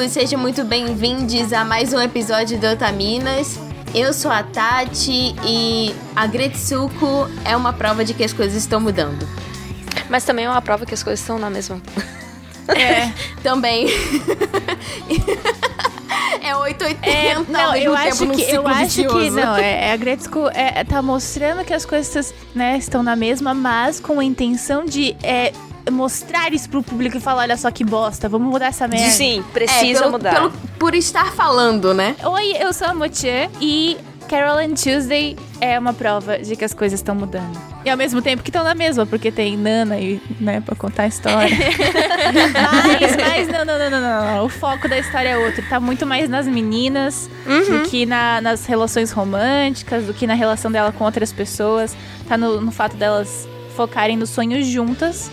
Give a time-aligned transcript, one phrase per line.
[0.00, 3.58] otakus, sejam muito bem-vindos a mais um episódio do Otaminas.
[3.94, 8.80] Eu sou a Tati e a Gretsuko é uma prova de que as coisas estão
[8.80, 9.28] mudando.
[10.08, 11.80] Mas também é uma prova que as coisas estão na mesma.
[12.68, 13.12] É,
[13.42, 13.88] também.
[16.42, 20.48] é 880 É, não, eu acho que eu acho que não, é, é a Gretzko
[20.54, 25.14] é, tá mostrando que as coisas né, estão na mesma, mas com a intenção de
[25.22, 25.52] é,
[25.90, 29.10] mostrar isso pro público e falar, olha só que bosta, vamos mudar essa merda.
[29.10, 30.34] Sim, É, precisa pelo- mudar.
[30.34, 32.16] pelo- por estar falando, né?
[32.24, 33.96] Oi, eu sou a Motier e
[34.28, 37.58] Carol and Tuesday é uma prova de que as coisas estão mudando.
[37.84, 41.04] E ao mesmo tempo que estão na mesma, porque tem Nana e, né, pra contar
[41.04, 41.48] a história.
[42.30, 44.44] mas, mas não, não, não, não, não, não.
[44.44, 45.64] O foco da história é outro.
[45.68, 50.70] Tá muito mais nas meninas do que na- nas relações românticas, do que na relação
[50.70, 51.96] dela com outras pessoas.
[52.28, 55.30] Tá no, no fato delas focarem nos sonhos juntas,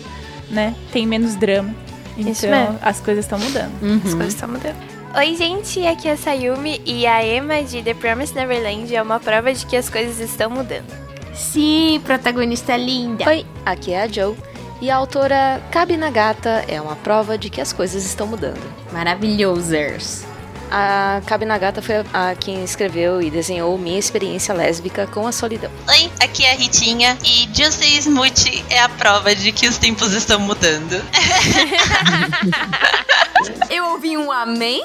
[0.50, 0.74] né?
[0.92, 1.74] Tem menos drama.
[2.16, 2.78] Então, Isso mesmo.
[2.82, 3.72] as coisas estão mudando.
[4.04, 4.76] As coisas estão mudando.
[5.16, 9.18] Oi, gente, aqui é a Sayumi e a Emma de The Promised Neverland é uma
[9.18, 10.86] prova de que as coisas estão mudando.
[11.34, 13.24] Sim, protagonista linda.
[13.28, 14.34] Oi, aqui é a Joe.
[14.80, 18.60] E a autora Kabi Nagata é uma prova de que as coisas estão mudando.
[18.92, 20.24] Maravilhosers.
[20.70, 25.32] A Kabi Nagata foi a, a quem escreveu e desenhou Minha Experiência Lésbica com a
[25.32, 25.70] Solidão.
[25.88, 30.12] Oi, aqui é a Ritinha e Justice Smoothie é a prova de que os tempos
[30.12, 31.02] estão mudando.
[33.70, 34.84] Eu ouvi um amém.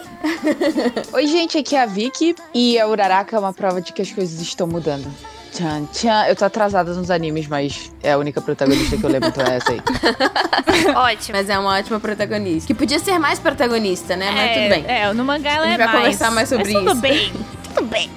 [1.12, 4.12] Oi, gente, aqui é a Vicky e a Uraraka é uma prova de que as
[4.12, 5.12] coisas estão mudando.
[5.54, 6.26] Tchan, tchan.
[6.28, 9.58] Eu tô atrasada nos animes, mas é a única protagonista que eu lembro, então é
[9.58, 9.82] essa aí.
[10.96, 11.38] Ótimo.
[11.38, 12.68] Mas é uma ótima protagonista.
[12.68, 14.32] Que podia ser mais protagonista, né?
[14.32, 14.86] Mas tudo bem.
[14.88, 15.98] É, no mangá ela A gente é vai mais.
[16.00, 17.02] conversar mais sobre mas tudo isso.
[17.02, 17.34] bem,
[17.76, 18.10] tudo bem.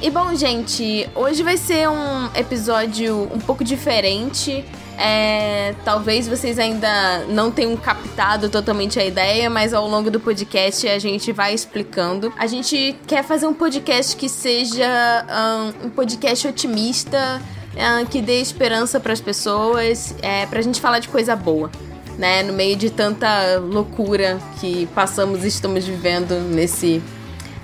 [0.00, 4.64] E bom, gente, hoje vai ser um episódio um pouco diferente.
[4.98, 10.88] É, talvez vocês ainda não tenham captado totalmente a ideia, mas ao longo do podcast
[10.88, 12.32] a gente vai explicando.
[12.38, 14.86] A gente quer fazer um podcast que seja
[15.28, 17.42] ahn, um, podcast otimista,
[17.78, 21.70] ahn, que dê esperança para as pessoas, é, pra gente falar de coisa boa.
[22.18, 27.02] Né, no meio de tanta loucura que passamos e estamos vivendo nesse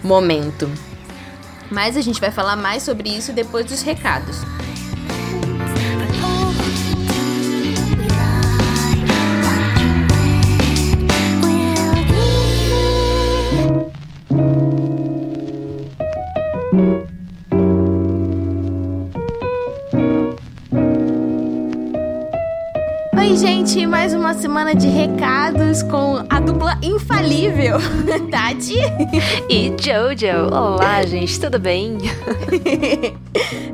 [0.04, 0.70] momento.
[1.70, 4.36] Mas a gente vai falar mais sobre isso depois dos recados.
[23.72, 27.78] Gente, mais uma semana de recados com a dupla infalível,
[28.30, 28.76] Tati.
[29.48, 31.96] E Jojo, olá gente, tudo bem?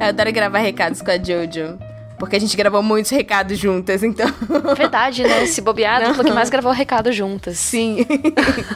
[0.01, 1.77] Eu adoro gravar recados com a Jojo,
[2.17, 4.33] porque a gente gravou muitos recados juntas, então.
[4.77, 5.47] Verdade, né?
[5.47, 7.59] Se bobear, a dupla que mais gravou recado juntas.
[7.59, 8.07] Sim.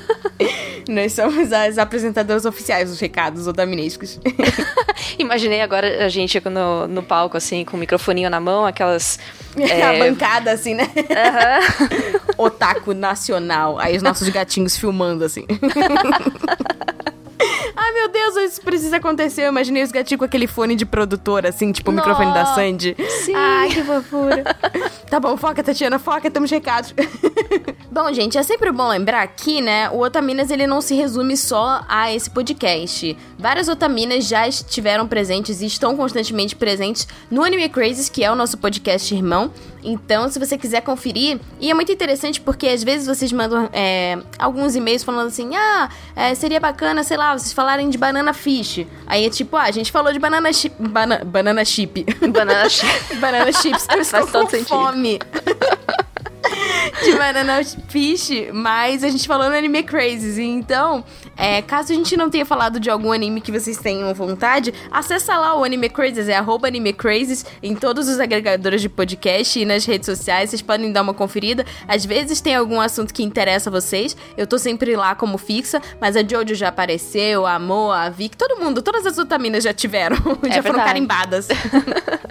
[0.89, 4.19] Nós somos as apresentadoras oficiais dos recados otaminescos.
[5.17, 9.21] Imaginei agora a gente no, no palco, assim, com o microfoninho na mão, aquelas.
[9.61, 10.89] A é, bancada, assim, né?
[12.39, 13.79] Otaku nacional.
[13.79, 15.45] Aí os nossos gatinhos filmando, assim.
[17.85, 19.43] Ai, meu Deus, isso precisa acontecer.
[19.43, 22.95] Eu imaginei os gatinhos com aquele fone de produtor, assim, tipo o microfone da Sandy.
[23.25, 23.35] Sim.
[23.35, 24.45] Ai, que fofura.
[25.11, 26.95] tá bom, foca, Tatiana, foca, temos recados.
[27.91, 31.85] bom, gente, é sempre bom lembrar que, né, o Otaminas, ele não se resume só
[31.89, 33.19] a esse podcast.
[33.37, 38.37] Várias Otaminas já estiveram presentes e estão constantemente presentes no Anime Crazes, que é o
[38.37, 39.51] nosso podcast irmão.
[39.85, 44.17] Então, se você quiser conferir, e é muito interessante porque às vezes vocês mandam é,
[44.39, 48.87] alguns e-mails falando assim: ah, é, seria bacana, sei lá, vocês falarem de banana fish.
[49.07, 50.75] Aí é tipo, ah, a gente falou de banana chip.
[50.79, 52.05] Bana, banana chip.
[52.31, 53.17] Banana chip.
[53.17, 53.87] banana chips.
[53.91, 55.19] Eu estou Faz com fome.
[57.05, 60.39] de banana fish, mas a gente falou no Anime Crazes.
[60.39, 61.05] E Então,
[61.43, 65.37] é, caso a gente não tenha falado de algum anime que vocês tenham vontade, acessa
[65.37, 69.65] lá o Anime Crazes, é arroba Anime Crazes, em todos os agregadores de podcast e
[69.65, 70.51] nas redes sociais.
[70.51, 71.67] Vocês podem dar uma conferida.
[71.89, 74.17] Às vezes tem algum assunto que interessa a vocês.
[74.37, 78.37] Eu tô sempre lá como fixa, mas a Jojo já apareceu, a Mo, a Vic,
[78.37, 80.17] todo mundo, todas as otaminas já tiveram.
[80.47, 80.85] já foram verdade.
[80.85, 81.49] carimbadas.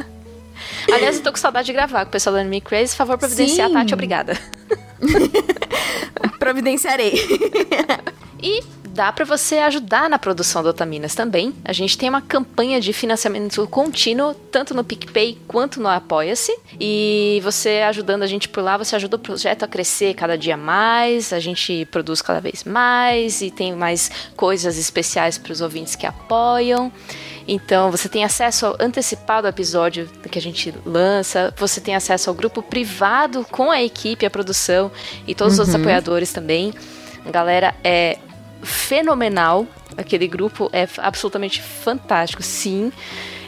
[0.90, 2.92] Aliás, eu tô com saudade de gravar com o pessoal do Anime Crazy.
[2.92, 3.74] Por favor, providenciar, Sim.
[3.74, 4.40] Tati, obrigada.
[6.40, 7.14] Providenciarei.
[8.42, 8.64] E
[8.94, 11.54] dá pra você ajudar na produção do Otaminas também.
[11.64, 16.56] A gente tem uma campanha de financiamento contínuo, tanto no PicPay quanto no Apoia-se.
[16.80, 20.58] E você ajudando a gente por lá, você ajuda o projeto a crescer cada dia
[20.58, 21.32] mais.
[21.34, 26.06] A gente produz cada vez mais e tem mais coisas especiais para os ouvintes que
[26.06, 26.92] apoiam.
[27.48, 32.36] Então, você tem acesso ao antecipado episódio que a gente lança, você tem acesso ao
[32.36, 34.92] grupo privado com a equipe, a produção
[35.28, 36.72] e todos os outros apoiadores também.
[37.26, 38.18] A galera é
[38.64, 39.68] fenomenal.
[39.98, 42.92] Aquele grupo é absolutamente fantástico, sim.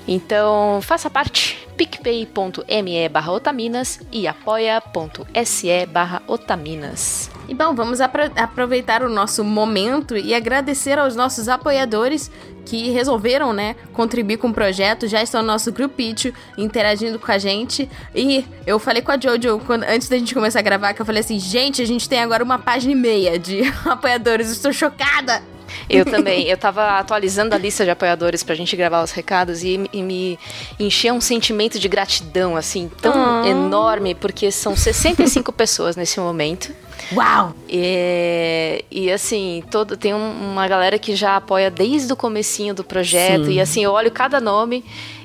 [0.07, 7.29] Então, faça parte picpay.me barra otaminas e apoia.se barra otaminas.
[7.47, 12.31] E bom, vamos apro- aproveitar o nosso momento e agradecer aos nossos apoiadores
[12.65, 17.37] que resolveram, né, contribuir com o projeto, já estão no nosso grupinho interagindo com a
[17.37, 17.89] gente.
[18.15, 21.05] E eu falei com a Jojo quando, antes da gente começar a gravar, que eu
[21.05, 25.41] falei assim, gente, a gente tem agora uma página e meia de apoiadores, estou chocada!
[25.89, 26.47] Eu também.
[26.47, 30.37] Eu tava atualizando a lista de apoiadores pra gente gravar os recados e, e me
[30.79, 33.47] enchia um sentimento de gratidão, assim, tão Ah.
[33.47, 36.71] enorme, porque são 65 pessoas nesse momento.
[37.11, 37.53] Uau!
[37.69, 42.83] E, e, assim, todo, tem um- uma galera que já apoia desde o comecinho do
[42.83, 43.45] projeto.
[43.45, 43.51] Sim.
[43.53, 44.83] E assim, eu olho cada nome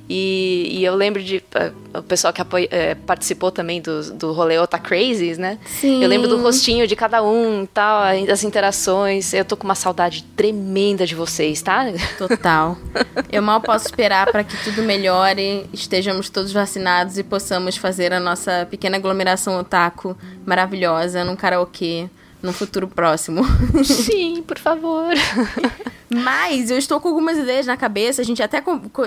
[0.09, 4.33] e, e eu lembro de eh, o pessoal que apoia- eh, participou também do, do
[4.33, 5.59] rolê Ota Crazies, né?
[5.67, 6.03] Sim.
[6.03, 9.35] Eu lembro do rostinho de cada um e tal, das interações.
[9.35, 11.85] Eu tô com uma saudade tremenda de vocês, tá?
[12.17, 12.77] Total.
[13.31, 18.21] Eu mal posso esperar para que tudo melhore, estejamos todos vacinados e possamos fazer a
[18.21, 20.17] nossa pequena aglomeração otaku
[20.47, 22.09] maravilhosa num karaokê
[22.43, 23.43] num futuro próximo.
[23.85, 25.15] Sim, por favor.
[26.11, 28.63] Mas eu estou com algumas ideias na cabeça, a gente até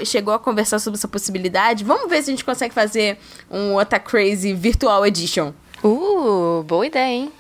[0.06, 1.84] chegou a conversar sobre essa possibilidade.
[1.84, 3.18] Vamos ver se a gente consegue fazer
[3.50, 5.54] um Otaku Crazy Virtual Edition.
[5.84, 7.32] Uh, boa ideia, hein?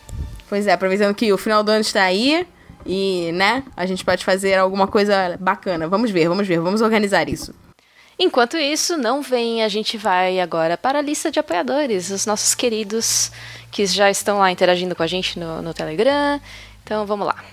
[0.49, 2.45] Pois é, aproveitando que o final do ano está aí
[2.85, 5.88] e, né, a gente pode fazer alguma coisa bacana.
[5.88, 7.53] Vamos ver, vamos ver, vamos organizar isso.
[8.23, 12.53] Enquanto isso, não vem, a gente vai agora para a lista de apoiadores, os nossos
[12.53, 13.31] queridos
[13.71, 16.39] que já estão lá interagindo com a gente no, no Telegram.
[16.83, 17.44] Então vamos lá.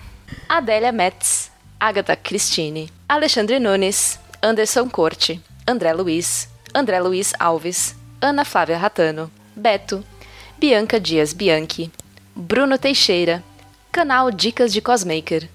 [0.46, 1.50] Adélia Metz,
[1.80, 10.04] Agatha Cristine, Alexandre Nunes, Anderson Corte, André Luiz, André Luiz Alves, Ana Flávia Ratano, Beto,
[10.58, 11.90] Bianca Dias Bianchi,
[12.36, 13.42] Bruno Teixeira,
[13.90, 15.48] Canal Dicas de Cosmaker,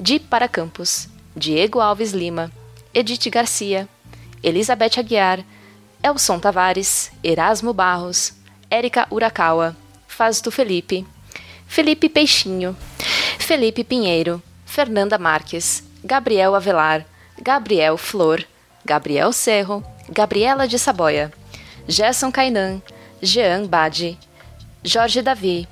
[0.00, 1.06] Di para Campos,
[1.36, 2.50] Diego Alves Lima,
[2.94, 3.86] Edith Garcia,
[4.44, 5.42] Elizabeth Aguiar,
[6.02, 8.34] Elson Tavares, Erasmo Barros,
[8.70, 9.74] Érica Urakawa,
[10.06, 11.06] Fazto Felipe,
[11.66, 12.76] Felipe Peixinho,
[13.38, 17.06] Felipe Pinheiro, Fernanda Marques, Gabriel Avelar,
[17.40, 18.44] Gabriel Flor,
[18.84, 21.32] Gabriel Cerro, Gabriela de Saboia,
[21.88, 22.82] Gerson Cainan,
[23.22, 24.18] Jean Badi,
[24.84, 25.66] Jorge Davi,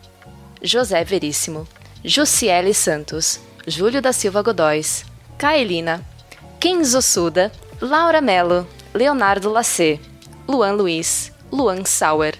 [0.62, 1.68] José Veríssimo,
[2.02, 5.04] Jussiele Santos, Júlio da Silva Godóis,
[5.36, 6.02] Kaelina,
[6.58, 7.52] Kenzo Suda,
[7.82, 8.64] Laura Mello,
[8.94, 9.98] Leonardo Lacê,
[10.46, 12.38] Luan Luiz, Luan Sauer,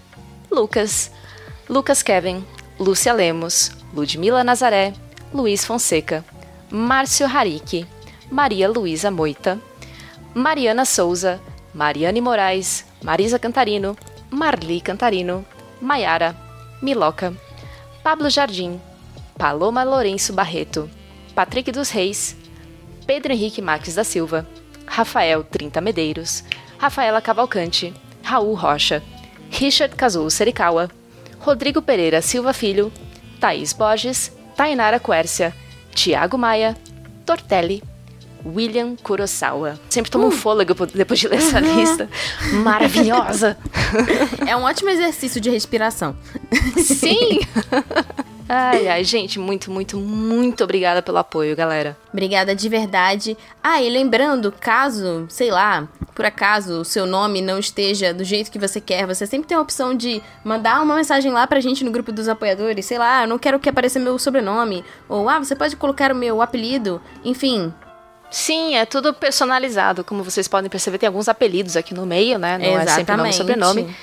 [0.48, 1.10] Lucas,
[1.68, 2.44] Lucas Kevin,
[2.78, 4.94] Lúcia Lemos, Ludmila Nazaré,
[5.34, 6.24] Luiz Fonseca,
[6.70, 7.84] Márcio Harik,
[8.30, 9.58] Maria Luísa Moita,
[10.32, 11.40] Mariana Souza,
[11.74, 13.96] Mariane Moraes, Marisa Cantarino,
[14.30, 15.44] Marli Cantarino,
[15.80, 16.36] Maiara,
[16.80, 17.34] Miloca,
[18.04, 18.80] Pablo Jardim,
[19.36, 20.88] Paloma Lourenço Barreto,
[21.34, 22.36] Patrick dos Reis,
[23.04, 24.46] Pedro Henrique Marques da Silva,
[24.86, 26.44] Rafael Trinta Medeiros,
[26.78, 27.92] Rafaela Cavalcante,
[28.22, 29.02] Raul Rocha,
[29.50, 30.90] Richard Kazuo Serikawa,
[31.40, 32.92] Rodrigo Pereira Silva Filho,
[33.40, 35.52] Thaís Borges, Tainara Quércia,
[35.94, 36.76] Tiago Maia,
[37.26, 37.82] Tortelli,
[38.44, 39.78] William Kurosawa.
[39.88, 42.08] Sempre tomo um fôlego po- depois de ler essa lista.
[42.52, 43.56] Maravilhosa!
[44.46, 46.16] É um ótimo exercício de respiração.
[46.76, 47.40] Sim!
[48.54, 51.96] Ai, ai, gente, muito, muito, muito obrigada pelo apoio, galera.
[52.12, 53.34] Obrigada de verdade.
[53.62, 58.50] Ah, e lembrando, caso, sei lá, por acaso o seu nome não esteja do jeito
[58.50, 61.82] que você quer, você sempre tem a opção de mandar uma mensagem lá pra gente
[61.82, 62.84] no grupo dos apoiadores.
[62.84, 64.84] Sei lá, eu não quero que apareça meu sobrenome.
[65.08, 67.00] Ou, ah, você pode colocar o meu apelido.
[67.24, 67.72] Enfim,
[68.30, 70.02] Sim, é tudo personalizado.
[70.02, 72.56] Como vocês podem perceber, tem alguns apelidos aqui no meio, né?
[72.56, 73.94] Não é sempre nome e sobrenome.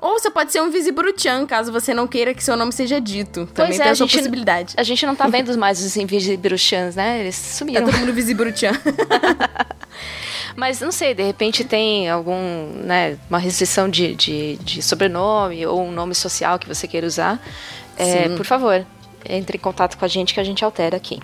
[0.00, 3.46] Ou você pode ser um Visiburu-chan, caso você não queira que seu nome seja dito.
[3.46, 4.74] Também Pois tem é, a essa possibilidade.
[4.76, 7.20] A gente não tá vendo mais os Invisibiruchans, né?
[7.20, 7.86] Eles sumiram.
[7.86, 8.72] todo mundo Visiburu-chan.
[10.56, 15.82] Mas não sei, de repente tem algum, né, uma restrição de, de, de sobrenome ou
[15.82, 17.38] um nome social que você queira usar.
[17.98, 18.86] É, por favor,
[19.28, 21.20] entre em contato com a gente que a gente altera aqui.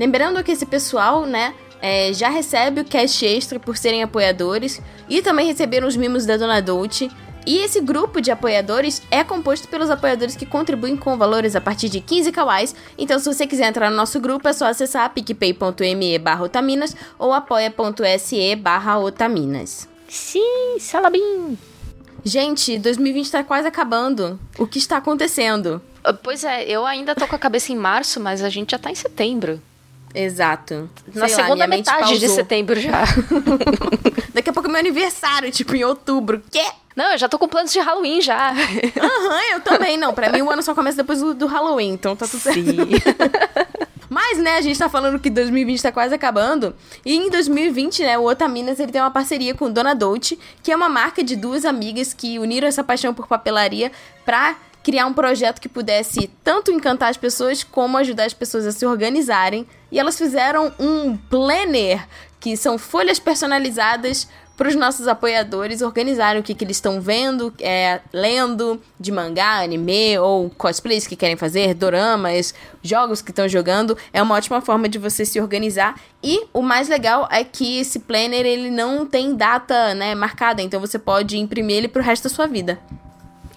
[0.00, 5.22] Lembrando que esse pessoal, né, é, já recebe o cast extra por serem apoiadores e
[5.22, 7.08] também receberam os mimos da Dona Dolce.
[7.44, 11.88] E esse grupo de apoiadores é composto pelos apoiadores que contribuem com valores a partir
[11.88, 12.74] de 15 kawais.
[12.96, 17.32] Então, se você quiser entrar no nosso grupo, é só acessar picpay.me barra otaminas ou
[17.32, 19.88] apoia.se barra otaminas.
[20.08, 21.58] Sim, salabim!
[22.24, 24.38] Gente, 2020 tá quase acabando.
[24.56, 25.82] O que está acontecendo?
[26.22, 28.90] Pois é, eu ainda tô com a cabeça em março, mas a gente já tá
[28.90, 29.60] em setembro.
[30.14, 30.90] Exato.
[31.14, 33.04] Na Sei lá, segunda metade de setembro já.
[34.34, 36.42] Daqui a pouco é meu aniversário, tipo em outubro.
[36.50, 36.64] Quê?
[36.94, 38.50] Não, eu já tô com planos de Halloween já.
[38.52, 40.12] Aham, eu também não.
[40.12, 42.60] Pra mim o ano só começa depois do, do Halloween, então tá tudo certo.
[42.60, 42.76] Sim.
[44.10, 46.74] Mas, né, a gente tá falando que 2020 tá quase acabando.
[47.02, 50.76] E em 2020, né, o Otaminas ele tem uma parceria com Dona Dolce, que é
[50.76, 53.90] uma marca de duas amigas que uniram essa paixão por papelaria
[54.22, 58.72] pra criar um projeto que pudesse tanto encantar as pessoas como ajudar as pessoas a
[58.72, 59.66] se organizarem.
[59.90, 62.06] E elas fizeram um planner,
[62.40, 67.52] que são folhas personalizadas para os nossos apoiadores organizarem o que, que eles estão vendo,
[67.58, 73.96] é, lendo de mangá, anime ou cosplays que querem fazer, doramas, jogos que estão jogando.
[74.12, 75.98] É uma ótima forma de você se organizar.
[76.22, 80.80] E o mais legal é que esse planner ele não tem data né, marcada, então
[80.80, 82.78] você pode imprimir ele para o resto da sua vida.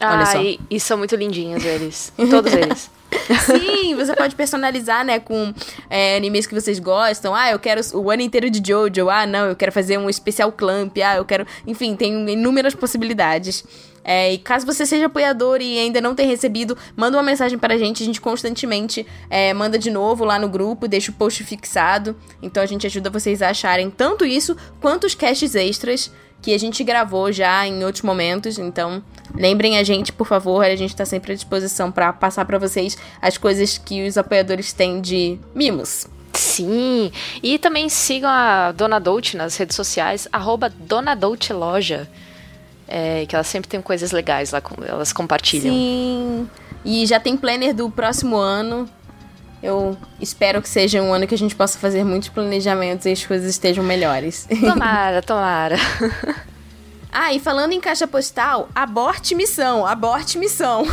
[0.02, 0.42] Olha Ah, só.
[0.42, 2.12] e, e são muito lindinhos eles.
[2.30, 2.90] Todos eles.
[3.46, 5.54] Sim, você pode personalizar, né, com
[5.90, 7.34] é, animes que vocês gostam.
[7.34, 9.10] Ah, eu quero o ano inteiro de Jojo.
[9.10, 10.98] Ah, não, eu quero fazer um especial Clamp.
[10.98, 11.46] Ah, eu quero.
[11.66, 13.64] Enfim, tem inúmeras possibilidades.
[14.08, 17.76] É, e caso você seja apoiador e ainda não tenha recebido, manda uma mensagem pra
[17.76, 18.04] gente.
[18.04, 22.16] A gente constantemente é, manda de novo lá no grupo, deixa o post fixado.
[22.42, 26.12] Então a gente ajuda vocês a acharem tanto isso quanto os casts extras
[26.42, 28.60] que a gente gravou já em outros momentos.
[28.60, 32.58] Então, lembrem a gente, por favor, a gente tá sempre à disposição pra passar pra
[32.58, 36.08] vocês as coisas que os apoiadores têm de mimos.
[36.34, 37.12] Sim.
[37.42, 42.10] E também sigam a Dona Dolce nas redes sociais, arroba Dona Dolce Loja.
[42.88, 45.74] É, que ela sempre tem coisas legais lá, elas compartilham.
[45.74, 46.48] Sim.
[46.84, 48.88] E já tem planner do próximo ano.
[49.62, 53.26] Eu espero que seja um ano que a gente possa fazer muitos planejamentos e as
[53.26, 54.48] coisas estejam melhores.
[54.62, 55.78] Tomara, tomara.
[57.18, 60.86] Ah, e falando em caixa postal, aborte missão, aborte missão.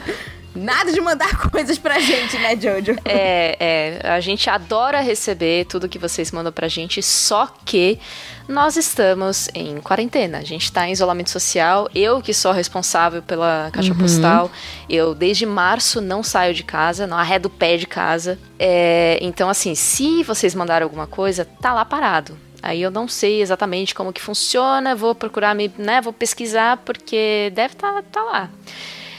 [0.54, 2.94] Nada de mandar coisas pra gente, né, Jojo?
[3.06, 7.98] É, é, a gente adora receber tudo que vocês mandam pra gente, só que
[8.46, 10.40] nós estamos em quarentena.
[10.40, 11.88] A gente tá em isolamento social.
[11.94, 14.50] Eu que sou responsável pela caixa postal.
[14.90, 18.38] Eu, desde março, não saio de casa, não arredo o pé de casa.
[18.58, 22.36] É, então, assim, se vocês mandaram alguma coisa, tá lá parado.
[22.62, 27.50] Aí eu não sei exatamente como que funciona, vou procurar me, né, vou pesquisar porque
[27.54, 28.50] deve estar tá, lá.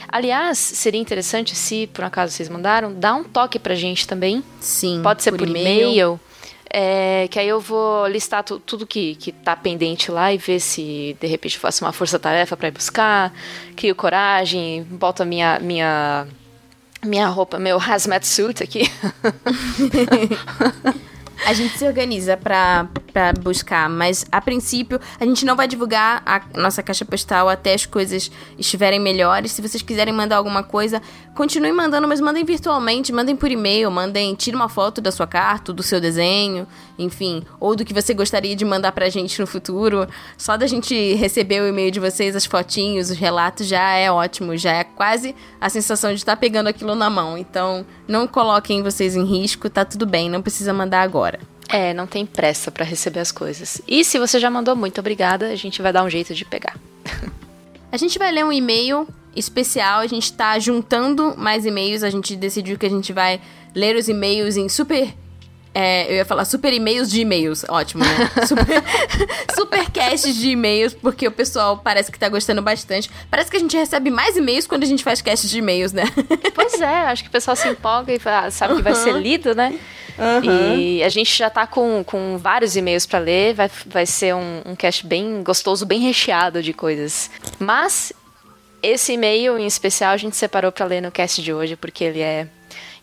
[0.08, 4.42] Aliás, seria interessante se por acaso vocês mandaram, dá um toque pra gente também.
[4.60, 5.00] Sim.
[5.02, 6.18] Pode ser por, e-mail.
[6.72, 10.60] é, que aí eu vou listar tu- tudo que, que tá pendente lá e ver
[10.60, 13.32] se de repente eu faço uma força-tarefa pra ir buscar,
[13.76, 16.26] crio coragem, boto a minha, minha,
[17.04, 18.90] minha roupa, meu hazmat suit aqui.
[21.46, 22.88] A gente se organiza pra
[23.40, 27.86] buscar, mas a princípio a gente não vai divulgar a nossa caixa postal até as
[27.86, 29.52] coisas estiverem melhores.
[29.52, 31.00] Se vocês quiserem mandar alguma coisa,
[31.34, 35.72] continuem mandando, mas mandem virtualmente, mandem por e-mail, mandem, tire uma foto da sua carta,
[35.72, 36.66] do seu desenho,
[36.98, 40.08] enfim, ou do que você gostaria de mandar pra gente no futuro.
[40.36, 44.56] Só da gente receber o e-mail de vocês, as fotinhos, os relatos, já é ótimo,
[44.56, 47.36] já é quase a sensação de estar pegando aquilo na mão.
[47.38, 51.33] Então, não coloquem vocês em risco, tá tudo bem, não precisa mandar agora.
[51.68, 53.80] É, não tem pressa pra receber as coisas.
[53.88, 56.76] E se você já mandou, muito obrigada, a gente vai dar um jeito de pegar.
[57.90, 59.06] A gente vai ler um e-mail
[59.36, 63.40] especial, a gente tá juntando mais e-mails, a gente decidiu que a gente vai
[63.72, 65.14] ler os e-mails em super.
[65.74, 68.30] É, eu ia falar super e-mails de e-mails, ótimo, né?
[68.46, 68.82] Super,
[69.54, 73.10] super casts de e-mails, porque o pessoal parece que tá gostando bastante.
[73.30, 76.04] Parece que a gente recebe mais e-mails quando a gente faz casts de e-mails, né?
[76.54, 79.54] Pois é, acho que o pessoal se empolga e fala- sabe que vai ser lido,
[79.54, 79.78] né?
[80.44, 84.62] E a gente já tá com, com vários e-mails pra ler, vai, vai ser um,
[84.64, 87.28] um cast bem gostoso, bem recheado de coisas.
[87.58, 88.12] Mas
[88.80, 92.20] esse e-mail em especial a gente separou pra ler no cast de hoje, porque ele
[92.20, 92.46] é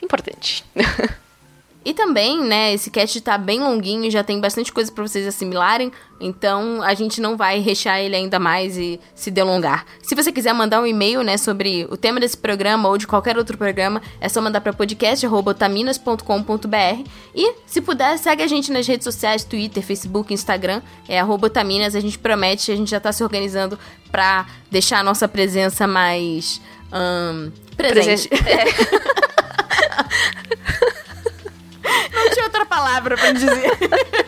[0.02, 0.64] importante.
[1.84, 5.92] E também, né, esse cast tá bem longuinho, já tem bastante coisa pra vocês assimilarem,
[6.20, 9.84] então a gente não vai rechear ele ainda mais e se delongar.
[10.04, 13.36] Se você quiser mandar um e-mail, né, sobre o tema desse programa ou de qualquer
[13.36, 19.04] outro programa, é só mandar pra podcast@otaminas.com.br e se puder, segue a gente nas redes
[19.04, 23.24] sociais, Twitter, Facebook, Instagram, é arroba Otaminas, a gente promete, a gente já tá se
[23.24, 23.80] organizando
[24.12, 26.62] pra deixar a nossa presença mais
[26.92, 28.30] ahn, presente.
[28.30, 28.42] Tinha
[30.82, 30.91] outra
[32.72, 33.78] palavra pra dizer.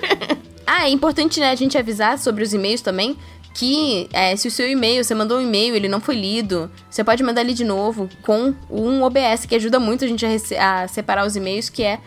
[0.67, 3.17] ah, é importante, né, a gente avisar sobre os e-mails também.
[3.53, 7.03] Que é, se o seu e-mail, você mandou um e-mail, ele não foi lido, você
[7.03, 10.87] pode mandar ele de novo com um OBS, que ajuda muito a gente a, a
[10.87, 11.99] separar os e-mails, que é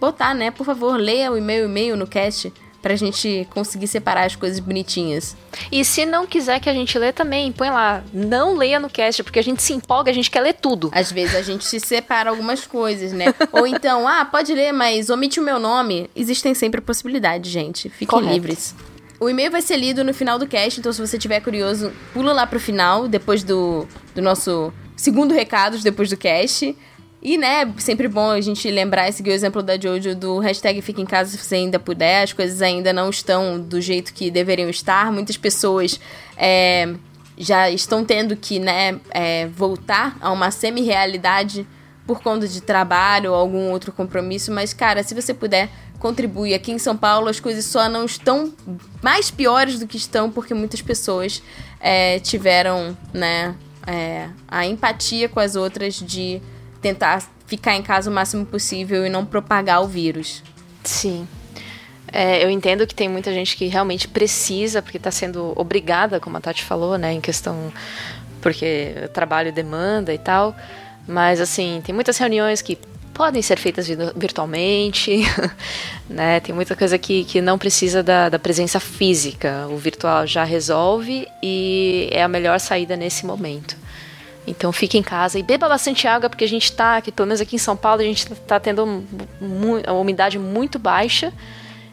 [0.00, 0.50] botar, né?
[0.50, 5.36] Por favor, leia o e-mail e-mail no cast pra gente conseguir separar as coisas bonitinhas.
[5.70, 9.22] E se não quiser que a gente lê também, põe lá, não leia no cast,
[9.22, 10.90] porque a gente se empolga, a gente quer ler tudo.
[10.92, 13.26] Às vezes a gente se separa algumas coisas, né?
[13.52, 16.08] Ou então, ah, pode ler, mas omite o meu nome.
[16.14, 17.88] Existem sempre possibilidades, gente.
[17.88, 18.32] Fiquem Correto.
[18.32, 18.74] livres.
[19.20, 22.32] O e-mail vai ser lido no final do cast, então se você tiver curioso, pula
[22.32, 26.76] lá pro final, depois do, do nosso segundo recados, depois do cast.
[27.20, 30.80] E, né, sempre bom a gente lembrar e seguir o exemplo da Jojo do hashtag
[30.80, 32.22] Fica em Casa se você ainda puder.
[32.22, 35.10] As coisas ainda não estão do jeito que deveriam estar.
[35.10, 35.98] Muitas pessoas
[36.36, 36.94] é,
[37.36, 41.66] já estão tendo que, né, é, voltar a uma semi-realidade
[42.06, 44.52] por conta de trabalho ou algum outro compromisso.
[44.52, 46.54] Mas, cara, se você puder, contribui.
[46.54, 48.52] Aqui em São Paulo as coisas só não estão
[49.02, 51.42] mais piores do que estão porque muitas pessoas
[51.80, 53.56] é, tiveram, né,
[53.86, 56.40] é, a empatia com as outras de
[56.80, 60.42] tentar ficar em casa o máximo possível e não propagar o vírus.
[60.84, 61.26] Sim.
[62.10, 66.36] É, eu entendo que tem muita gente que realmente precisa, porque está sendo obrigada, como
[66.36, 67.72] a Tati falou, né, em questão
[68.40, 70.56] porque trabalho demanda e tal.
[71.06, 72.78] Mas assim, tem muitas reuniões que
[73.12, 75.22] podem ser feitas virtualmente,
[76.08, 76.38] né?
[76.40, 79.66] Tem muita coisa que, que não precisa da, da presença física.
[79.70, 83.76] O virtual já resolve e é a melhor saída nesse momento.
[84.48, 87.40] Então fique em casa e beba bastante água, porque a gente está, aqui, pelo menos
[87.40, 89.04] aqui em São Paulo, a gente está tendo
[89.40, 91.32] uma umidade muito baixa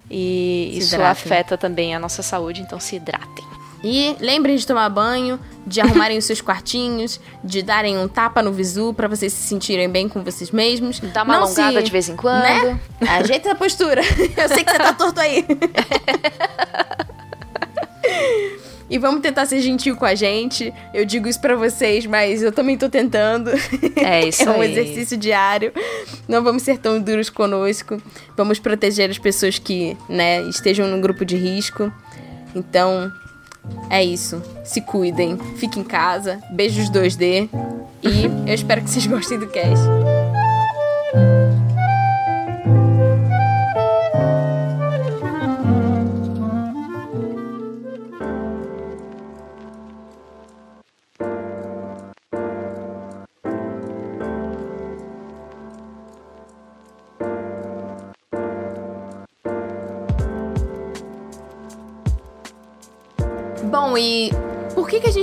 [0.10, 1.12] e se isso hidratem.
[1.12, 3.44] afeta também a nossa saúde, então se hidratem.
[3.84, 8.52] E lembrem de tomar banho, de arrumarem os seus quartinhos, de darem um tapa no
[8.52, 11.00] visu para vocês se sentirem bem com vocês mesmos.
[11.00, 12.42] Dá uma Não alongada se, de vez em quando.
[12.42, 12.80] Né?
[13.08, 14.02] Ajeita a postura.
[14.38, 15.46] Eu sei que você tá torto aí.
[18.90, 20.72] E vamos tentar ser gentil com a gente.
[20.94, 23.50] Eu digo isso para vocês, mas eu também tô tentando.
[23.96, 24.72] É isso É um aí.
[24.72, 25.72] exercício diário.
[26.28, 28.00] Não vamos ser tão duros conosco.
[28.38, 31.92] Vamos proteger as pessoas que, né, estejam no grupo de risco.
[32.54, 33.12] Então,
[33.90, 34.42] é isso.
[34.64, 35.38] Se cuidem.
[35.58, 36.40] Fiquem em casa.
[36.52, 37.50] Beijos 2D.
[38.04, 39.84] E eu espero que vocês gostem do cast.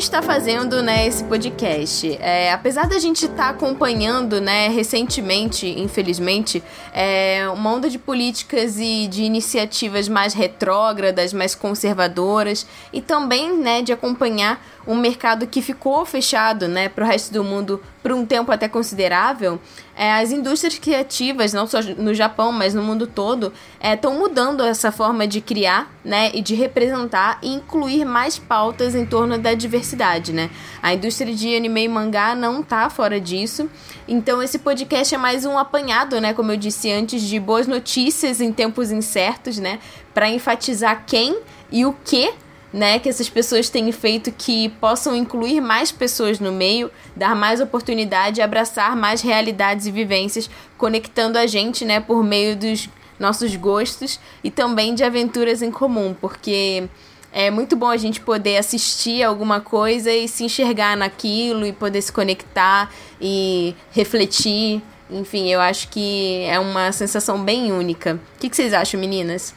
[0.03, 2.19] Gente está fazendo né, esse podcast?
[2.21, 6.61] É, apesar da gente estar tá acompanhando né, recentemente, infelizmente,
[6.93, 13.81] é, uma onda de políticas e de iniciativas mais retrógradas, mais conservadoras, e também né,
[13.81, 18.27] de acompanhar um mercado que ficou fechado né, para o resto do mundo por um
[18.27, 19.61] tempo até considerável,
[19.95, 24.65] é, as indústrias criativas, não só no Japão, mas no mundo todo, estão é, mudando
[24.65, 29.55] essa forma de criar né, e de representar e incluir mais pautas em torno da
[29.55, 30.33] diversidade.
[30.33, 30.51] Né?
[30.83, 33.71] A indústria de anime e mangá não está fora disso.
[34.09, 38.41] Então esse podcast é mais um apanhado, né, como eu disse antes, de boas notícias
[38.41, 39.79] em tempos incertos, né,
[40.13, 41.39] para enfatizar quem
[41.71, 42.33] e o que
[42.73, 47.61] né, que essas pessoas têm feito que possam incluir mais pessoas no meio, dar mais
[47.61, 54.19] oportunidade, abraçar mais realidades e vivências, conectando a gente, né, por meio dos nossos gostos
[54.43, 56.89] e também de aventuras em comum, porque
[57.31, 62.03] é muito bom a gente poder assistir alguma coisa e se enxergar naquilo e poder
[62.03, 64.83] se conectar e refletir.
[65.11, 68.19] Enfim, eu acho que é uma sensação bem única.
[68.37, 69.55] O que, que vocês acham, meninas?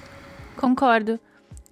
[0.57, 1.19] Concordo.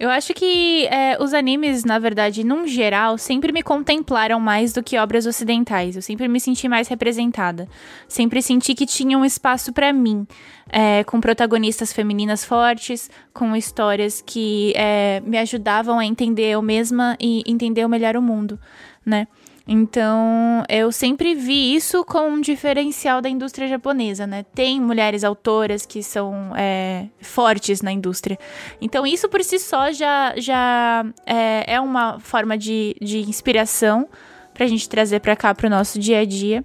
[0.03, 4.83] Eu acho que é, os animes, na verdade, num geral, sempre me contemplaram mais do
[4.83, 5.95] que obras ocidentais.
[5.95, 7.69] Eu sempre me senti mais representada.
[8.05, 10.27] Sempre senti que tinha um espaço para mim,
[10.69, 17.15] é, com protagonistas femininas fortes, com histórias que é, me ajudavam a entender eu mesma
[17.17, 18.59] e entender melhor o mundo,
[19.05, 19.25] né?
[19.65, 24.43] Então, eu sempre vi isso como um diferencial da indústria japonesa, né?
[24.53, 28.37] Tem mulheres autoras que são é, fortes na indústria.
[28.81, 34.09] Então, isso por si só já, já é, é uma forma de, de inspiração
[34.53, 36.63] pra gente trazer pra cá pro nosso dia a dia.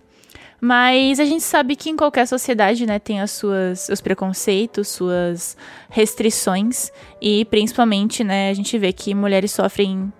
[0.60, 5.56] Mas a gente sabe que em qualquer sociedade, né, tem as suas, os preconceitos, suas
[5.88, 6.90] restrições
[7.22, 10.12] e principalmente, né, a gente vê que mulheres sofrem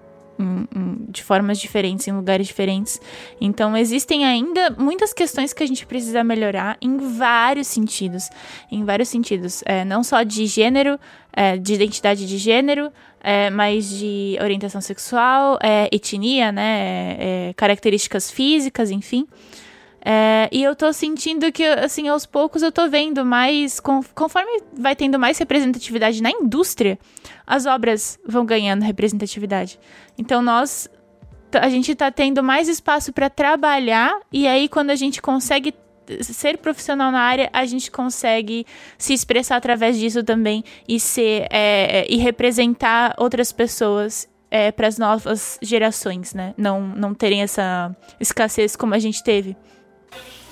[1.08, 3.00] de formas diferentes, em lugares diferentes.
[3.40, 8.28] Então, existem ainda muitas questões que a gente precisa melhorar em vários sentidos.
[8.70, 9.62] Em vários sentidos.
[9.66, 10.98] É, não só de gênero,
[11.32, 17.16] é, de identidade de gênero, é, mas de orientação sexual, é, etnia, né?
[17.18, 19.26] É, características físicas, enfim.
[20.04, 23.80] É, e eu tô sentindo que, assim, aos poucos eu tô vendo mais.
[23.80, 26.98] Conforme vai tendo mais representatividade na indústria,
[27.46, 29.78] as obras vão ganhando representatividade.
[30.16, 30.88] Então nós
[31.52, 35.74] a gente está tendo mais espaço para trabalhar e aí quando a gente consegue
[36.20, 42.06] ser profissional na área, a gente consegue se expressar através disso também e ser é,
[42.08, 46.54] e representar outras pessoas é, para as novas gerações, né?
[46.56, 49.56] Não, não terem essa escassez como a gente teve.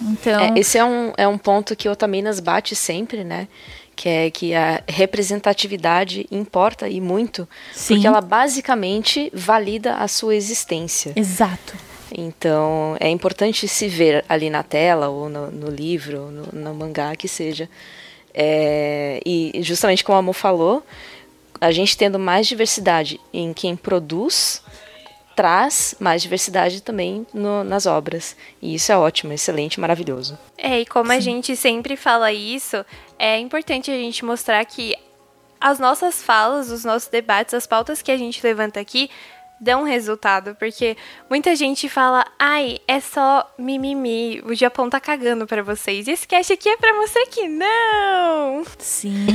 [0.00, 3.48] Então, É, esse é um, é um ponto que o Otaminas bate sempre, né?
[3.94, 7.94] Que é que a representatividade importa e muito, sim.
[7.94, 11.12] porque ela basicamente valida a sua existência.
[11.16, 11.74] Exato.
[12.16, 16.74] Então, é importante se ver ali na tela, ou no, no livro, ou no, no
[16.74, 17.68] mangá, que seja.
[18.32, 20.84] É, e justamente como a Amor falou,
[21.60, 24.62] a gente tendo mais diversidade em quem produz,
[25.36, 28.34] traz mais diversidade também no- nas obras.
[28.60, 30.38] E isso é ótimo, excelente, maravilhoso.
[30.56, 32.84] É, e como a gente sempre fala isso,
[33.18, 34.96] é importante a gente mostrar que
[35.60, 39.10] as nossas falas, os nossos debates, as pautas que a gente levanta aqui
[39.60, 40.96] dão resultado, porque
[41.30, 46.06] muita gente fala, ai, é só mimimi, o Japão tá cagando pra vocês.
[46.06, 48.64] E esse cast aqui é pra mostrar que não!
[48.78, 49.26] Sim.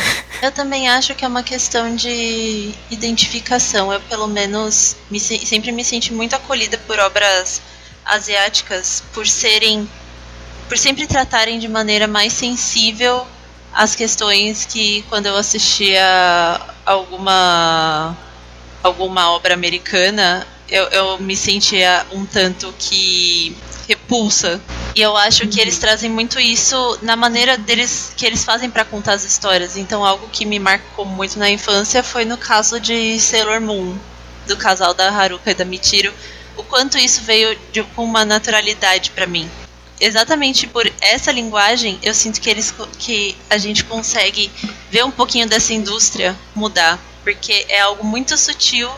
[0.42, 3.92] Eu também acho que é uma questão de identificação.
[3.92, 7.60] Eu, pelo menos, me se- sempre me senti muito acolhida por obras
[8.04, 9.88] asiáticas, por serem.
[10.68, 13.26] por sempre tratarem de maneira mais sensível
[13.72, 18.16] as questões que, quando eu assistia alguma.
[18.82, 23.56] Alguma obra americana, eu, eu me sentia um tanto que
[23.88, 24.60] repulsa.
[24.94, 28.84] E eu acho que eles trazem muito isso na maneira deles que eles fazem pra
[28.84, 29.76] contar as histórias.
[29.76, 33.96] Então, algo que me marcou muito na infância foi no caso de Sailor Moon,
[34.46, 36.12] do casal da Haruka e da Michiro,
[36.56, 39.48] o quanto isso veio de, com uma naturalidade pra mim.
[40.00, 44.50] Exatamente por essa linguagem, eu sinto que eles que a gente consegue
[44.90, 48.90] ver um pouquinho dessa indústria mudar, porque é algo muito sutil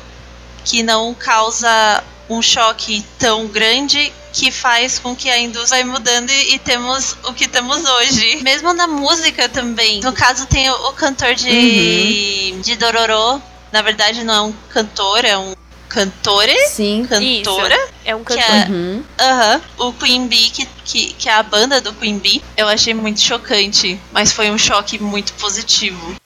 [0.64, 6.30] que não causa um choque tão grande que faz com que a indústria vai mudando
[6.30, 8.42] e, e temos o que temos hoje.
[8.42, 10.00] Mesmo na música também.
[10.00, 13.42] No caso tem o, o cantor de, de Dororo.
[13.70, 15.54] Na verdade não é um cantor, é um
[15.88, 17.06] cantore, Sim.
[17.06, 17.78] cantora.
[18.04, 18.54] É um Que cantor.
[18.56, 19.04] é- Uhum.
[19.20, 19.60] Aham.
[19.78, 23.20] O Queen Bee, que, que, que é a banda do Queen Bee, eu achei muito
[23.20, 23.98] chocante.
[24.12, 26.16] Mas foi um choque muito positivo.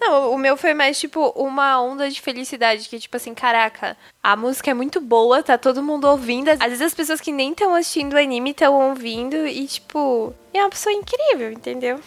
[0.00, 2.88] Não, o meu foi mais, tipo, uma onda de felicidade.
[2.88, 6.50] Que, tipo assim, caraca, a música é muito boa, tá todo mundo ouvindo.
[6.50, 10.60] Às vezes as pessoas que nem estão assistindo o anime estão ouvindo e, tipo, é
[10.60, 11.98] uma pessoa incrível, entendeu?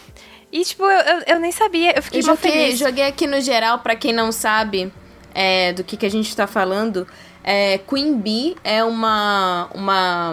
[0.50, 2.78] E, tipo, eu, eu, eu nem sabia, eu fiquei Eu joguei, feliz.
[2.78, 4.92] joguei aqui no geral, pra quem não sabe
[5.34, 7.06] é, do que, que a gente tá falando.
[7.44, 10.32] É, Queen Bee é uma, uma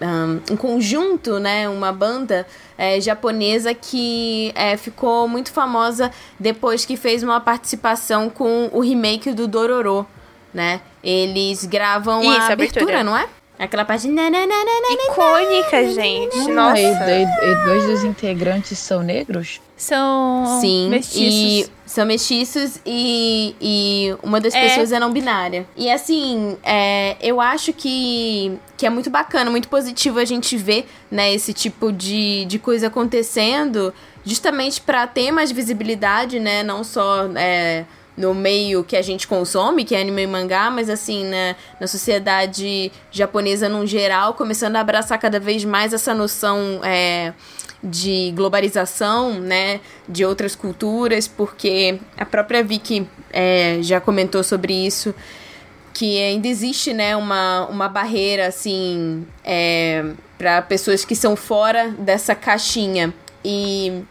[0.00, 2.46] um, um conjunto, né, uma banda
[2.78, 9.32] é, japonesa que é, ficou muito famosa depois que fez uma participação com o remake
[9.32, 10.06] do Dororo,
[10.52, 10.80] né?
[11.04, 13.04] Eles gravam Isso, a a abertura, abertura.
[13.04, 13.26] não é?
[13.58, 14.08] Aquela parte...
[14.08, 16.50] Icônica, gente.
[16.50, 16.80] Nossa.
[16.80, 19.60] E, e- e dois dos integrantes são negros?
[19.76, 21.68] São Sim, mestiços.
[21.68, 24.62] e são mestiços e, e uma das É.
[24.62, 25.66] pessoas é não binária.
[25.76, 30.88] E assim, é, eu acho que, que é muito bacana, muito positivo a gente ver
[31.10, 33.92] né, esse tipo de, de coisa acontecendo,
[34.24, 36.62] justamente para ter mais visibilidade, né?
[36.62, 37.84] Não só é,
[38.16, 41.88] no meio que a gente consome, que é anime e mangá, mas assim, né, na
[41.88, 46.80] sociedade japonesa num geral, começando a abraçar cada vez mais essa noção.
[46.84, 47.32] É,
[47.82, 55.14] de globalização, né, de outras culturas, porque a própria Vicky é, já comentou sobre isso,
[55.94, 60.04] que ainda existe, né, uma, uma barreira, assim, é,
[60.38, 63.12] para pessoas que são fora dessa caixinha.
[63.44, 64.02] E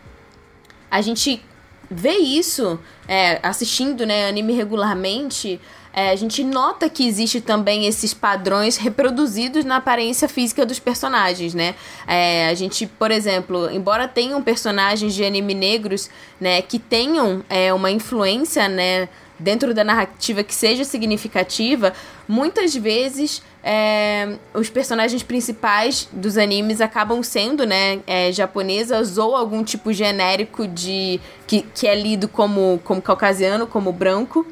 [0.89, 1.43] a gente
[1.89, 5.59] vê isso é, assistindo, né, anime regularmente,
[5.99, 11.53] é, a gente nota que existe também esses padrões reproduzidos na aparência física dos personagens,
[11.53, 11.75] né?
[12.07, 16.09] É, a gente, por exemplo, embora tenham personagens de anime negros,
[16.39, 21.91] né, que tenham é, uma influência, né, dentro da narrativa que seja significativa,
[22.25, 29.65] muitas vezes é, os personagens principais dos animes acabam sendo, né, é, japonesas ou algum
[29.65, 34.47] tipo genérico de que, que é lido como, como caucasiano, como branco.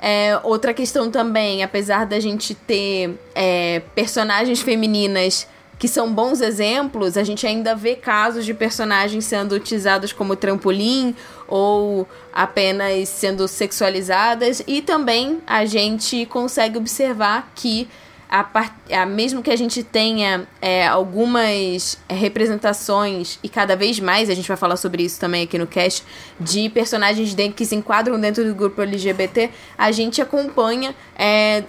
[0.00, 5.46] É, outra questão também, apesar da gente ter é, personagens femininas
[5.78, 11.16] que são bons exemplos, a gente ainda vê casos de personagens sendo utilizados como trampolim
[11.48, 14.62] ou apenas sendo sexualizadas.
[14.66, 17.88] E também a gente consegue observar que
[18.30, 18.74] a par...
[18.90, 24.46] a, mesmo que a gente tenha é, algumas representações, e cada vez mais, a gente
[24.46, 26.04] vai falar sobre isso também aqui no cast,
[26.38, 31.64] de personagens que se enquadram dentro do grupo LGBT, a gente acompanha é,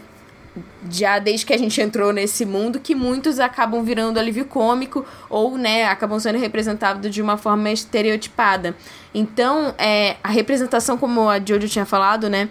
[0.90, 5.58] já desde que a gente entrou nesse mundo, que muitos acabam virando alívio cômico ou,
[5.58, 8.76] né, acabam sendo representados de uma forma estereotipada.
[9.14, 12.50] Então, é, a representação, como a Jojo tinha falado, né,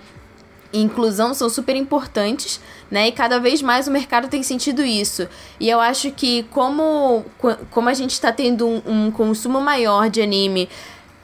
[0.73, 3.09] e inclusão são super importantes, né?
[3.09, 5.29] E cada vez mais o mercado tem sentido isso.
[5.59, 7.25] E eu acho que como,
[7.71, 10.69] como a gente está tendo um, um consumo maior de anime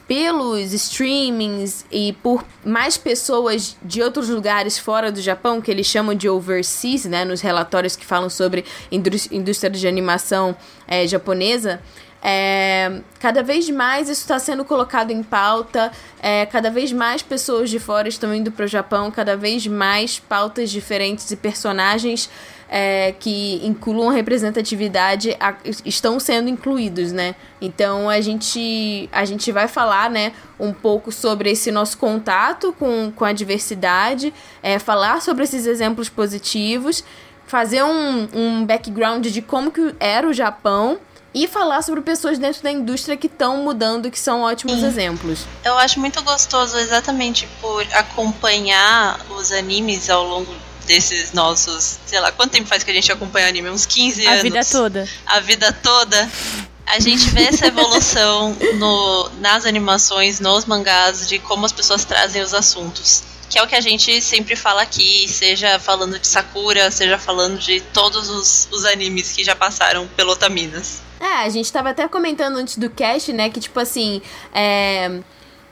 [0.07, 6.15] pelos streamings e por mais pessoas de outros lugares fora do Japão, que eles chamam
[6.15, 10.57] de overseas, né, nos relatórios que falam sobre indústria de animação
[10.87, 11.81] é, japonesa,
[12.29, 17.71] é, cada vez mais isso está sendo colocado em pauta, é, cada vez mais pessoas
[17.71, 22.29] de fora estão indo para o Japão, cada vez mais pautas diferentes e personagens
[22.69, 27.37] é, que incluam representatividade a, estão sendo incluídos, né?
[27.61, 33.13] Então a gente, a gente vai falar, né, um pouco sobre esse nosso contato com,
[33.15, 34.35] com a diversidade,
[34.65, 37.05] é, falar sobre esses exemplos positivos,
[37.47, 40.99] fazer um, um background de como que era o Japão
[41.37, 44.87] e falar sobre pessoas dentro da indústria que estão mudando, que são ótimos Sim.
[44.87, 45.41] exemplos.
[45.63, 50.51] Eu acho muito gostoso exatamente por acompanhar os animes ao longo
[50.87, 53.69] desses nossos, sei lá, quanto tempo faz que a gente acompanha anime?
[53.69, 54.41] Uns 15 a anos.
[54.41, 55.09] A vida toda.
[55.27, 56.31] A vida toda.
[56.87, 62.41] A gente vê essa evolução no, nas animações, nos mangás, de como as pessoas trazem
[62.41, 63.25] os assuntos.
[63.49, 67.59] Que é o que a gente sempre fala aqui, seja falando de Sakura, seja falando
[67.59, 71.01] de todos os, os animes que já passaram pelo Otaminas.
[71.21, 74.21] É, a gente tava até comentando antes do cast, né, que tipo assim,
[74.53, 75.21] é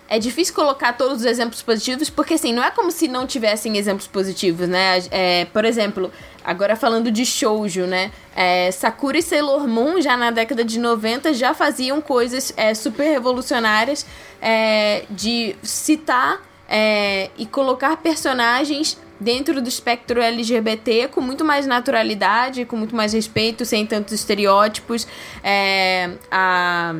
[0.08, 3.76] é difícil colocar todos os exemplos positivos, porque assim, não é como se não tivessem
[3.76, 5.02] exemplos positivos, né?
[5.10, 6.12] É, por exemplo,
[6.44, 8.12] agora falando de shoujo, né?
[8.36, 13.04] É, Sakura e Sailor Moon, já na década de 90, já faziam coisas é, super
[13.04, 14.04] revolucionárias
[14.42, 22.64] é, de citar é, e colocar personagens dentro do espectro LGBT com muito mais naturalidade,
[22.64, 25.06] com muito mais respeito, sem tantos estereótipos.
[25.42, 26.94] É, a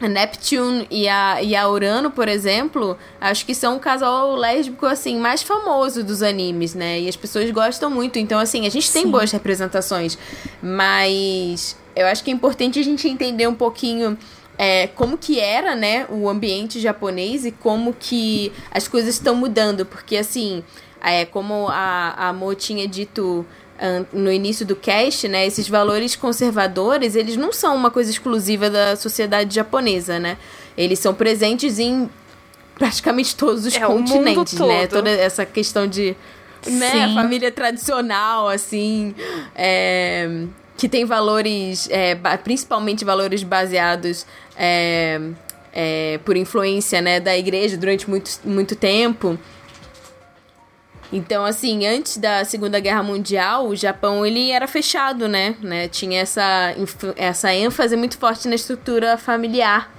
[0.00, 4.86] a Neptune e a, e a Urano, por exemplo, acho que são o casal lésbico,
[4.86, 7.00] assim, mais famoso dos animes, né?
[7.00, 8.18] E as pessoas gostam muito.
[8.18, 9.10] Então, assim, a gente tem Sim.
[9.10, 10.16] boas representações.
[10.62, 14.16] Mas eu acho que é importante a gente entender um pouquinho
[14.58, 19.86] é, como que era, né, o ambiente japonês e como que as coisas estão mudando.
[19.86, 20.64] Porque, assim,
[21.00, 23.46] é, como a, a Mo tinha dito
[24.12, 28.96] no início do cast, né, esses valores conservadores, eles não são uma coisa exclusiva da
[28.96, 30.36] sociedade japonesa, né?
[30.76, 32.10] Eles são presentes em
[32.76, 34.88] praticamente todos os é, continentes, né?
[34.88, 36.16] Toda essa questão de
[36.66, 39.14] né, família tradicional, assim,
[39.54, 40.28] é,
[40.78, 42.14] que tem valores, é,
[42.44, 44.24] principalmente valores baseados
[44.56, 45.20] é,
[45.72, 49.36] é, por influência, né, da igreja durante muito, muito tempo.
[51.12, 55.56] Então, assim, antes da Segunda Guerra Mundial, o Japão ele era fechado, né?
[55.60, 55.88] né?
[55.88, 56.74] Tinha essa,
[57.16, 59.92] essa ênfase muito forte na estrutura familiar.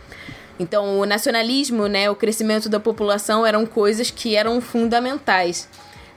[0.60, 5.68] Então, o nacionalismo, né, o crescimento da população eram coisas que eram fundamentais.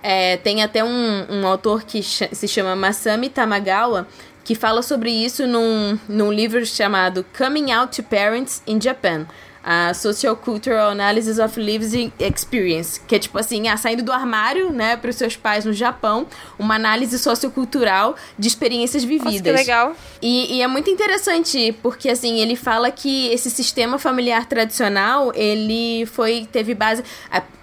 [0.02, 4.06] É, tem até um, um autor que ch se chama Masami Tamagawa,
[4.44, 9.26] que fala sobre isso num, num livro chamado Coming Out to Parents in Japan
[9.64, 14.72] a Social Cultural Analysis of Lived Experience, que é tipo assim, ah, saindo do armário,
[14.72, 16.26] né, para os seus pais no Japão,
[16.58, 19.32] uma análise sociocultural de experiências vividas.
[19.34, 19.96] Nossa, que legal.
[20.20, 26.06] E, e, é muito interessante, porque assim, ele fala que esse sistema familiar tradicional, ele
[26.06, 27.04] foi, teve base...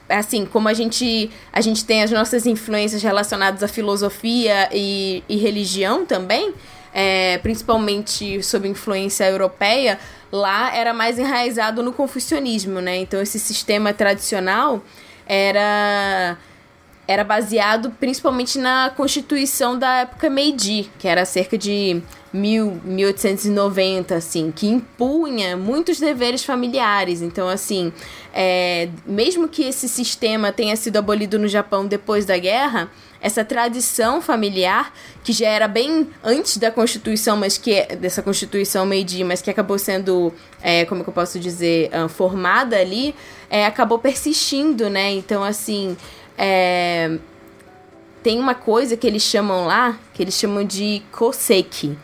[0.10, 5.38] assim, como a gente, a gente tem as nossas influências relacionadas à filosofia e, e
[5.38, 6.54] religião também,
[6.94, 10.00] é, principalmente sob influência europeia,
[10.32, 12.98] lá era mais enraizado no confucionismo, né?
[12.98, 14.84] Então esse sistema tradicional
[15.28, 16.38] era
[17.10, 24.54] era baseado principalmente na Constituição da época Meiji, que era cerca de mil, 1890, assim,
[24.56, 27.24] que impunha muitos deveres familiares.
[27.24, 27.92] Então, assim,
[28.32, 34.22] é, mesmo que esse sistema tenha sido abolido no Japão depois da guerra, essa tradição
[34.22, 34.94] familiar,
[35.24, 39.50] que já era bem antes da Constituição, mas que é, dessa Constituição Meiji, mas que
[39.50, 43.16] acabou sendo, é, como que eu posso dizer, uh, formada ali,
[43.50, 45.12] é, acabou persistindo, né?
[45.12, 45.98] Então, assim,
[46.40, 47.18] é,
[48.24, 51.98] tem uma coisa que eles chamam lá, que eles chamam de koseki,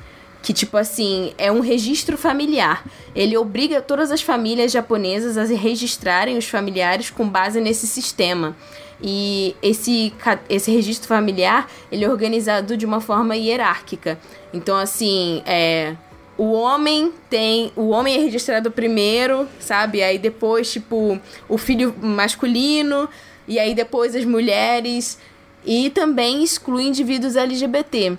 [0.44, 2.86] que tipo assim, é um registro familiar.
[3.16, 8.56] Ele obriga todas as famílias japonesas a registrarem os familiares com base nesse sistema.
[9.02, 10.14] E esse,
[10.50, 14.20] esse registro familiar, ele é organizado de uma forma hierárquica.
[14.54, 15.96] Então, assim, é,
[16.38, 17.72] o homem tem.
[17.76, 20.04] O homem é registrado primeiro, sabe?
[20.04, 21.20] Aí depois, tipo,
[21.50, 23.10] o filho masculino,
[23.48, 25.20] e aí depois as mulheres.
[25.66, 28.18] E também exclui indivíduos LGBT.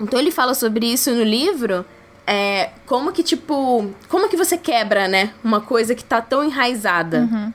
[0.00, 1.84] Então ele fala sobre isso no livro.
[2.26, 3.90] É, como que, tipo.
[4.08, 5.32] Como que você quebra, né?
[5.42, 7.20] Uma coisa que tá tão enraizada.
[7.20, 7.52] Uhum.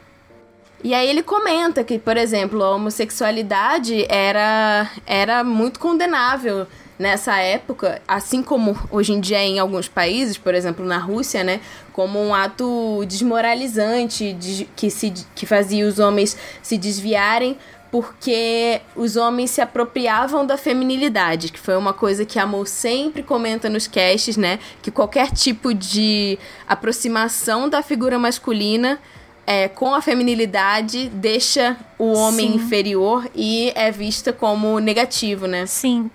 [0.81, 6.65] E aí ele comenta que, por exemplo, a homossexualidade era, era muito condenável
[6.99, 11.61] nessa época, assim como hoje em dia em alguns países, por exemplo na Rússia, né,
[11.93, 17.57] como um ato desmoralizante de, que, se, que fazia os homens se desviarem
[17.91, 23.23] porque os homens se apropriavam da feminilidade, que foi uma coisa que a Mo sempre
[23.23, 24.59] comenta nos casts, né?
[24.79, 28.99] Que qualquer tipo de aproximação da figura masculina
[29.47, 32.55] é, com a feminilidade deixa o homem Sim.
[32.57, 35.65] inferior e é vista como negativo, né?
[35.65, 36.11] Sim.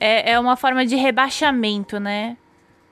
[0.00, 2.36] É, é uma forma de rebaixamento, né?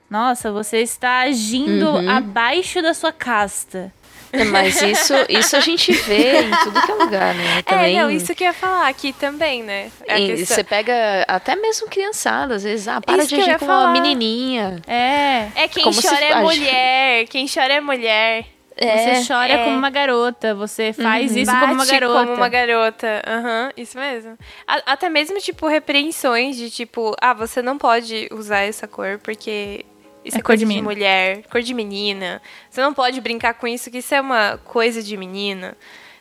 [0.08, 2.10] Nossa, você está agindo uhum.
[2.10, 3.92] abaixo da sua casta.
[4.32, 7.58] É, mas isso, isso a gente vê em tudo que é lugar, né?
[7.58, 7.96] É, também...
[7.96, 9.90] É, não, isso que eu ia falar aqui também, né?
[10.06, 10.56] É questão...
[10.56, 13.86] Você pega até mesmo criançada, às vezes, ah, para isso de agir como falar.
[13.86, 14.82] uma menininha.
[14.86, 15.48] É.
[15.54, 18.46] É quem como chora é mulher, quem chora é mulher.
[18.76, 19.64] É, você chora é.
[19.64, 21.38] como uma garota, você faz uhum.
[21.38, 22.20] isso Bate como uma garota.
[22.20, 24.38] como uma garota, uhum, isso mesmo.
[24.66, 29.86] A, até mesmo, tipo, repreensões de, tipo, ah, você não pode usar essa cor porque
[30.22, 32.42] isso é, é cor de, de mulher, cor de menina.
[32.68, 35.74] Você não pode brincar com isso, que isso é uma coisa de menina.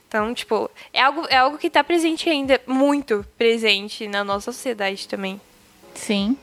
[0.07, 5.09] Então, tipo, é algo, é algo que está presente ainda, muito presente na nossa sociedade
[5.09, 5.41] também.
[5.93, 6.37] Sim.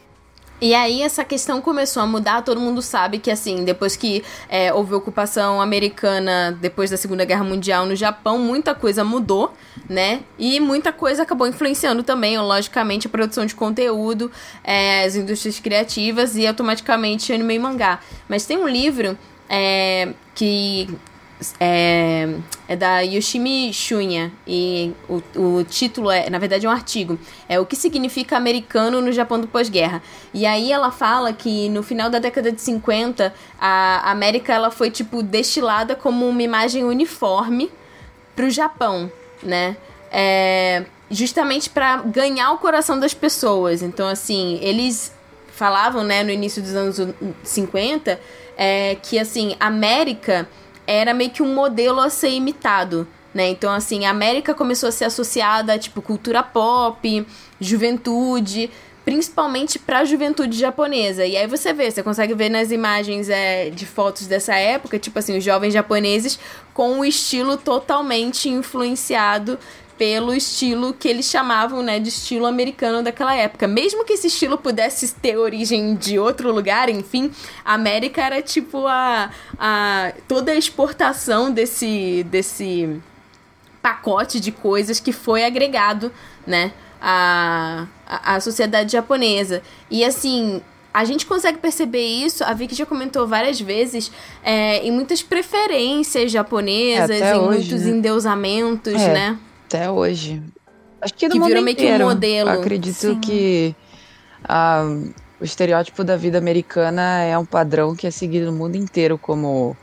[0.63, 4.73] E aí essa questão começou a mudar, todo mundo sabe que assim, depois que é,
[4.73, 9.53] houve ocupação americana depois da Segunda Guerra Mundial no Japão, muita coisa mudou,
[9.91, 10.21] né?
[10.39, 14.31] E muita coisa acabou influenciando também, logicamente, a produção de conteúdo,
[14.63, 17.99] é, as indústrias criativas e automaticamente anime e mangá.
[18.29, 20.89] Mas tem um livro é, que
[21.59, 22.37] é,
[22.69, 27.19] é da Yoshimi Shunya e o, o título é, na verdade, é um artigo.
[27.49, 30.03] É o que significa americano no Japão do pós-guerra.
[30.33, 34.91] E aí ela fala que no final da década de 50 a América ela foi
[34.91, 37.71] tipo destilada como uma imagem uniforme
[38.35, 39.11] para o Japão,
[39.43, 39.77] né?
[40.11, 43.83] É, justamente para ganhar o coração das pessoas.
[43.83, 45.13] Então assim, eles
[45.53, 46.97] falavam, né, no início dos anos
[47.45, 48.19] 50,
[48.57, 50.49] é, que assim, América
[50.87, 53.49] era meio que um modelo a ser imitado, né?
[53.49, 57.27] Então, assim, a América começou a ser associada a, tipo, cultura pop,
[57.61, 58.71] juventude,
[59.05, 61.27] principalmente para a juventude japonesa.
[61.27, 65.19] E aí você vê, você consegue ver nas imagens é, de fotos dessa época, tipo
[65.19, 66.39] assim, os jovens japoneses
[66.73, 69.59] com o estilo totalmente influenciado
[69.97, 73.67] pelo estilo que eles chamavam, né, de estilo americano daquela época.
[73.69, 77.31] Mesmo que esse estilo pudesse ter origem de outro lugar, enfim,
[77.65, 83.01] a América era tipo a, a toda a exportação desse desse
[83.83, 86.13] pacote de coisas que foi agregado,
[86.47, 89.61] né, à, à sociedade japonesa.
[89.91, 90.63] E assim,
[90.95, 94.13] a gente consegue perceber isso, a Vicky já comentou várias vezes,
[94.45, 97.91] é, em muitas preferências japonesas, é, em hoje, muitos né?
[97.91, 99.13] endeusamentos, é.
[99.13, 99.39] né?
[99.73, 100.43] Até hoje.
[101.01, 102.51] Acho que no que mundo virou meio que um modelo.
[102.51, 103.21] Acredito Sim.
[103.21, 103.75] que
[104.45, 104.85] ah,
[105.41, 109.77] o estereótipo da vida americana é um padrão que é seguido no mundo inteiro como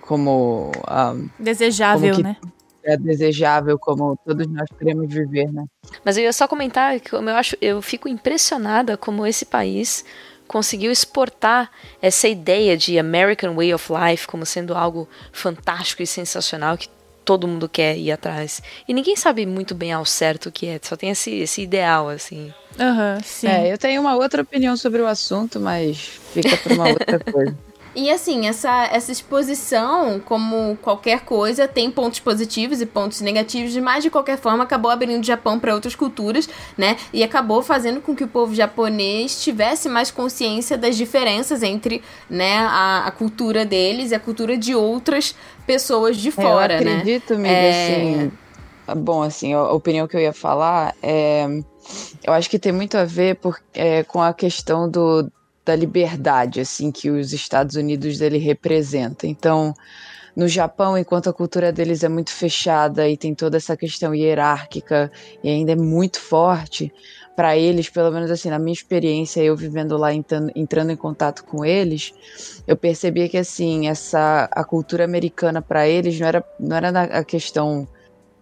[0.00, 2.36] como ah, desejável, como né?
[2.82, 5.64] É desejável como todos nós queremos viver, né?
[6.04, 10.04] Mas eu ia só comentar que eu acho, eu fico impressionada como esse país
[10.46, 11.70] conseguiu exportar
[12.02, 16.88] essa ideia de American Way of Life como sendo algo fantástico e sensacional que
[17.24, 18.62] todo mundo quer ir atrás.
[18.86, 22.08] E ninguém sabe muito bem ao certo o que é, só tem esse, esse ideal,
[22.08, 22.52] assim.
[22.78, 23.46] Aham, uhum, sim.
[23.48, 25.98] É, eu tenho uma outra opinião sobre o assunto, mas
[26.32, 27.56] fica para uma outra coisa.
[27.94, 34.02] E assim, essa, essa exposição, como qualquer coisa, tem pontos positivos e pontos negativos, mas
[34.02, 36.96] de qualquer forma acabou abrindo o Japão para outras culturas, né?
[37.12, 42.58] E acabou fazendo com que o povo japonês tivesse mais consciência das diferenças entre né,
[42.58, 45.34] a, a cultura deles e a cultura de outras
[45.66, 47.48] pessoas de fora, eu acredito, né?
[47.48, 48.10] Amiga, é...
[48.10, 48.32] assim.
[48.96, 51.46] Bom, assim, a opinião que eu ia falar é.
[52.22, 55.30] Eu acho que tem muito a ver por, é, com a questão do,
[55.64, 59.26] da liberdade assim que os Estados Unidos dele representa.
[59.26, 59.74] Então,
[60.36, 65.10] no Japão, enquanto a cultura deles é muito fechada e tem toda essa questão hierárquica
[65.42, 66.92] e ainda é muito forte,
[67.36, 71.44] para eles, pelo menos assim, na minha experiência, eu vivendo lá, entrando, entrando em contato
[71.44, 72.12] com eles,
[72.66, 77.24] eu percebia que assim, essa a cultura americana para eles não era não era a
[77.24, 77.88] questão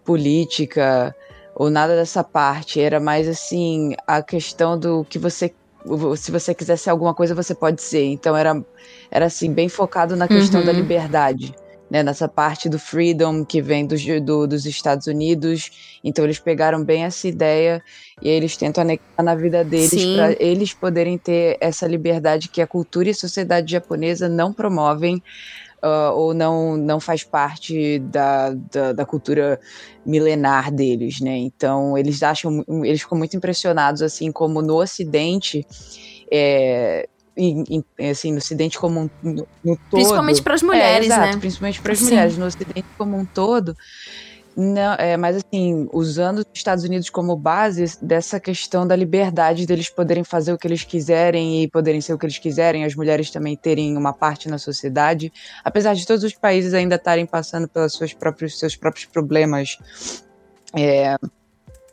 [0.03, 1.15] política
[1.55, 5.53] ou nada dessa parte, era mais assim, a questão do que você
[6.17, 8.03] se você quiser ser alguma coisa, você pode ser.
[8.05, 8.63] Então era,
[9.11, 10.65] era assim, bem focado na questão uhum.
[10.65, 11.53] da liberdade.
[11.91, 15.99] Né, nessa parte do freedom que vem do, do, dos Estados Unidos.
[16.03, 17.83] Então eles pegaram bem essa ideia
[18.19, 22.65] e eles tentam anexar na vida deles para eles poderem ter essa liberdade que a
[22.65, 25.21] cultura e a sociedade japonesa não promovem
[25.83, 29.59] uh, ou não, não faz parte da, da, da, cultura
[30.05, 31.35] milenar deles, né?
[31.37, 35.67] Então eles acham, eles ficam muito impressionados, assim como no Ocidente,
[36.31, 39.89] é, em, em, assim, no Ocidente como um, no, no todo.
[39.91, 41.37] Principalmente para as mulheres, é, exato, né?
[41.37, 42.37] Principalmente para as mulheres.
[42.37, 43.75] No Ocidente como um todo,
[44.55, 49.89] não, é, mas assim, usando os Estados Unidos como base dessa questão da liberdade deles
[49.89, 53.31] poderem fazer o que eles quiserem e poderem ser o que eles quiserem, as mulheres
[53.31, 55.33] também terem uma parte na sociedade,
[55.63, 59.77] apesar de todos os países ainda estarem passando pelos seus próprios, seus próprios problemas
[60.75, 61.17] é,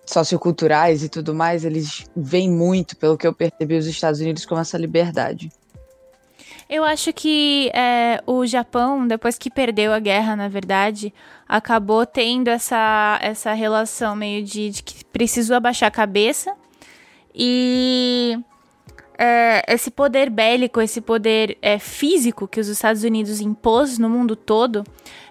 [0.05, 4.59] socioculturais e tudo mais, eles veem muito, pelo que eu percebi, os Estados Unidos com
[4.59, 5.51] essa liberdade.
[6.73, 11.12] Eu acho que é, o Japão, depois que perdeu a guerra, na verdade,
[11.49, 16.55] acabou tendo essa, essa relação meio de, de que precisou abaixar a cabeça
[17.35, 18.39] e
[19.18, 24.37] é, esse poder bélico, esse poder é, físico que os Estados Unidos impôs no mundo
[24.37, 24.85] todo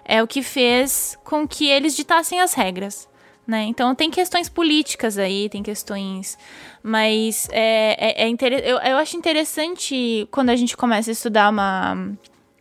[0.04, 3.08] é o que fez com que eles ditassem as regras.
[3.50, 3.64] Né?
[3.64, 6.38] Então tem questões políticas aí, tem questões.
[6.84, 8.52] Mas é, é, é inter...
[8.52, 11.96] eu, eu acho interessante quando a gente começa a estudar uma.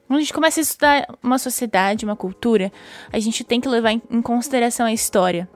[0.07, 2.73] Quando a gente começa a estudar uma sociedade, uma cultura,
[3.13, 5.47] a gente tem que levar em consideração a história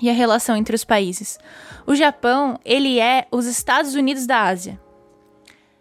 [0.00, 1.38] e a relação entre os países.
[1.86, 4.80] O Japão, ele é os Estados Unidos da Ásia.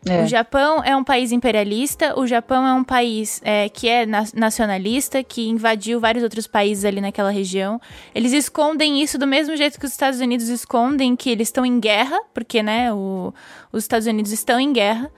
[0.05, 0.23] É.
[0.23, 4.25] O Japão é um país imperialista, o Japão é um país é, que é na
[4.33, 7.79] nacionalista, que invadiu vários outros países ali naquela região.
[8.13, 11.79] Eles escondem isso do mesmo jeito que os Estados Unidos escondem que eles estão em
[11.79, 13.33] guerra, porque né, o,
[13.71, 15.09] os Estados Unidos estão em guerra.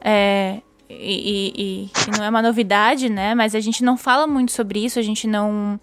[0.00, 0.58] É,
[0.90, 3.34] e, e, e, não é uma novidade, né?
[3.34, 5.78] Mas a gente não fala muito sobre isso, a gente não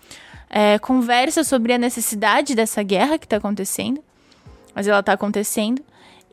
[0.50, 4.04] é, conversa sobre a necessidade dessa guerra que está acontecendo.
[4.76, 5.82] Mas ela está acontecendo.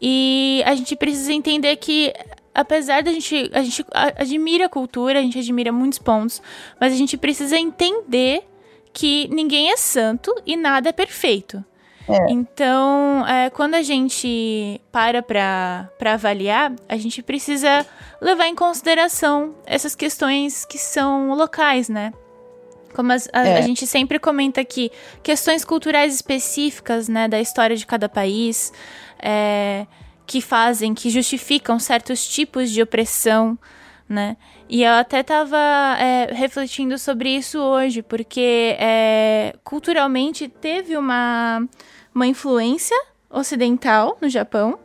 [0.01, 2.13] E a gente precisa entender que
[2.55, 6.43] apesar da gente a gente admira a cultura, a gente admira muitos pontos,
[6.81, 8.43] mas a gente precisa entender
[8.93, 11.65] que ninguém é santo e nada é perfeito.
[12.09, 12.31] É.
[12.31, 17.85] Então, é, quando a gente para para avaliar, a gente precisa
[18.21, 22.13] levar em consideração essas questões que são locais, né?
[22.95, 23.59] Como as, a, é.
[23.59, 24.91] a, gente sempre comenta aqui,
[25.23, 28.73] questões culturais específicas, né, da história de cada país,
[29.19, 29.87] é,
[30.27, 33.59] que fazem, que justificam certos tipos de opressão,
[34.09, 34.37] né?
[34.69, 35.57] E eu até estava
[35.99, 41.65] é, refletindo sobre isso hoje, porque é, culturalmente teve uma,
[42.15, 42.97] uma influência
[43.31, 44.79] ocidental no Japão,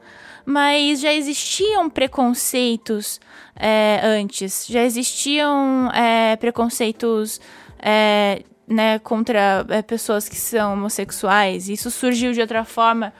[0.45, 3.19] mas já existiam preconceitos
[3.55, 7.39] é, antes, já existiam é, preconceitos
[7.79, 11.69] é, né, contra é, pessoas que são homossexuais.
[11.69, 13.13] Isso surgiu de outra forma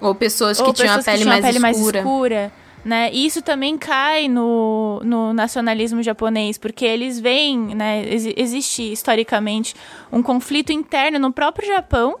[0.00, 1.72] ou pessoas que Ou tinham pessoas a pele, mais, pele escura.
[1.72, 2.52] mais escura.
[2.82, 3.10] Né?
[3.12, 9.74] E isso também cai no, no nacionalismo japonês, porque eles veem, né, ex existe historicamente
[10.10, 12.16] um conflito interno no próprio Japão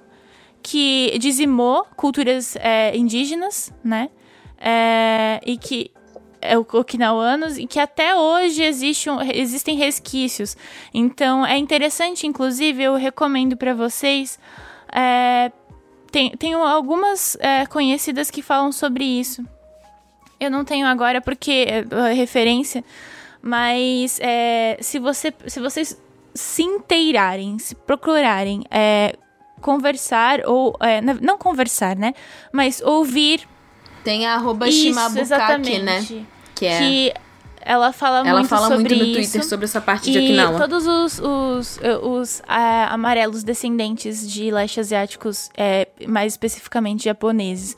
[0.62, 4.10] que dizimou culturas é, indígenas, né?
[4.58, 5.90] É, e que
[6.42, 10.56] é o okinawanos e que até hoje existe um, existem resquícios.
[10.92, 14.38] Então é interessante, inclusive eu recomendo para vocês
[14.92, 15.50] é,
[16.10, 19.44] tem, tenho algumas é, conhecidas que falam sobre isso.
[20.38, 22.84] Eu não tenho agora porque é, referência,
[23.42, 26.00] mas é, se, você, se vocês
[26.34, 29.14] se inteirarem, se procurarem é,
[29.60, 30.76] conversar, ou.
[30.80, 32.14] É, não conversar, né?
[32.52, 33.46] Mas ouvir.
[34.02, 36.06] Tem a arroba isso, Shimabukaki, né?
[36.54, 36.78] Que é.
[36.78, 37.14] Que
[37.60, 40.58] ela fala ela muito fala sobre muito no Twitter sobre essa parte de Okinawa.
[40.58, 47.76] Todos os, os, os é, amarelos descendentes de leste asiáticos, é, mais especificamente japoneses,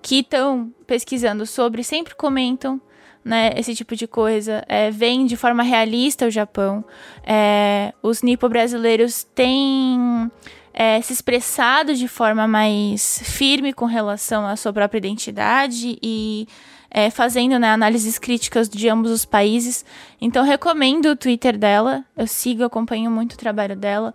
[0.00, 2.80] que estão pesquisando sobre, sempre comentam
[3.24, 4.64] né, esse tipo de coisa.
[4.68, 6.84] É, vem de forma realista o Japão.
[7.24, 10.30] É, os nipo-brasileiros têm
[10.74, 16.46] é, se expressado de forma mais firme com relação à sua própria identidade e
[16.92, 19.84] é, fazendo né, análises críticas de ambos os países.
[20.20, 22.04] Então, recomendo o Twitter dela.
[22.14, 24.14] Eu sigo, acompanho muito o trabalho dela.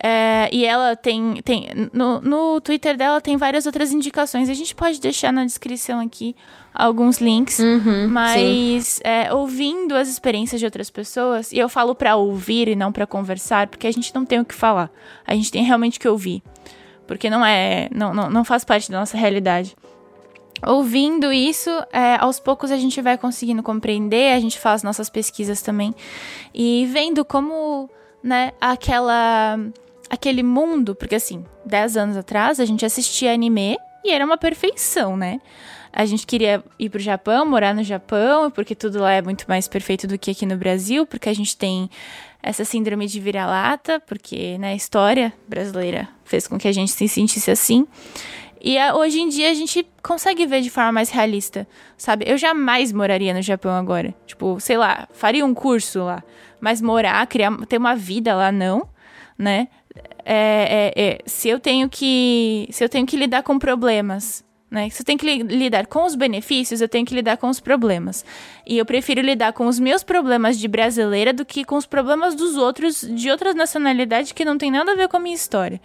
[0.00, 1.42] É, e ela tem.
[1.42, 4.48] tem no, no Twitter dela tem várias outras indicações.
[4.48, 6.34] A gente pode deixar na descrição aqui
[6.72, 7.58] alguns links.
[7.58, 12.76] Uhum, mas é, ouvindo as experiências de outras pessoas, e eu falo para ouvir e
[12.76, 14.88] não para conversar, porque a gente não tem o que falar.
[15.26, 16.42] A gente tem realmente que ouvir.
[17.06, 17.88] Porque não é.
[17.92, 19.76] Não, não, não faz parte da nossa realidade
[20.66, 25.62] ouvindo isso, é, aos poucos a gente vai conseguindo compreender, a gente faz nossas pesquisas
[25.62, 25.94] também
[26.54, 27.88] e vendo como,
[28.22, 29.58] né, aquela
[30.10, 35.16] aquele mundo, porque assim, 10 anos atrás a gente assistia anime e era uma perfeição,
[35.16, 35.40] né?
[35.92, 39.66] a gente queria ir pro Japão, morar no Japão, porque tudo lá é muito mais
[39.66, 41.90] perfeito do que aqui no Brasil, porque a gente tem
[42.42, 47.08] essa síndrome de vira-lata, porque né, a história brasileira fez com que a gente se
[47.08, 47.86] sentisse assim.
[48.60, 52.24] E a, hoje em dia a gente consegue ver de forma mais realista, sabe?
[52.28, 54.14] Eu jamais moraria no Japão agora.
[54.26, 56.22] Tipo, sei lá, faria um curso lá.
[56.60, 58.88] Mas morar, criar, ter uma vida lá, não,
[59.36, 59.68] né?
[60.24, 62.68] É, é, é, se eu tenho que.
[62.70, 64.90] Se eu tenho que lidar com problemas né?
[64.90, 67.58] Se eu tenho que li lidar com os benefícios, eu tenho que lidar com os
[67.58, 68.24] problemas.
[68.66, 72.34] E eu prefiro lidar com os meus problemas de brasileira do que com os problemas
[72.34, 75.80] dos outros de outras nacionalidades que não tem nada a ver com a minha história.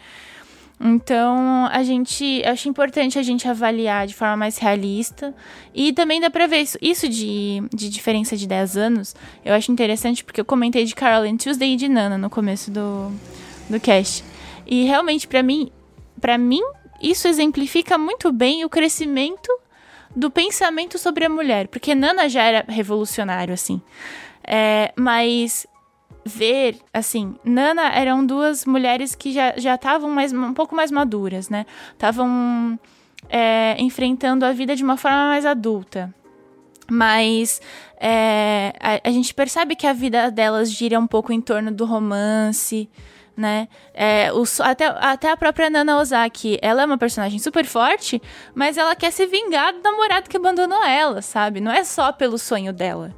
[0.86, 2.44] Então, a gente.
[2.46, 5.34] Acho importante a gente avaliar de forma mais realista.
[5.74, 9.16] E também dá pra ver isso, isso de, de diferença de 10 anos.
[9.46, 13.12] Eu acho interessante porque eu comentei de Caroline Tuesday e de Nana no começo do,
[13.70, 14.26] do cast.
[14.68, 15.72] E realmente, para mim,
[16.20, 16.62] para mim,
[17.02, 19.50] isso exemplifica muito bem o crescimento
[20.14, 23.82] do pensamento sobre a mulher, porque Nana já era revolucionário, assim.
[24.46, 25.66] É, mas
[26.26, 31.66] ver, assim, Nana eram duas mulheres que já estavam mais um pouco mais maduras, né?
[31.92, 32.80] Estavam
[33.30, 36.14] é, enfrentando a vida de uma forma mais adulta.
[36.90, 37.62] Mas
[37.98, 41.86] é, a, a gente percebe que a vida delas gira um pouco em torno do
[41.86, 42.90] romance,
[43.36, 43.68] né?
[43.94, 48.22] É, até, até a própria Nana Ozaki, ela é uma personagem super forte,
[48.54, 51.60] mas ela quer se vingar do namorado que abandonou ela, sabe?
[51.60, 53.14] Não é só pelo sonho dela.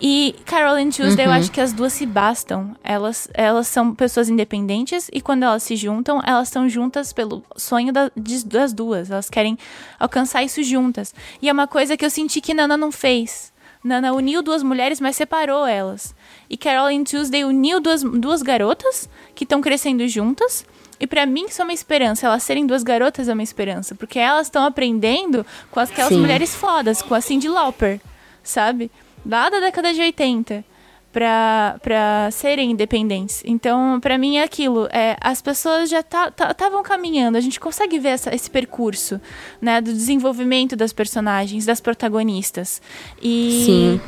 [0.00, 1.32] E Caroline Tuesday, uhum.
[1.32, 2.74] eu acho que as duas se bastam.
[2.82, 7.92] Elas, elas são pessoas independentes e quando elas se juntam, elas estão juntas pelo sonho
[7.92, 9.10] da, de, das duas.
[9.10, 9.58] Elas querem
[9.98, 11.14] alcançar isso juntas.
[11.42, 13.52] E é uma coisa que eu senti que Nana não fez.
[13.84, 16.14] Nana uniu duas mulheres, mas separou elas.
[16.48, 20.64] E Caroline Tuesday uniu duas, duas garotas que estão crescendo juntas.
[20.98, 22.26] E para mim isso é uma esperança.
[22.26, 23.94] Elas serem duas garotas é uma esperança.
[23.94, 26.20] Porque elas estão aprendendo com aquelas Sim.
[26.20, 28.00] mulheres fodas, com a Cindy Lauper,
[28.42, 28.90] sabe?
[29.24, 30.64] Lá da década de 80
[31.12, 33.42] para serem independentes.
[33.44, 34.88] Então, para mim é aquilo.
[34.92, 37.36] É, as pessoas já estavam tá, tá, caminhando.
[37.36, 39.20] A gente consegue ver essa, esse percurso,
[39.60, 42.80] né, do desenvolvimento das personagens, das protagonistas.
[43.20, 44.00] E sim.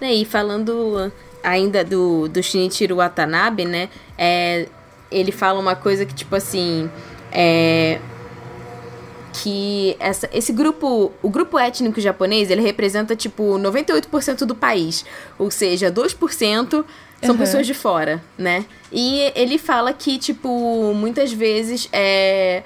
[0.00, 1.12] E falando
[1.42, 3.88] ainda do, do Shinichiro Watanabe, né?
[4.16, 4.68] É,
[5.10, 6.88] ele fala uma coisa que, tipo assim.
[7.32, 7.98] É,
[9.42, 15.04] que essa, esse grupo, o grupo étnico japonês, ele representa tipo 98% do país,
[15.36, 16.84] ou seja, 2%
[17.20, 17.36] são uhum.
[17.36, 18.64] pessoas de fora, né?
[18.92, 22.62] E ele fala que tipo muitas vezes é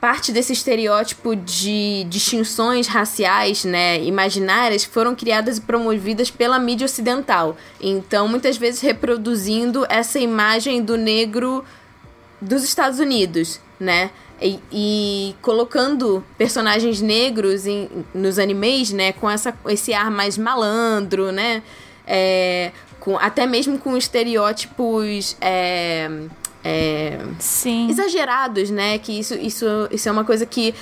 [0.00, 7.56] parte desse estereótipo de distinções raciais, né, imaginárias, foram criadas e promovidas pela mídia ocidental.
[7.80, 11.64] Então, muitas vezes reproduzindo essa imagem do negro
[12.40, 14.10] dos Estados Unidos, né?
[14.40, 21.32] E, e, colocando personagens negros em, nos animes, né, com essa, esse ar mais malandro,
[21.32, 21.62] né,
[22.06, 22.70] é,
[23.00, 26.10] com, até mesmo com estereótipos é,
[26.64, 27.88] é, sim.
[27.88, 28.98] exagerados, né?
[28.98, 30.74] Que isso, isso, isso é uma coisa que,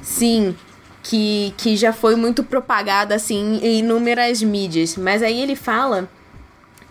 [0.00, 0.56] sim,
[1.02, 4.96] que, que já foi muito propagada, assim, em inúmeras mídias.
[4.96, 6.08] Mas aí ele fala,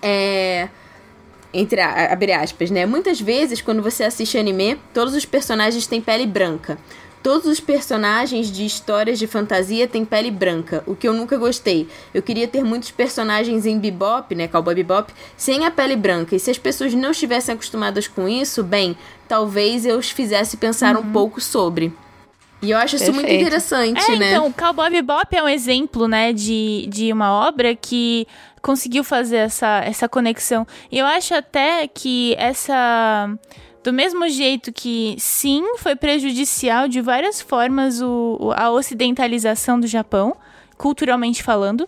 [0.02, 0.68] é,
[1.54, 2.86] entre abre aspas, né?
[2.86, 6.78] Muitas vezes, quando você assiste anime, todos os personagens têm pele branca.
[7.22, 11.86] Todos os personagens de histórias de fantasia têm pele branca, o que eu nunca gostei.
[12.14, 16.34] Eu queria ter muitos personagens em Bebop, né, Cowboy Bebop, sem a pele branca.
[16.34, 18.96] E se as pessoas não estivessem acostumadas com isso, bem,
[19.28, 21.02] talvez eu os fizesse pensar uhum.
[21.02, 21.92] um pouco sobre.
[22.62, 24.32] E eu acho isso muito interessante, é, né?
[24.32, 28.28] Então, Cowboy Bebop é um exemplo, né, de, de uma obra que
[28.62, 30.66] conseguiu fazer essa, essa conexão.
[30.92, 33.30] E eu acho até que essa
[33.84, 40.36] do mesmo jeito que, sim, foi prejudicial de várias formas o, a ocidentalização do Japão,
[40.78, 41.88] culturalmente falando.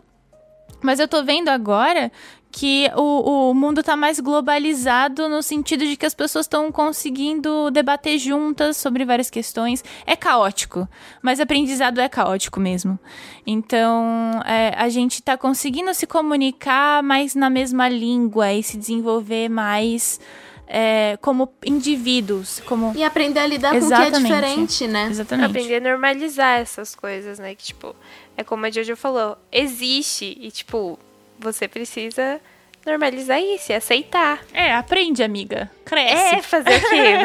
[0.81, 2.11] Mas eu tô vendo agora
[2.51, 7.71] que o, o mundo tá mais globalizado no sentido de que as pessoas estão conseguindo
[7.71, 9.83] debater juntas sobre várias questões.
[10.05, 10.87] É caótico,
[11.21, 12.99] mas aprendizado é caótico mesmo.
[13.47, 19.49] Então, é, a gente tá conseguindo se comunicar mais na mesma língua e se desenvolver
[19.49, 20.19] mais
[20.67, 24.11] é, como indivíduos, como e aprender a lidar Exatamente.
[24.11, 25.07] com o que é diferente, né?
[25.09, 25.49] Exatamente.
[25.49, 27.53] Aprender a normalizar essas coisas, né?
[27.55, 27.93] Que tipo
[28.37, 30.97] é como a Jojo falou, existe e tipo
[31.41, 32.39] você precisa
[32.85, 34.39] normalizar isso e aceitar.
[34.53, 35.69] É, aprende, amiga.
[35.85, 36.35] Cresce.
[36.35, 37.17] É, fazer o quê?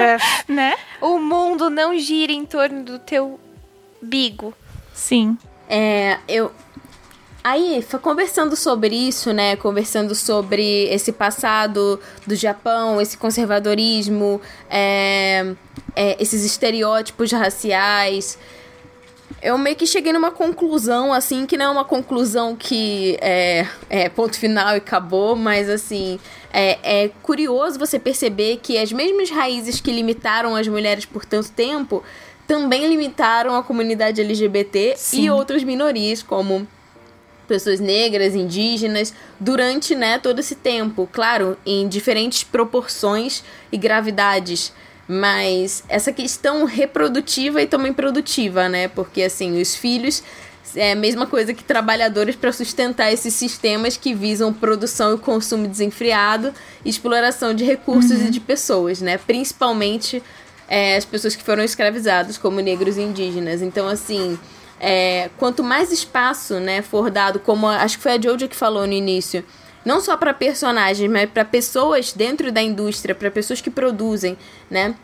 [0.52, 0.76] né?
[1.00, 3.38] O mundo não gira em torno do teu
[4.02, 4.52] bigo.
[4.92, 5.38] Sim.
[5.68, 6.52] É, eu,
[7.48, 9.54] Aí, conversando sobre isso, né?
[9.54, 15.54] Conversando sobre esse passado do Japão, esse conservadorismo, é,
[15.94, 18.36] é, esses estereótipos raciais.
[19.46, 24.08] Eu meio que cheguei numa conclusão, assim, que não é uma conclusão que é, é
[24.08, 26.18] ponto final e acabou, mas assim,
[26.52, 31.52] é, é curioso você perceber que as mesmas raízes que limitaram as mulheres por tanto
[31.52, 32.02] tempo
[32.44, 35.26] também limitaram a comunidade LGBT Sim.
[35.26, 36.66] e outras minorias, como
[37.46, 41.08] pessoas negras, indígenas, durante né, todo esse tempo.
[41.12, 44.72] Claro, em diferentes proporções e gravidades.
[45.08, 48.88] Mas essa questão reprodutiva e também produtiva, né?
[48.88, 50.22] Porque, assim, os filhos
[50.74, 55.68] é a mesma coisa que trabalhadores para sustentar esses sistemas que visam produção e consumo
[55.68, 56.52] desenfreado
[56.84, 58.26] exploração de recursos uhum.
[58.26, 59.16] e de pessoas, né?
[59.16, 60.22] Principalmente
[60.68, 63.62] é, as pessoas que foram escravizadas, como negros e indígenas.
[63.62, 64.38] Então, assim,
[64.80, 68.86] é, quanto mais espaço né, for dado, como acho que foi a Jojo que falou
[68.86, 69.44] no início,
[69.86, 74.36] não só para personagens, mas para pessoas dentro da indústria, para pessoas que produzem,
[74.68, 74.96] né?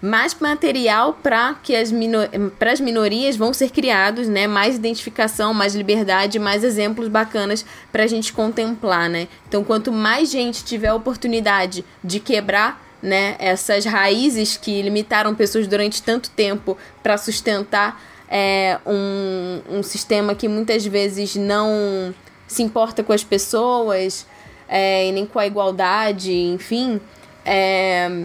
[0.00, 2.30] Mais material para que as, minor
[2.60, 4.46] as minorias vão ser criados, né?
[4.46, 9.26] Mais identificação, mais liberdade, mais exemplos bacanas para a gente contemplar, né?
[9.48, 15.66] Então, quanto mais gente tiver a oportunidade de quebrar né, essas raízes que limitaram pessoas
[15.66, 22.12] durante tanto tempo para sustentar é, um, um sistema que muitas vezes não
[22.48, 24.26] se importa com as pessoas
[24.68, 27.00] é, e nem com a igualdade, enfim,
[27.44, 28.24] é,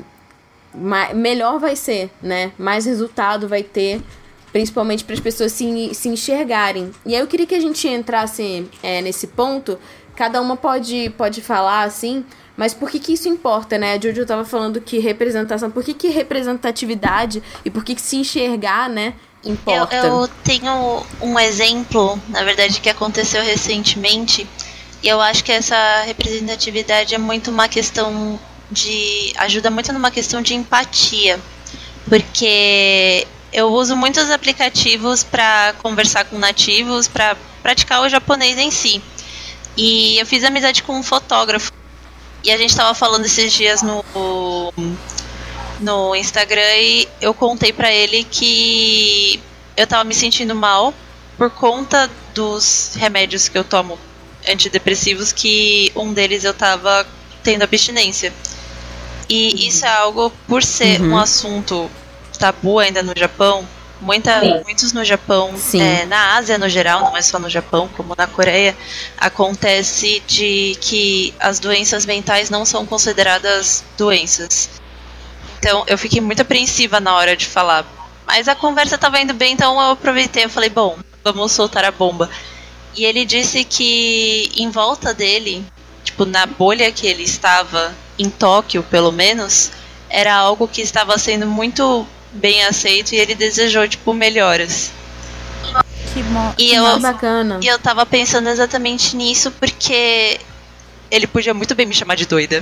[1.14, 2.52] melhor vai ser, né?
[2.58, 4.02] Mais resultado vai ter,
[4.52, 6.92] principalmente para as pessoas se, se enxergarem.
[7.06, 9.78] E aí eu queria que a gente entrasse é, nesse ponto.
[10.16, 13.94] Cada uma pode, pode falar assim, mas por que, que isso importa, né?
[13.94, 18.18] A Jojo estava falando que representação, por que, que representatividade e por que, que se
[18.18, 19.16] enxergar, né?
[19.44, 19.96] Importa.
[19.96, 24.48] Eu, eu tenho um exemplo, na verdade, que aconteceu recentemente.
[25.02, 28.40] E eu acho que essa representatividade é muito uma questão
[28.72, 29.34] de.
[29.38, 31.40] ajuda muito numa questão de empatia.
[32.08, 39.02] Porque eu uso muitos aplicativos para conversar com nativos, para praticar o japonês em si.
[39.76, 41.72] E eu fiz amizade com um fotógrafo.
[42.44, 44.04] E a gente estava falando esses dias no
[45.84, 49.40] no Instagram e eu contei para ele que
[49.76, 50.94] eu tava me sentindo mal
[51.38, 54.00] por conta dos remédios que eu tomo
[54.48, 57.06] antidepressivos que um deles eu tava
[57.44, 58.34] tendo abstinência.
[59.30, 59.68] E uhum.
[59.68, 61.12] isso é algo por ser uhum.
[61.12, 61.90] um assunto
[62.38, 63.68] tabu ainda no Japão,
[64.02, 68.14] muita, muitos no Japão, é, na Ásia no geral, não é só no Japão, como
[68.18, 68.76] na Coreia,
[69.18, 74.70] acontece de que as doenças mentais não são consideradas doenças.
[75.64, 77.86] Então eu fiquei muito apreensiva na hora de falar.
[78.28, 80.44] Mas a conversa estava indo bem, então eu aproveitei.
[80.44, 82.30] Eu falei, bom, vamos soltar a bomba.
[82.94, 85.66] E ele disse que em volta dele,
[86.04, 89.72] tipo, na bolha que ele estava, em Tóquio pelo menos,
[90.10, 94.92] era algo que estava sendo muito bem aceito e ele desejou, tipo, melhoras.
[96.14, 97.60] Que, e eu, bacana.
[97.62, 100.42] E eu tava pensando exatamente nisso porque
[101.10, 102.62] ele podia muito bem me chamar de doida.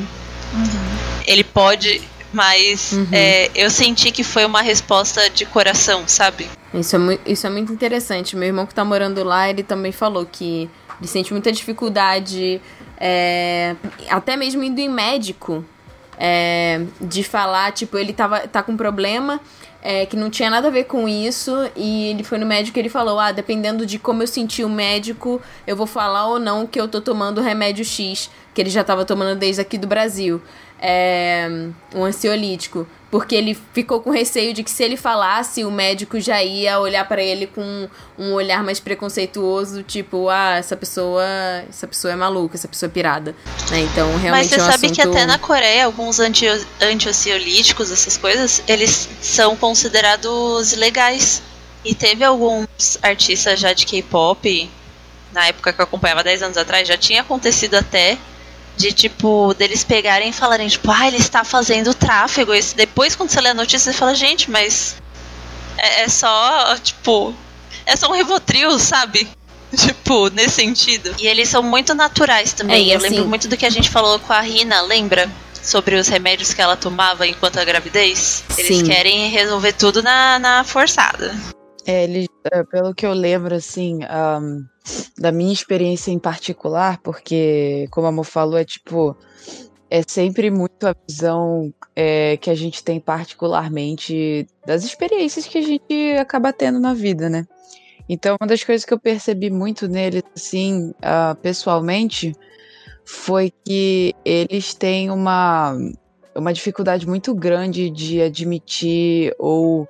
[0.54, 0.97] Uhum.
[1.26, 2.02] Ele pode
[2.34, 3.07] mas uhum.
[3.11, 6.47] é, eu senti que foi uma resposta de coração, sabe?
[6.73, 8.36] Isso é, muito, isso é muito interessante.
[8.36, 10.69] Meu irmão que tá morando lá, ele também falou que
[10.99, 12.61] ele sente muita dificuldade,
[12.97, 13.75] é,
[14.09, 15.65] até mesmo indo em médico,
[16.17, 19.39] é, de falar, tipo, ele tava, tá com problema.
[19.84, 22.82] É, que não tinha nada a ver com isso, e ele foi no médico e
[22.82, 26.67] ele falou: Ah, dependendo de como eu senti o médico, eu vou falar ou não
[26.67, 30.39] que eu tô tomando remédio X, que ele já tava tomando desde aqui do Brasil
[30.82, 31.47] é,
[31.93, 36.41] um ansiolítico, porque ele ficou com receio de que se ele falasse, o médico já
[36.41, 41.23] ia olhar para ele com um olhar mais preconceituoso, tipo, ah, essa pessoa,
[41.69, 43.36] essa pessoa é maluca, essa pessoa é pirada,
[43.69, 43.82] né?
[43.82, 44.95] Então, realmente Mas você é um sabe assunto...
[44.95, 46.47] que até na Coreia, alguns anti
[47.07, 51.43] ansiolíticos, essas coisas, eles são considerados legais.
[51.84, 54.69] E teve alguns artistas já de K-pop,
[55.34, 58.19] na época que eu acompanhava 10 anos atrás, já tinha acontecido até
[58.82, 62.53] de tipo, deles pegarem e falarem, tipo, ah, ele está fazendo tráfego.
[62.53, 64.95] E depois, quando você lê a notícia, você fala, gente, mas
[65.77, 67.34] é, é só, tipo,
[67.86, 69.27] é só um Rivotril, sabe?
[69.73, 71.15] Tipo, nesse sentido.
[71.17, 72.89] E eles são muito naturais também.
[72.89, 73.07] É, Eu assim...
[73.07, 75.32] lembro muito do que a gente falou com a Rina, lembra?
[75.63, 78.43] Sobre os remédios que ela tomava enquanto a gravidez.
[78.57, 78.84] Eles Sim.
[78.84, 81.34] querem resolver tudo na, na forçada.
[81.86, 84.65] É, ele, é, pelo que eu lembro, assim, um,
[85.17, 89.15] da minha experiência em particular, porque, como a Mo falou, é tipo.
[89.93, 95.61] É sempre muito a visão é, que a gente tem particularmente das experiências que a
[95.61, 97.45] gente acaba tendo na vida, né?
[98.07, 102.34] Então, uma das coisas que eu percebi muito neles, assim, uh, pessoalmente,
[103.03, 105.75] foi que eles têm uma,
[106.34, 109.88] uma dificuldade muito grande de admitir ou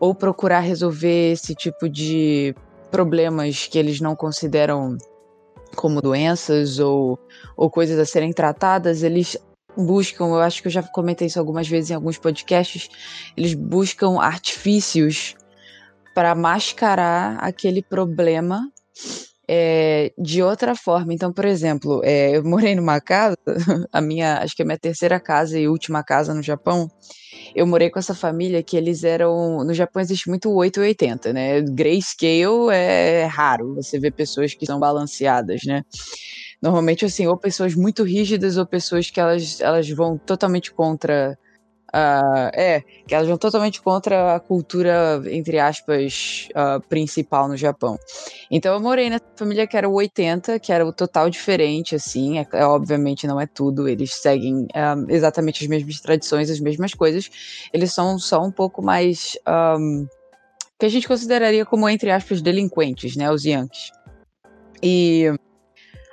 [0.00, 2.54] ou procurar resolver esse tipo de
[2.90, 4.96] problemas que eles não consideram
[5.76, 7.18] como doenças ou,
[7.56, 9.36] ou coisas a serem tratadas, eles
[9.76, 12.88] buscam, eu acho que eu já comentei isso algumas vezes em alguns podcasts,
[13.36, 15.34] eles buscam artifícios
[16.14, 18.68] para mascarar aquele problema
[19.48, 21.14] é, de outra forma.
[21.14, 23.36] Então, por exemplo, é, eu morei numa casa,
[23.90, 26.90] a minha, acho que é a minha terceira casa e última casa no Japão.
[27.54, 29.64] Eu morei com essa família que eles eram.
[29.64, 31.62] No Japão existe muito 880, né?
[31.62, 35.82] Grayscale é raro você ver pessoas que são balanceadas, né?
[36.60, 41.38] Normalmente, assim, ou pessoas muito rígidas ou pessoas que elas, elas vão totalmente contra
[41.88, 47.98] Uh, é, que elas vão totalmente contra a cultura, entre aspas, uh, principal no Japão.
[48.50, 52.38] Então eu morei nessa família que era o 80, que era o total diferente, assim,
[52.38, 56.92] é, é obviamente não é tudo, eles seguem um, exatamente as mesmas tradições, as mesmas
[56.92, 57.30] coisas,
[57.72, 59.38] eles são só um pouco mais,
[59.78, 60.06] um,
[60.78, 63.90] que a gente consideraria como, entre aspas, delinquentes, né, os Yankees.
[64.82, 65.32] E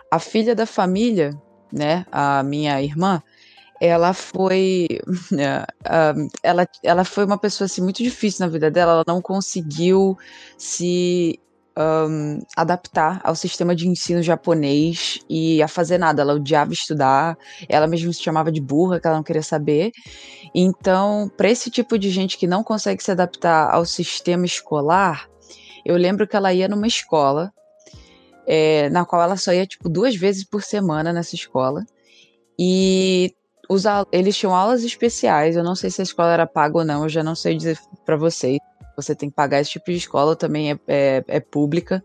[0.09, 1.31] a filha da família,
[1.71, 3.21] né, a minha irmã,
[3.81, 9.03] ela foi uh, ela, ela foi uma pessoa assim, muito difícil na vida dela, ela
[9.07, 10.17] não conseguiu
[10.57, 11.39] se
[11.77, 17.87] um, adaptar ao sistema de ensino japonês e a fazer nada, ela odiava estudar, ela
[17.87, 19.91] mesma se chamava de burra, que ela não queria saber.
[20.53, 25.29] Então, para esse tipo de gente que não consegue se adaptar ao sistema escolar,
[25.85, 27.51] eu lembro que ela ia numa escola
[28.47, 31.85] é, na qual ela só ia tipo duas vezes por semana nessa escola.
[32.57, 33.35] E
[33.69, 35.55] os, eles tinham aulas especiais.
[35.55, 37.79] Eu não sei se a escola era paga ou não, eu já não sei dizer
[38.05, 38.59] para vocês.
[38.95, 42.03] Você tem que pagar esse tipo de escola, também é, é, é pública.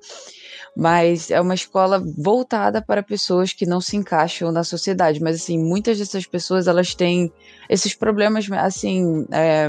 [0.77, 5.21] Mas é uma escola voltada para pessoas que não se encaixam na sociedade.
[5.21, 7.33] Mas, assim, muitas dessas pessoas, elas têm
[7.69, 9.69] esses problemas, assim, é,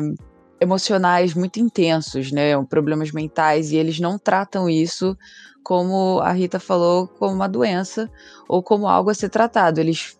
[0.59, 2.59] emocionais muito intensos, né?
[2.65, 5.17] Problemas mentais, e eles não tratam isso
[5.63, 8.09] como a Rita falou, como uma doença
[8.47, 9.79] ou como algo a ser tratado.
[9.79, 10.17] Eles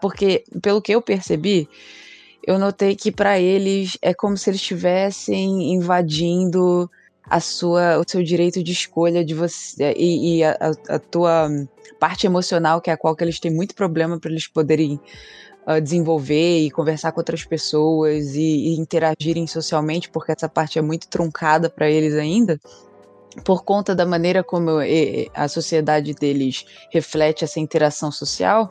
[0.00, 1.68] porque pelo que eu percebi,
[2.46, 6.90] eu notei que para eles é como se eles estivessem invadindo
[7.28, 10.56] a sua, o seu direito de escolha de você e, e a,
[10.88, 11.50] a, tua
[12.00, 14.98] parte emocional, que é a qual que eles têm muito problema para eles poderem
[15.66, 20.82] uh, desenvolver e conversar com outras pessoas e, e interagirem socialmente, porque essa parte é
[20.82, 22.58] muito truncada para eles ainda
[23.44, 24.78] por conta da maneira como
[25.34, 28.68] a sociedade deles reflete essa interação social,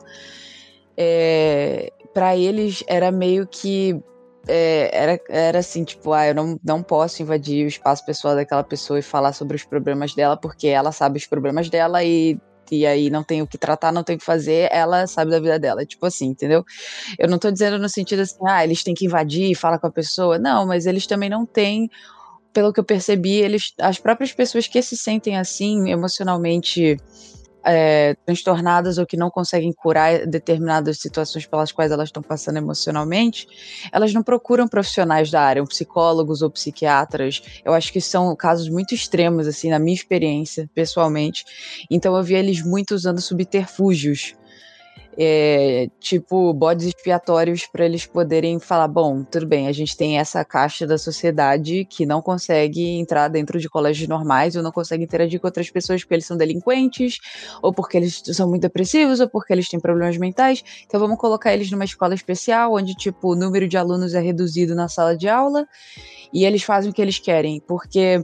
[1.00, 4.02] é, para eles era meio que
[4.48, 8.64] é, era, era assim, tipo, ah, eu não, não posso invadir o espaço pessoal daquela
[8.64, 12.36] pessoa e falar sobre os problemas dela, porque ela sabe os problemas dela e,
[12.72, 15.38] e aí não tem o que tratar, não tem o que fazer, ela sabe da
[15.38, 15.84] vida dela.
[15.86, 16.64] Tipo assim, entendeu?
[17.16, 19.86] Eu não tô dizendo no sentido assim, ah, eles têm que invadir e falar com
[19.86, 20.38] a pessoa.
[20.38, 21.88] Não, mas eles também não têm
[22.52, 26.96] pelo que eu percebi, eles, as próprias pessoas que se sentem assim emocionalmente
[27.68, 33.46] é, transtornadas ou que não conseguem curar determinadas situações pelas quais elas estão passando emocionalmente,
[33.92, 37.42] elas não procuram profissionais da área, psicólogos ou psiquiatras.
[37.62, 41.44] Eu acho que são casos muito extremos, assim, na minha experiência, pessoalmente.
[41.90, 44.34] Então eu vi eles muito usando subterfúgios
[45.20, 50.44] é, tipo bodes expiatórios para eles poderem falar: bom, tudo bem, a gente tem essa
[50.44, 55.40] caixa da sociedade que não consegue entrar dentro de colégios normais ou não consegue interagir
[55.40, 57.18] com outras pessoas porque eles são delinquentes,
[57.60, 60.62] ou porque eles são muito depressivos, ou porque eles têm problemas mentais.
[60.86, 64.76] Então vamos colocar eles numa escola especial, onde tipo o número de alunos é reduzido
[64.76, 65.66] na sala de aula
[66.32, 68.22] e eles fazem o que eles querem, porque.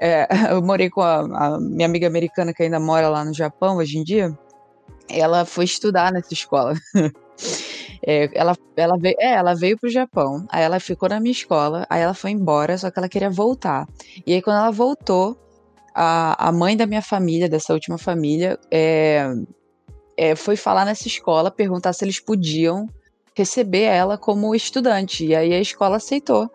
[0.00, 3.76] É, eu morei com a, a minha amiga americana que ainda mora lá no Japão
[3.76, 4.36] hoje em dia
[5.12, 6.74] ela foi estudar nessa escola.
[8.04, 11.86] É, ela, ela, veio, é, ela veio pro Japão, aí ela ficou na minha escola,
[11.88, 13.86] aí ela foi embora, só que ela queria voltar.
[14.26, 15.38] E aí, quando ela voltou,
[15.94, 19.32] a, a mãe da minha família, dessa última família, é,
[20.16, 22.88] é, foi falar nessa escola, perguntar se eles podiam
[23.34, 25.26] receber ela como estudante.
[25.26, 26.50] E aí a escola aceitou.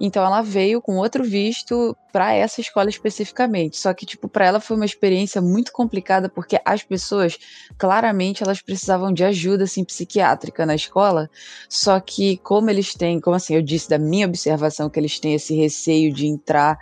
[0.00, 3.76] Então ela veio com outro visto para essa escola especificamente.
[3.76, 7.38] Só que tipo para ela foi uma experiência muito complicada porque as pessoas
[7.78, 11.30] claramente elas precisavam de ajuda assim psiquiátrica na escola.
[11.68, 15.34] Só que como eles têm, como assim eu disse da minha observação que eles têm
[15.34, 16.78] esse receio de entrar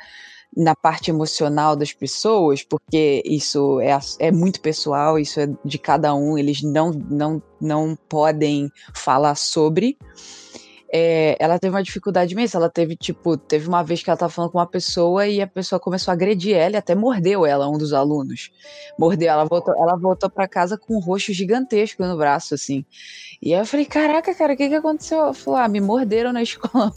[0.54, 6.14] na parte emocional das pessoas, porque isso é, é muito pessoal, isso é de cada
[6.14, 9.96] um, eles não, não, não podem falar sobre
[10.94, 12.58] é, ela teve uma dificuldade imensa.
[12.58, 15.46] Ela teve, tipo, teve uma vez que ela tava falando com uma pessoa e a
[15.46, 18.50] pessoa começou a agredir ela e até mordeu ela, um dos alunos.
[18.98, 22.84] Mordeu, ela voltou, ela voltou para casa com um roxo gigantesco no braço, assim.
[23.40, 25.18] E aí eu falei, caraca, cara, o que que aconteceu?
[25.18, 26.92] Ela falou, ah, me morderam na escola.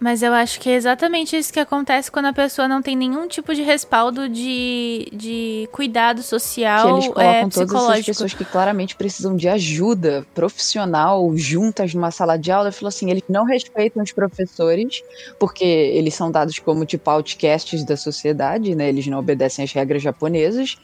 [0.00, 3.28] Mas eu acho que é exatamente isso que acontece quando a pessoa não tem nenhum
[3.28, 8.44] tipo de respaldo de, de cuidado social, que eles colocam é, todas essas pessoas que
[8.44, 12.68] claramente precisam de ajuda profissional juntas numa sala de aula.
[12.68, 15.02] Ele falou assim, eles não respeitam os professores,
[15.38, 18.88] porque eles são dados como, tipo, outcasts da sociedade, né?
[18.88, 20.76] Eles não obedecem às regras japonesas.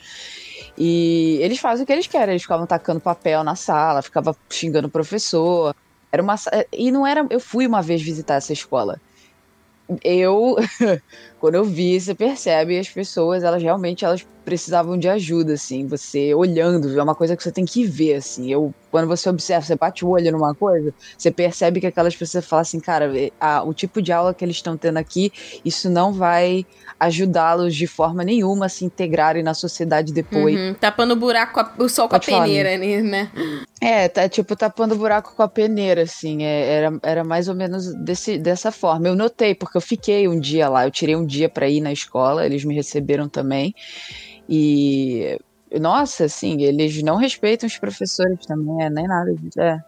[0.77, 4.89] E eles fazem o que eles querem, eles ficavam tacando papel na sala, ficavam xingando
[4.89, 5.75] o professor.
[6.11, 6.37] Era uma
[6.73, 9.01] e não era, eu fui uma vez visitar essa escola.
[10.03, 10.57] Eu
[11.43, 16.33] quando eu vi, você percebe as pessoas, elas realmente elas precisavam de ajuda assim, você
[16.33, 18.53] olhando, é uma coisa que você tem que ver assim.
[18.53, 22.45] Eu quando você observa, você bate o olho numa coisa, você percebe que aquelas pessoas
[22.45, 25.33] falam assim, cara, a, o tipo de aula que eles estão tendo aqui,
[25.65, 26.67] isso não vai
[27.01, 30.55] ajudá-los de forma nenhuma a se integrarem na sociedade depois.
[30.55, 33.31] Uhum, tapando o buraco, o sol com a peneira, né?
[33.81, 36.45] É, tá tipo tapando o buraco com a peneira, assim.
[36.45, 39.09] É, era, era mais ou menos desse, dessa forma.
[39.09, 41.93] Eu notei, porque eu fiquei um dia lá, eu tirei um dia para ir na
[41.93, 43.75] escola, eles me receberam também.
[44.49, 45.39] E
[45.81, 49.35] nossa, assim, eles não respeitam os professores também, é, nem nada.
[49.59, 49.81] É.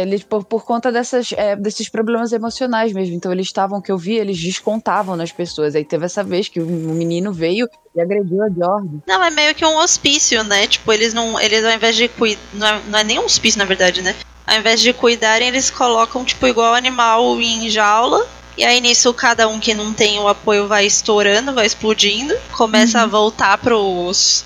[0.00, 3.14] Eles, por, por conta dessas, é, desses problemas emocionais mesmo.
[3.14, 5.74] Então, eles estavam, que eu vi, eles descontavam nas pessoas.
[5.74, 9.00] Aí teve essa vez que um menino veio e agrediu a Jordan.
[9.06, 10.66] Não, é meio que um hospício, né?
[10.68, 11.40] Tipo, eles não.
[11.40, 12.40] Eles ao invés de cuidar.
[12.54, 14.14] Não, é, não é nem um hospício, na verdade, né?
[14.46, 18.26] Ao invés de cuidarem, eles colocam, tipo, igual animal em jaula.
[18.58, 22.98] E aí nisso cada um que não tem o apoio vai estourando, vai explodindo, começa
[22.98, 23.04] uhum.
[23.04, 24.44] a voltar pros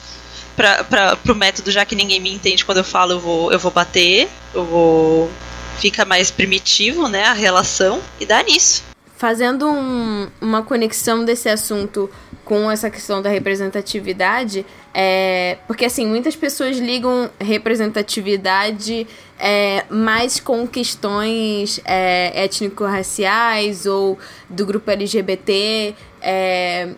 [0.55, 3.59] pra, pra, pro método, já que ninguém me entende quando eu falo, eu vou, eu
[3.59, 5.31] vou bater, eu vou.
[5.79, 7.25] Fica mais primitivo, né?
[7.25, 8.85] A relação, e dá nisso.
[9.17, 12.11] Fazendo um, uma conexão desse assunto
[12.45, 19.07] com essa questão da representatividade, é, porque assim, muitas pessoas ligam representatividade
[19.39, 24.19] é, mais com questões é, étnico-raciais ou
[24.49, 25.95] do grupo LGBT.
[26.21, 26.91] É,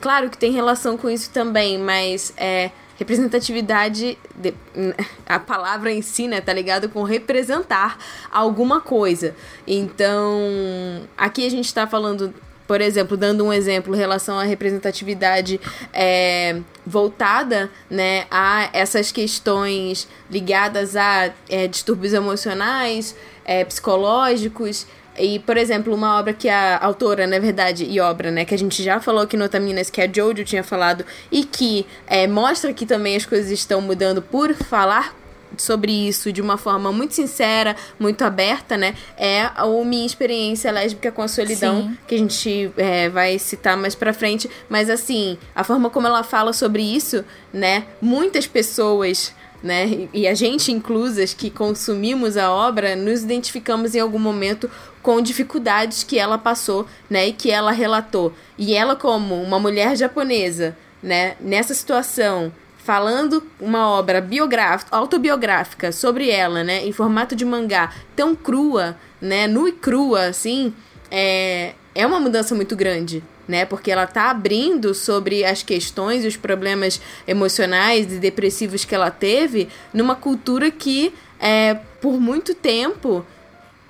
[0.00, 4.54] claro que tem relação com isso também, mas é, representatividade, de,
[5.26, 7.98] a palavra em si, né, tá ligado com representar
[8.30, 9.34] alguma coisa.
[9.66, 12.34] Então, aqui a gente tá falando,
[12.66, 15.60] por exemplo, dando um exemplo em relação à representatividade
[15.92, 23.14] é, voltada, né, a essas questões ligadas a é, distúrbios emocionais,
[23.44, 24.86] é, psicológicos,
[25.18, 28.58] e, por exemplo, uma obra que a autora, na verdade, e obra, né, que a
[28.58, 32.72] gente já falou aqui no Otaminas, que a Jojo tinha falado, e que é, mostra
[32.72, 35.14] que também as coisas estão mudando por falar
[35.56, 38.94] sobre isso de uma forma muito sincera, muito aberta, né?
[39.16, 41.98] É a minha experiência lésbica com a solidão, Sim.
[42.06, 44.50] que a gente é, vai citar mais pra frente.
[44.68, 47.84] Mas assim, a forma como ela fala sobre isso, né?
[48.00, 50.08] Muitas pessoas né?
[50.12, 54.70] E a gente inclusas que consumimos a obra, nos identificamos em algum momento
[55.02, 58.32] com dificuldades que ela passou, né, e que ela relatou.
[58.58, 62.52] E ela como uma mulher japonesa, né, nessa situação,
[62.86, 69.48] falando uma obra biográfica, autobiográfica sobre ela, né, em formato de mangá, tão crua, né,
[69.48, 70.72] nua e crua assim,
[71.10, 73.64] é, é uma mudança muito grande, né?
[73.64, 79.10] Porque ela tá abrindo sobre as questões e os problemas emocionais e depressivos que ela
[79.10, 83.26] teve numa cultura que, é, por muito tempo,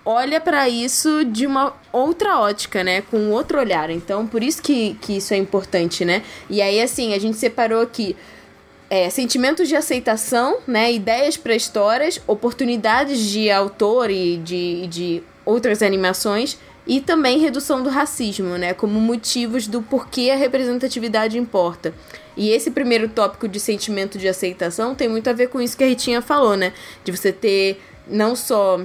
[0.04, 3.02] olha para isso de uma outra ótica, né?
[3.02, 3.90] Com outro olhar.
[3.90, 6.22] Então, por isso que, que isso é importante, né?
[6.48, 8.14] E aí, assim, a gente separou aqui
[8.88, 10.92] é, sentimentos de aceitação, né?
[10.92, 17.90] Ideias para histórias, oportunidades de autor e de, de outras animações e também redução do
[17.90, 21.92] racismo, né, como motivos do porquê a representatividade importa.
[22.36, 25.82] E esse primeiro tópico de sentimento de aceitação tem muito a ver com isso que
[25.82, 26.72] a Ritinha falou, né,
[27.02, 28.80] de você ter não só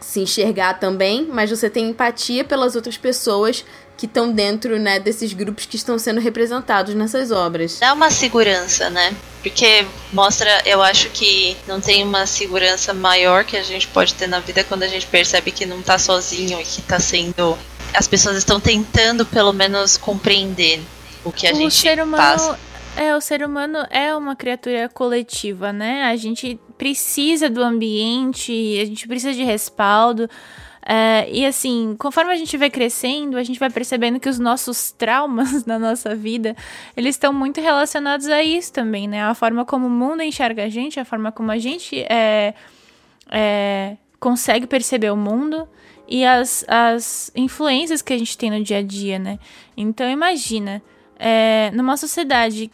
[0.00, 3.64] se enxergar também, mas você tem empatia pelas outras pessoas
[3.96, 7.78] que estão dentro, né, desses grupos que estão sendo representados nessas obras.
[7.80, 9.14] Dá uma segurança, né?
[9.42, 14.26] Porque mostra, eu acho que não tem uma segurança maior que a gente pode ter
[14.26, 17.56] na vida quando a gente percebe que não tá sozinho e que tá sendo
[17.94, 20.82] as pessoas estão tentando pelo menos compreender
[21.24, 22.58] o que a o gente ser humano, passa.
[22.96, 26.04] É, o ser humano é uma criatura coletiva, né?
[26.04, 30.28] A gente precisa do ambiente, a gente precisa de respaldo.
[30.88, 34.92] É, e assim, conforme a gente vai crescendo, a gente vai percebendo que os nossos
[34.92, 36.54] traumas na nossa vida,
[36.96, 39.24] eles estão muito relacionados a isso também, né?
[39.24, 42.54] A forma como o mundo enxerga a gente, a forma como a gente é,
[43.32, 45.68] é, consegue perceber o mundo
[46.06, 49.40] e as, as influências que a gente tem no dia a dia, né?
[49.76, 50.80] Então imagina,
[51.18, 52.70] é, numa sociedade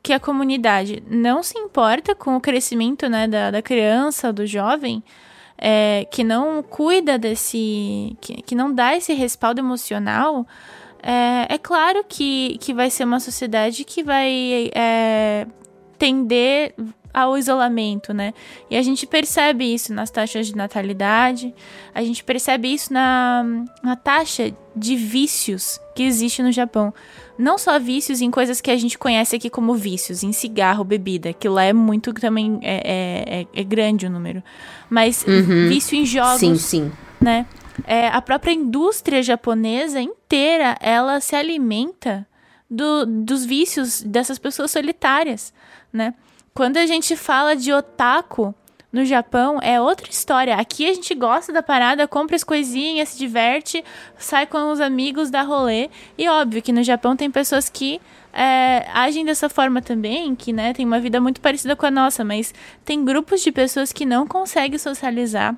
[0.00, 5.02] que a comunidade não se importa com o crescimento né, da, da criança, do jovem,
[5.58, 8.16] é, que não cuida desse.
[8.20, 10.46] Que, que não dá esse respaldo emocional,
[11.02, 15.46] é, é claro que, que vai ser uma sociedade que vai é,
[15.98, 16.74] tender
[17.12, 18.32] ao isolamento, né?
[18.70, 21.54] E a gente percebe isso nas taxas de natalidade,
[21.94, 23.44] a gente percebe isso na,
[23.82, 26.92] na taxa de vícios que existe no Japão.
[27.38, 31.32] Não só vícios em coisas que a gente conhece aqui como vícios, em cigarro, bebida,
[31.32, 34.42] que lá é muito também é, é, é, é grande o número.
[34.90, 35.68] Mas uhum.
[35.68, 36.40] vício em jogos.
[36.40, 36.92] Sim, sim.
[37.20, 37.46] Né?
[37.86, 42.26] É, a própria indústria japonesa inteira, ela se alimenta
[42.68, 45.54] do, dos vícios dessas pessoas solitárias,
[45.92, 46.14] né?
[46.52, 48.52] Quando a gente fala de otaku
[48.90, 50.56] no Japão, é outra história.
[50.56, 53.84] Aqui a gente gosta da parada, compra as coisinhas, se diverte,
[54.16, 55.90] sai com os amigos, dá rolê.
[56.16, 58.00] E óbvio que no Japão tem pessoas que
[58.32, 62.24] é, agem dessa forma também, que né, tem uma vida muito parecida com a nossa,
[62.24, 65.54] mas tem grupos de pessoas que não conseguem socializar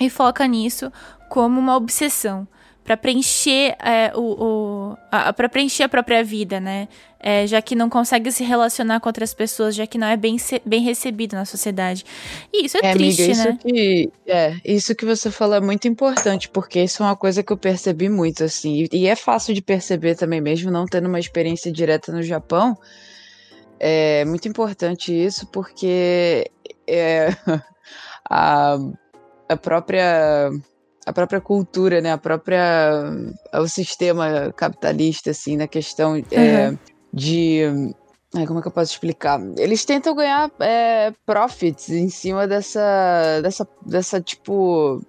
[0.00, 0.92] e foca nisso
[1.28, 2.46] como uma obsessão
[2.88, 4.96] para preencher é, o, o
[5.36, 6.88] para preencher a própria vida, né?
[7.20, 10.38] É, já que não consegue se relacionar com outras pessoas, já que não é bem,
[10.64, 12.02] bem recebido na sociedade.
[12.50, 13.58] E isso é, é triste, amiga, isso né?
[13.60, 17.52] Que, é, isso que você falou é muito importante, porque isso é uma coisa que
[17.52, 18.86] eu percebi muito, assim.
[18.90, 22.74] E, e é fácil de perceber também, mesmo não tendo uma experiência direta no Japão.
[23.78, 26.50] É muito importante isso, porque
[26.86, 27.28] é,
[28.30, 28.78] a,
[29.46, 30.50] a própria
[31.08, 33.02] a própria cultura, né, a própria
[33.54, 36.24] o sistema capitalista assim na questão uhum.
[36.30, 36.76] é,
[37.12, 37.62] de
[38.46, 39.40] como é que eu posso explicar?
[39.56, 45.00] Eles tentam ganhar é, profits em cima dessa dessa dessa tipo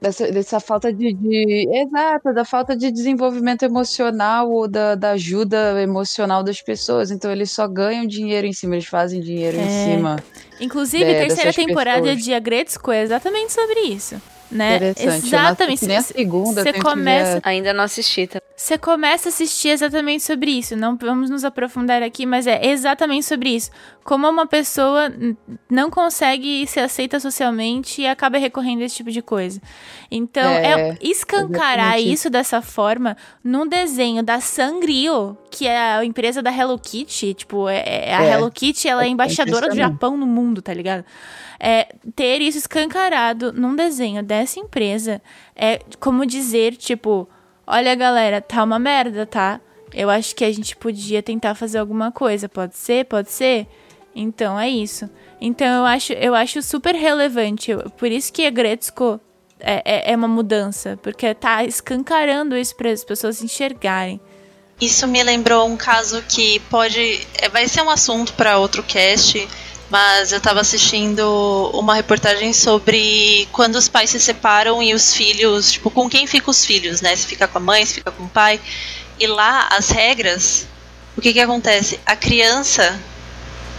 [0.00, 5.80] dessa, dessa falta de, de, Exato, da falta de desenvolvimento emocional ou da, da ajuda
[5.80, 7.12] emocional das pessoas.
[7.12, 9.62] Então eles só ganham dinheiro em cima, eles fazem dinheiro é.
[9.62, 10.16] em cima.
[10.60, 12.24] Inclusive, a terceira temporada pessoas.
[12.24, 14.20] de Agretzko é exatamente sobre isso
[14.50, 14.76] né?
[14.76, 15.26] Interessante.
[15.26, 15.86] Exatamente.
[15.86, 16.62] Nem a segunda.
[16.62, 17.40] Você começa.
[17.42, 18.26] Ainda não assisti.
[18.26, 18.40] Tá?
[18.56, 20.74] Você começa a assistir exatamente sobre isso.
[20.74, 23.70] Não vamos nos aprofundar aqui, mas é exatamente sobre isso.
[24.02, 25.12] Como uma pessoa
[25.70, 29.60] não consegue se aceita socialmente e acaba recorrendo a esse tipo de coisa.
[30.10, 36.42] Então, é, é escancarar isso dessa forma num desenho da Sanrio, que é a empresa
[36.42, 37.34] da Hello Kitty.
[37.34, 40.62] Tipo, é, é a é, Hello Kitty, ela é, é embaixadora do Japão no mundo,
[40.62, 41.04] tá ligado?
[41.58, 45.20] é, ter isso escancarado num desenho dessa empresa
[45.54, 47.28] é como dizer, tipo,
[47.66, 49.60] olha galera, tá uma merda, tá?
[49.92, 52.48] Eu acho que a gente podia tentar fazer alguma coisa.
[52.48, 53.04] Pode ser?
[53.06, 53.66] Pode ser?
[54.14, 55.08] Então é isso.
[55.40, 57.72] Então eu acho, eu acho super relevante.
[57.96, 59.20] Por isso que a Gretzko
[59.60, 60.98] é, é, é uma mudança.
[61.02, 64.20] Porque tá escancarando isso para as pessoas enxergarem.
[64.80, 67.26] Isso me lembrou um caso que pode.
[67.38, 69.48] É, vai ser um assunto para outro cast
[69.90, 75.72] mas eu estava assistindo uma reportagem sobre quando os pais se separam e os filhos,
[75.72, 77.14] tipo, com quem ficam os filhos, né?
[77.14, 78.60] Se fica com a mãe, se fica com o pai.
[79.18, 80.66] E lá as regras,
[81.16, 82.00] o que que acontece?
[82.04, 83.00] A criança,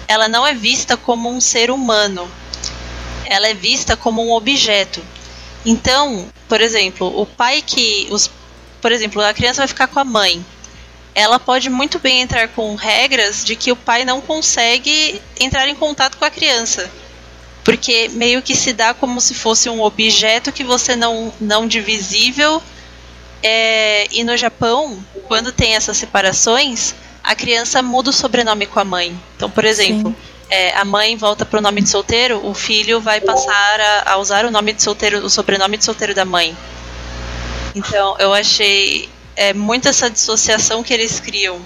[0.08, 2.30] ela não é vista como um ser humano.
[3.26, 5.04] Ela é vista como um objeto.
[5.66, 8.30] Então, por exemplo, o pai que os
[8.82, 10.46] por exemplo, a criança vai ficar com a mãe
[11.18, 15.74] ela pode muito bem entrar com regras de que o pai não consegue entrar em
[15.74, 16.92] contato com a criança.
[17.64, 22.62] Porque meio que se dá como se fosse um objeto que você não, não divisível.
[23.42, 26.94] É, e no Japão, quando tem essas separações,
[27.24, 29.20] a criança muda o sobrenome com a mãe.
[29.36, 30.16] Então, por exemplo,
[30.52, 34.18] é, a mãe volta para o nome de solteiro, o filho vai passar a, a
[34.18, 36.56] usar o nome de solteiro, o sobrenome de solteiro da mãe.
[37.74, 41.62] Então, eu achei é muito essa dissociação que eles criam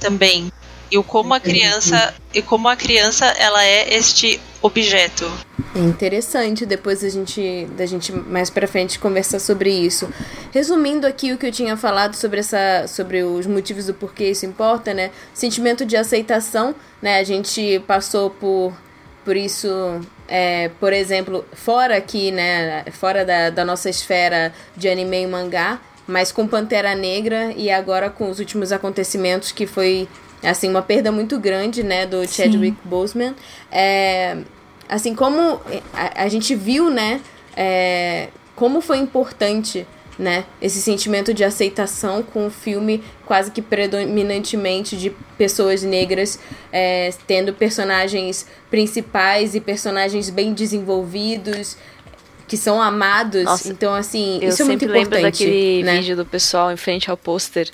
[0.00, 0.52] também.
[0.90, 5.24] E o como a criança e como a criança ela é este objeto.
[5.74, 10.08] É interessante depois da gente da gente mais para frente conversar sobre isso.
[10.52, 14.46] Resumindo aqui o que eu tinha falado sobre essa sobre os motivos do porquê isso
[14.46, 15.10] importa, né?
[15.34, 17.18] Sentimento de aceitação, né?
[17.18, 18.72] A gente passou por
[19.24, 25.22] por isso é, por exemplo, fora aqui, né, fora da, da nossa esfera de anime
[25.22, 30.08] e mangá, mas com Pantera Negra e agora com os últimos acontecimentos que foi
[30.42, 33.34] assim uma perda muito grande né do Chadwick Boseman.
[33.70, 34.38] É,
[34.88, 35.60] assim como
[35.92, 37.20] a, a, gente viu né
[37.56, 39.86] é, como foi importante
[40.18, 46.38] né esse sentimento de aceitação com o filme quase que predominantemente de pessoas negras
[46.72, 51.76] é, tendo personagens principais e personagens bem desenvolvidos
[52.48, 53.44] que são amados.
[53.44, 55.44] Nossa, então, assim, Eu isso é muito sempre lembro importante.
[55.44, 55.96] daquele né?
[55.98, 57.68] vídeo do pessoal em frente ao pôster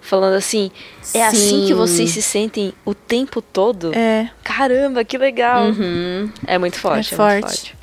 [0.00, 0.70] falando assim:
[1.14, 1.74] é assim que Sim.
[1.74, 3.92] vocês se sentem o tempo todo?
[3.94, 4.30] É.
[4.42, 5.66] Caramba, que legal!
[5.66, 6.30] Uhum.
[6.46, 7.46] É muito forte, É é, muito forte.
[7.70, 7.76] forte.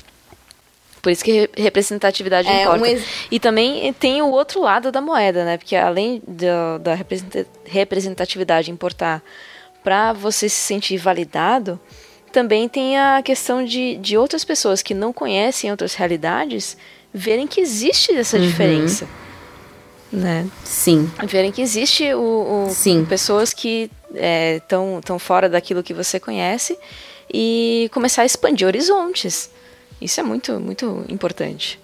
[1.02, 2.82] Por isso que re- representatividade É, importa.
[2.82, 5.58] um ex- E também tem o outro lado da moeda, né?
[5.58, 9.22] Porque além da, da representa- representatividade importar
[9.82, 11.78] para você se sentir validado,
[12.34, 16.76] também tem a questão de, de outras pessoas que não conhecem outras realidades
[17.12, 19.06] verem que existe essa diferença.
[20.12, 20.44] Né?
[20.64, 21.08] Sim.
[21.28, 23.04] Verem que existe o, o- Sim.
[23.04, 23.88] pessoas que
[24.56, 26.76] estão tão fora daquilo que você conhece
[27.32, 29.48] e começar a expandir horizontes.
[30.00, 31.78] Isso é muito, muito importante.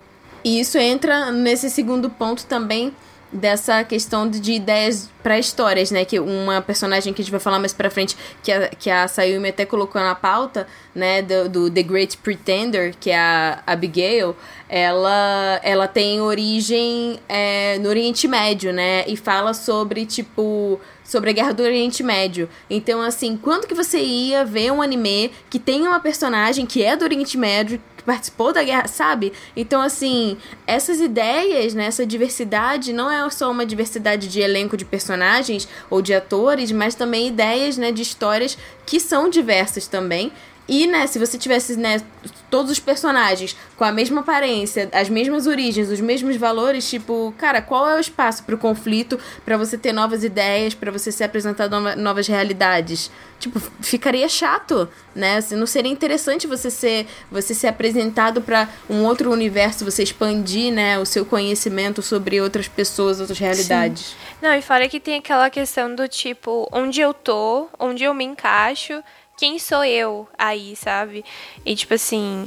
[0.45, 2.93] E isso entra nesse segundo ponto também
[3.33, 6.05] dessa questão de, de ideias para histórias, né?
[6.05, 9.07] Que uma personagem que a gente vai falar mais pra frente, que a, que a
[9.07, 11.23] Sayumi até colocou na pauta, né?
[11.23, 14.37] Do, do The Great Pretender, que é a Abigail,
[14.69, 19.05] ela, ela tem origem é, no Oriente Médio, né?
[19.07, 20.81] E fala sobre, tipo,
[21.11, 22.49] sobre a Guerra do Oriente Médio.
[22.71, 26.95] Então, assim, quando que você ia ver um anime que tem uma personagem que é
[26.97, 29.33] do Oriente Médio, que participou da guerra, sabe?
[29.57, 30.37] Então, assim,
[30.69, 36.01] essas ideias, né, essa diversidade não é só uma diversidade de elenco de personagens ou
[36.01, 38.57] de atores, mas também ideias, né, de histórias
[38.87, 40.33] que são diversas também.
[40.73, 42.01] E, né, se você tivesse, né,
[42.49, 47.61] todos os personagens com a mesma aparência, as mesmas origens, os mesmos valores, tipo, cara,
[47.61, 51.73] qual é o espaço pro conflito, pra você ter novas ideias, pra você ser apresentado
[51.73, 53.11] nova- novas realidades?
[53.41, 55.39] Tipo, ficaria chato, né?
[55.39, 60.73] Assim, Não seria interessante você ser, você ser apresentado pra um outro universo, você expandir,
[60.73, 64.15] né, o seu conhecimento sobre outras pessoas, outras realidades.
[64.41, 68.25] Não, e fora que tem aquela questão do tipo, onde eu tô, onde eu me
[68.25, 69.03] encaixo,
[69.41, 71.25] quem sou eu aí, sabe?
[71.65, 72.47] E tipo assim,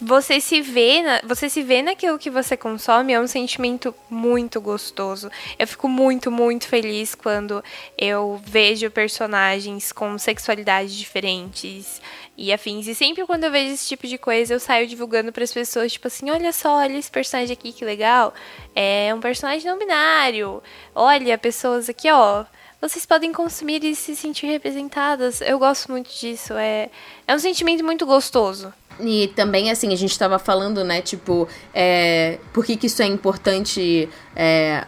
[0.00, 4.58] você se vê, na, você se vê naquilo que você consome é um sentimento muito
[4.58, 5.30] gostoso.
[5.58, 7.62] Eu fico muito, muito feliz quando
[7.98, 12.00] eu vejo personagens com sexualidades diferentes
[12.34, 12.86] e afins.
[12.86, 15.92] E sempre quando eu vejo esse tipo de coisa, eu saio divulgando para as pessoas,
[15.92, 18.32] tipo assim, olha só, olha esse personagem aqui que legal.
[18.74, 20.62] É um personagem não binário.
[20.94, 22.46] Olha, pessoas aqui, ó,
[22.88, 25.40] vocês podem consumir e se sentir representadas.
[25.40, 26.54] Eu gosto muito disso.
[26.54, 26.88] É,
[27.26, 28.72] é um sentimento muito gostoso.
[29.00, 33.06] E também, assim, a gente tava falando, né, tipo, é, por que, que isso é
[33.06, 34.86] importante, é,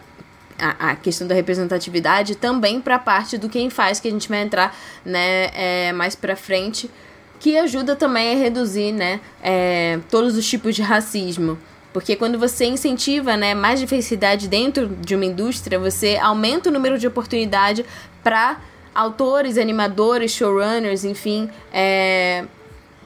[0.59, 4.41] a, a questão da representatividade, também pra parte do quem faz, que a gente vai
[4.43, 4.75] entrar,
[5.05, 6.91] né, é, mais pra frente,
[7.39, 11.59] que ajuda também a reduzir, né, é, todos os tipos de racismo.
[11.99, 16.97] Porque quando você incentiva né, mais diversidade dentro de uma indústria, você aumenta o número
[16.97, 17.85] de oportunidade
[18.23, 18.61] para
[18.95, 22.45] autores, animadores, showrunners, enfim, é,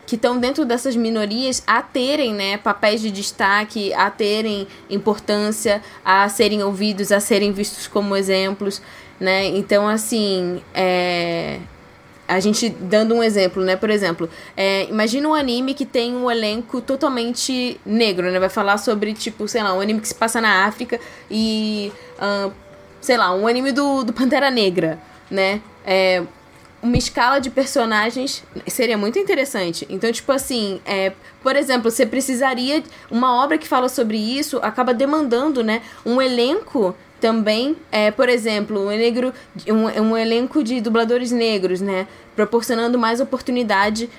[0.04, 6.28] que estão dentro dessas minorias a terem né, papéis de destaque, a terem importância, a
[6.28, 8.82] serem ouvidos, a serem vistos como exemplos.
[9.18, 9.46] Né?
[9.46, 11.60] Então, assim, é,
[12.34, 13.76] a gente dando um exemplo, né?
[13.76, 18.38] Por exemplo, é, imagina um anime que tem um elenco totalmente negro, né?
[18.38, 20.98] Vai falar sobre, tipo, sei lá, um anime que se passa na África
[21.30, 21.92] e.
[22.18, 22.50] ah,
[23.00, 24.98] sei lá, um anime do, do Pantera Negra,
[25.30, 25.60] né?
[25.84, 26.22] É,
[26.82, 29.86] uma escala de personagens seria muito interessante.
[29.90, 31.12] Então, tipo assim, é,
[31.42, 32.82] por exemplo, você precisaria.
[33.10, 35.82] Uma obra que fala sobre isso acaba demandando, né?
[36.06, 39.32] Um elenco também, é, por exemplo, um, negro,
[39.68, 42.08] um, um elenco de dubladores negros, né?
[42.34, 44.10] Proporcionando mais oportunidade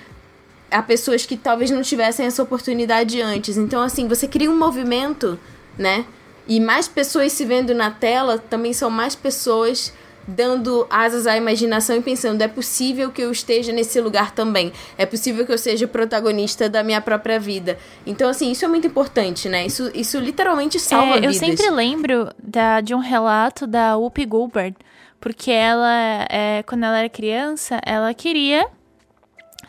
[0.71, 3.57] a pessoas que talvez não tivessem essa oportunidade antes.
[3.57, 5.37] Então, assim, você cria um movimento,
[5.77, 6.05] né?
[6.47, 9.93] E mais pessoas se vendo na tela também são mais pessoas
[10.27, 15.05] dando asas à imaginação e pensando é possível que eu esteja nesse lugar também é
[15.05, 19.49] possível que eu seja protagonista da minha própria vida então assim isso é muito importante
[19.49, 23.97] né isso isso literalmente salva É, eu vidas sempre lembro da, de um relato da
[23.97, 24.75] Whoopi Goldberg,
[25.19, 28.65] porque ela, é, quando ela era criança, ela queria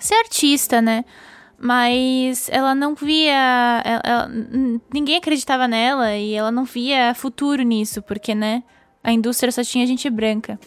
[0.01, 1.05] ser artista, né?
[1.59, 3.83] Mas ela não via.
[3.85, 4.31] ela- ela-
[4.93, 8.63] ninguém acreditava nela e ela não via futuro nisso, porque, né?
[9.05, 10.59] A indústria só tinha gente branca.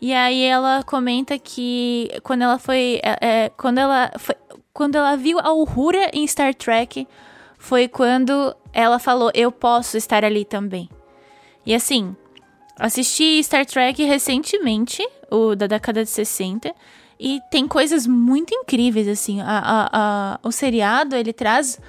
[0.00, 3.00] E aí ela comenta que quando ela foi.
[3.02, 4.34] é, é, quando ela foi,
[4.72, 7.06] quando ela viu a Uhura em Star Trek,
[7.56, 10.88] foi quando ela falou: Eu posso estar ali também.
[11.66, 12.14] E assim,
[12.78, 16.72] assisti Star Trek recentemente, o da década de 60,
[17.18, 19.40] e tem coisas muito incríveis, assim.
[19.40, 21.80] A, a, a- o seriado, ele traz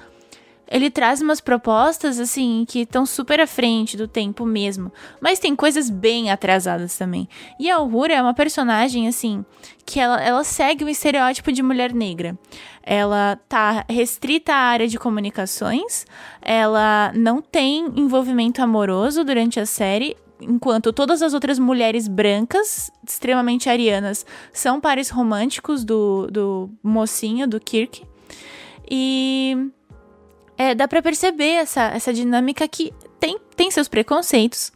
[0.70, 4.92] ele traz umas propostas, assim, que estão super à frente do tempo mesmo.
[5.20, 7.28] Mas tem coisas bem atrasadas também.
[7.58, 9.44] E a Uhura é uma personagem, assim,
[9.84, 12.38] que ela, ela segue o estereótipo de mulher negra.
[12.84, 16.06] Ela tá restrita à área de comunicações,
[16.40, 23.68] ela não tem envolvimento amoroso durante a série, enquanto todas as outras mulheres brancas, extremamente
[23.68, 28.04] arianas, são pares românticos do, do mocinho, do Kirk.
[28.88, 29.70] E
[30.60, 34.70] é, dá para perceber essa, essa dinâmica que tem, tem seus preconceitos,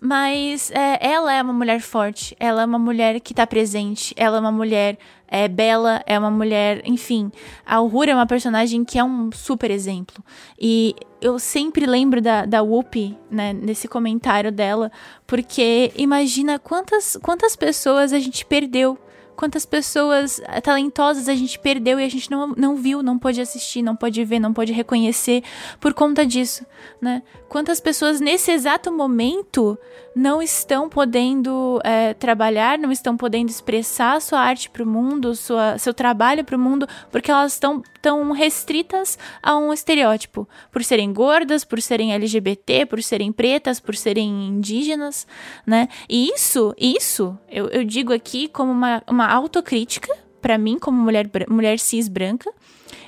[0.00, 4.38] mas é, ela é uma mulher forte, ela é uma mulher que tá presente, ela
[4.38, 4.96] é uma mulher
[5.28, 7.30] é, bela, é uma mulher, enfim.
[7.66, 10.24] A Uhura é uma personagem que é um super exemplo.
[10.58, 14.90] E eu sempre lembro da, da Whoopi, né, nesse comentário dela,
[15.26, 18.98] porque imagina quantas, quantas pessoas a gente perdeu
[19.36, 23.40] quantas pessoas eh, talentosas a gente perdeu e a gente não, não viu, não pôde
[23.40, 25.42] assistir, não pôde ver, não pôde reconhecer
[25.80, 26.64] por conta disso,
[27.00, 27.22] né?
[27.48, 29.78] Quantas pessoas nesse exato momento
[30.14, 35.76] não estão podendo é, trabalhar, não estão podendo expressar sua arte para o mundo, sua,
[35.78, 41.12] seu trabalho para o mundo, porque elas estão tão restritas a um estereótipo, por serem
[41.12, 45.26] gordas, por serem LGBT, por serem pretas, por serem indígenas,
[45.66, 45.88] né?
[46.08, 51.26] E isso, isso, eu, eu digo aqui como uma, uma autocrítica para mim como mulher
[51.48, 52.52] mulher cis branca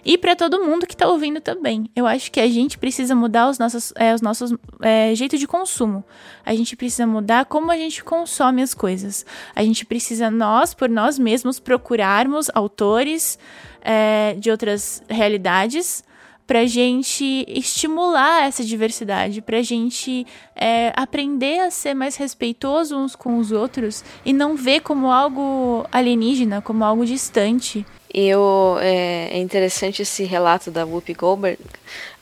[0.06, 1.90] e para todo mundo que está ouvindo também.
[1.94, 5.48] Eu acho que a gente precisa mudar os nossos, é, os nossos é, jeito de
[5.48, 6.04] consumo.
[6.44, 9.26] A gente precisa mudar como a gente consome as coisas.
[9.54, 13.36] A gente precisa nós, por nós mesmos, procurarmos autores
[13.82, 16.04] é, de outras realidades
[16.46, 20.24] para gente estimular essa diversidade, para gente
[20.54, 25.84] é, aprender a ser mais respeitoso uns com os outros e não ver como algo
[25.90, 27.84] alienígena, como algo distante.
[28.12, 31.58] Eu, é, é interessante esse relato da Whoopi Goldberg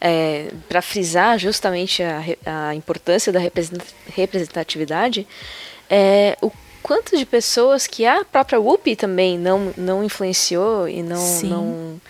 [0.01, 3.40] é, para frisar justamente a, a, importância da
[4.09, 5.27] representatividade.
[5.89, 6.51] É, o
[6.82, 12.01] quanto de pessoas que a própria Whoopi também não, não influenciou e não, não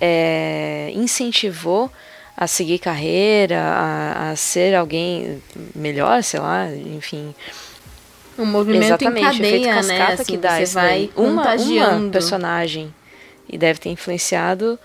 [0.00, 1.90] é, incentivou
[2.36, 5.42] a seguir carreira, a, a, ser alguém
[5.74, 7.34] melhor, sei lá, enfim.
[8.38, 10.12] Um movimento Exatamente, em cadeia, cascata né?
[10.12, 12.94] Assim, que dá você vai uma, uma personagem
[13.48, 14.78] e deve ter influenciado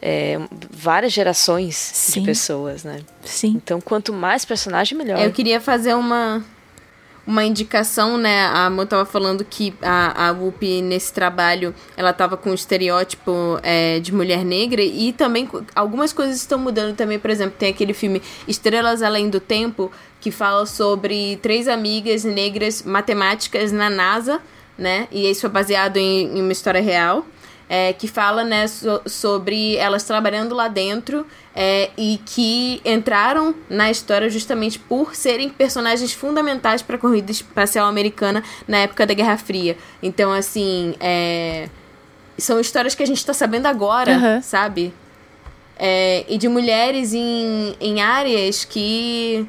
[0.00, 0.38] é,
[0.70, 2.20] várias gerações Sim.
[2.20, 3.00] de pessoas, né?
[3.24, 3.54] Sim.
[3.56, 5.18] Então, quanto mais personagem, melhor.
[5.20, 6.44] Eu queria fazer uma
[7.28, 8.46] uma indicação, né?
[8.46, 13.60] A Amor tava falando que a, a Whoopi, nesse trabalho, ela tava com o estereótipo
[13.62, 17.18] é, de mulher negra e também algumas coisas estão mudando também.
[17.18, 19.92] Por exemplo, tem aquele filme Estrelas Além do Tempo,
[20.22, 24.40] que fala sobre três amigas negras matemáticas na NASA,
[24.78, 25.06] né?
[25.12, 27.26] E isso é baseado em, em uma história real
[27.68, 33.90] é, que fala né, so, sobre elas trabalhando lá dentro é, e que entraram na
[33.90, 39.36] história justamente por serem personagens fundamentais para a corrida espacial americana na época da Guerra
[39.36, 39.76] Fria.
[40.02, 41.68] Então, assim, é,
[42.38, 44.42] são histórias que a gente está sabendo agora, uhum.
[44.42, 44.94] sabe?
[45.76, 49.46] É, e de mulheres em, em áreas que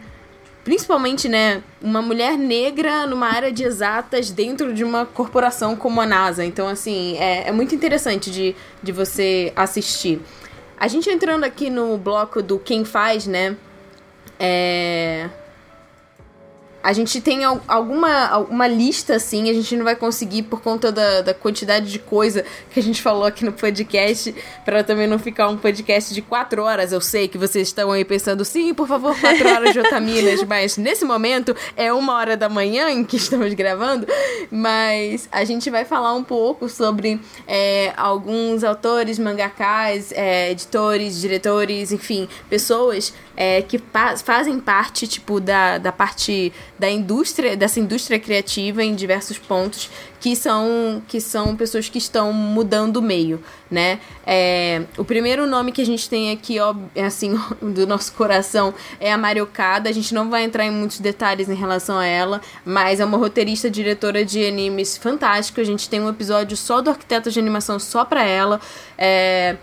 [0.70, 6.06] principalmente, né, uma mulher negra numa área de exatas dentro de uma corporação como a
[6.06, 6.46] NASA.
[6.46, 10.22] Então, assim, é, é muito interessante de, de você assistir.
[10.80, 13.58] A gente entrando aqui no bloco do quem faz, né?
[14.40, 15.28] É
[16.82, 21.22] a gente tem alguma, alguma lista, assim, a gente não vai conseguir por conta da,
[21.22, 24.34] da quantidade de coisa que a gente falou aqui no podcast,
[24.64, 26.94] para também não ficar um podcast de quatro horas.
[26.94, 30.78] Eu sei que vocês estão aí pensando, sim, por favor, quatro horas de Otaminas, mas
[30.78, 34.08] nesse momento é uma hora da manhã em que estamos gravando,
[34.50, 41.92] mas a gente vai falar um pouco sobre é, alguns autores, mangakás, é, editores, diretores,
[41.92, 43.82] enfim, pessoas é, que
[44.22, 49.90] fazem parte, tipo, da, da parte da indústria, dessa indústria criativa em diversos pontos,
[50.20, 53.42] que são, que são pessoas que estão mudando o meio,
[53.72, 54.02] né?
[54.28, 58.74] É, o primeiro nome que a gente tem aqui, ó, é assim, do nosso coração,
[59.00, 59.90] é a Mariocada.
[59.90, 63.18] A gente não vai entrar em muitos detalhes em relação a ela, mas é uma
[63.18, 65.62] roteirista, diretora de animes fantástica.
[65.62, 68.60] A gente tem um episódio só do arquiteto de animação só pra ela.
[68.98, 69.56] É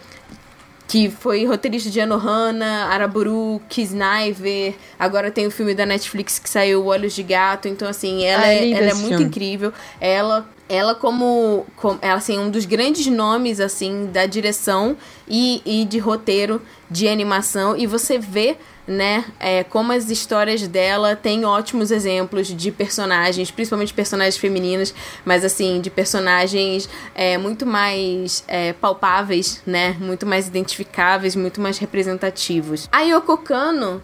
[0.89, 6.87] que foi roteirista de Anohana, Araburu, Kisnaiver, agora tem o filme da Netflix que saiu
[6.87, 9.25] Olhos de Gato, então assim, ela, ah, é, ela é muito filme.
[9.25, 9.73] incrível.
[10.01, 14.97] Ela ela como, como ela assim um dos grandes nomes assim da direção
[15.29, 16.61] e, e de roteiro
[16.91, 18.57] de animação e você vê
[18.87, 19.25] né?
[19.41, 24.95] É, como as histórias dela têm ótimos exemplos de personagens, principalmente personagens femininas,
[25.25, 29.97] mas assim, de personagens é, muito mais é, palpáveis, né?
[29.99, 32.89] Muito mais identificáveis, muito mais representativos.
[32.93, 34.03] A Yoko Kano,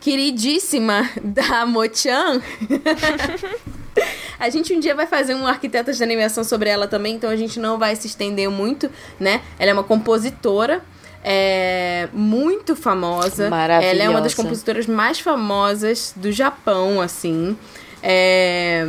[0.00, 2.40] queridíssima da Mochan.
[4.38, 7.36] A gente um dia vai fazer um arquiteto de animação sobre ela também, então a
[7.36, 9.42] gente não vai se estender muito, né?
[9.58, 10.82] Ela é uma compositora
[11.22, 13.50] é muito famosa.
[13.50, 13.94] Maravilhosa.
[13.94, 17.56] Ela é uma das compositoras mais famosas do Japão, assim.
[18.02, 18.86] É,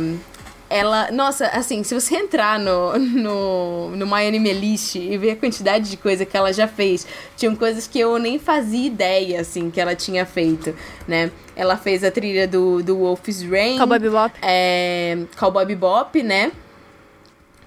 [0.72, 5.36] ela, nossa, assim, se você entrar no, no, no My Anime List e ver a
[5.36, 7.06] quantidade de coisa que ela já fez,
[7.36, 10.74] tinham coisas que eu nem fazia ideia, assim, que ela tinha feito,
[11.06, 11.30] né?
[11.54, 13.76] Ela fez a trilha do, do Wolf's Rain.
[13.76, 14.34] Cowboy Bebop.
[14.40, 16.50] É, Cowboy Bebop, né?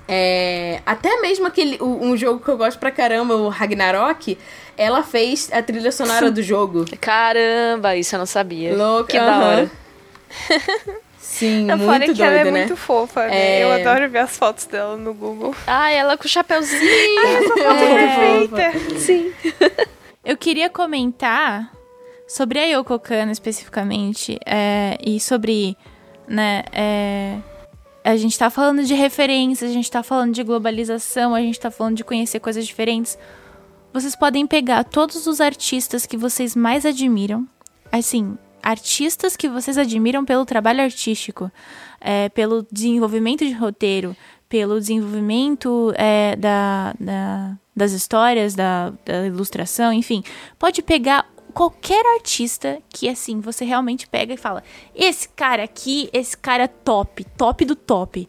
[0.08, 4.38] É, até mesmo aquele um jogo que eu gosto pra caramba, o Ragnarok,
[4.78, 6.86] ela fez a trilha sonora do jogo.
[7.02, 8.76] Caramba, isso eu não sabia.
[8.76, 9.72] Louca, que da hora.
[11.18, 12.52] Sim, É muito fora que doido, ela é né?
[12.52, 13.60] muito fofa, né?
[13.60, 13.64] É.
[13.64, 15.56] Eu adoro ver as fotos dela no Google.
[15.66, 16.80] Ah, ela com o chapeuzinho.
[17.20, 19.00] É, Perfeita!
[19.00, 19.34] Sim.
[20.24, 21.72] Eu queria comentar
[22.28, 25.78] sobre a Yoko Kano especificamente é, e sobre,
[26.28, 27.38] né, é,
[28.06, 31.72] a gente tá falando de referências, a gente tá falando de globalização, a gente tá
[31.72, 33.18] falando de conhecer coisas diferentes.
[33.92, 37.48] Vocês podem pegar todos os artistas que vocês mais admiram,
[37.92, 41.52] assim, artistas que vocês admiram pelo trabalho artístico,
[42.00, 44.16] é, pelo desenvolvimento de roteiro,
[44.48, 50.24] pelo desenvolvimento é, da, da- das histórias, da, da ilustração, enfim.
[50.60, 51.26] Pode pegar
[51.56, 54.62] qualquer artista que, assim, você realmente pega e fala:
[54.94, 58.28] esse cara aqui, esse cara top, top do top.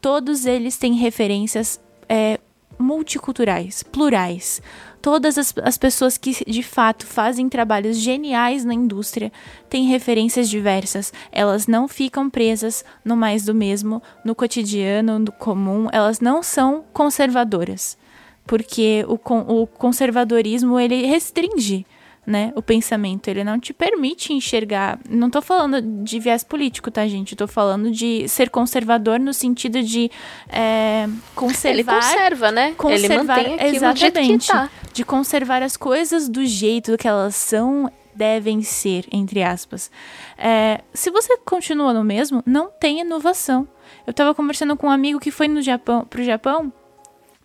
[0.00, 2.38] Todos eles têm referências é,
[2.78, 4.62] multiculturais, plurais.
[5.02, 9.32] Todas as, as pessoas que de fato fazem trabalhos geniais na indústria
[9.68, 11.12] têm referências diversas.
[11.32, 15.88] Elas não ficam presas no mais do mesmo, no cotidiano, no comum.
[15.90, 17.98] Elas não são conservadoras.
[18.46, 19.18] Porque o,
[19.62, 21.84] o conservadorismo ele restringe
[22.28, 24.98] né, o pensamento, ele não te permite enxergar.
[25.08, 27.32] Não tô falando de viés político, tá, gente?
[27.32, 30.10] Eu tô falando de ser conservador no sentido de
[30.46, 32.74] é, conservar Ele conserva, né?
[32.76, 34.70] conservar Ele mantém exatamente tá.
[34.92, 39.92] de conservar as coisas do jeito que elas são devem ser entre aspas
[40.36, 43.66] É, se você continua no mesmo não tem inovação
[44.04, 46.72] eu tava conversando com um amigo que foi no Japão pro Japão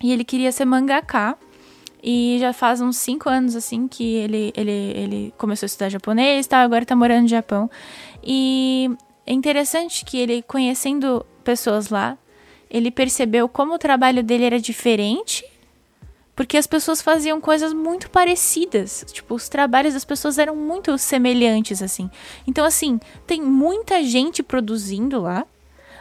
[0.02, 1.38] e ele queria ser mangaka
[2.06, 6.46] e já faz uns cinco anos, assim, que ele, ele, ele começou a estudar japonês,
[6.46, 6.58] tá?
[6.58, 7.70] agora tá morando no Japão.
[8.22, 8.90] E
[9.26, 12.18] é interessante que ele, conhecendo pessoas lá,
[12.68, 15.46] ele percebeu como o trabalho dele era diferente,
[16.36, 19.06] porque as pessoas faziam coisas muito parecidas.
[19.10, 22.10] Tipo, os trabalhos das pessoas eram muito semelhantes, assim.
[22.46, 25.46] Então, assim, tem muita gente produzindo lá,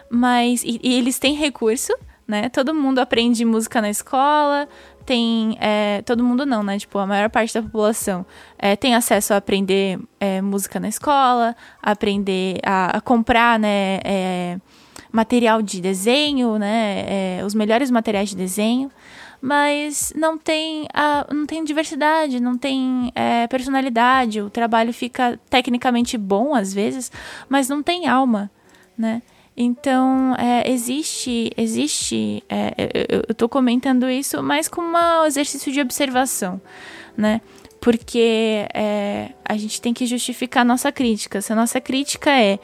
[0.10, 0.66] mas.
[0.66, 1.94] E, e eles têm recurso,
[2.28, 2.50] né?
[2.50, 4.68] Todo mundo aprende música na escola,
[5.06, 5.58] tem.
[5.60, 6.78] é, todo mundo não, né?
[6.78, 8.26] Tipo, a maior parte da população
[8.58, 14.00] é, tem acesso a aprender é, música na escola, a aprender a, a comprar, né?
[14.04, 14.58] é,
[15.12, 17.06] material de desenho, né?
[17.40, 18.90] é, os melhores materiais de desenho.
[19.42, 24.42] Mas não tem, a, não tem diversidade, não tem é, personalidade.
[24.42, 27.12] O trabalho fica tecnicamente bom às vezes,
[27.50, 28.50] mas não tem alma,
[28.98, 29.22] né?
[29.56, 32.74] Então, é, existe, existe, é,
[33.28, 36.60] eu, tô comentando isso mais como um exercício de observação,
[37.16, 37.40] né?
[37.80, 41.40] Porque é, a gente tem que justificar a nossa crítica.
[41.42, 42.58] Se a nossa crítica é,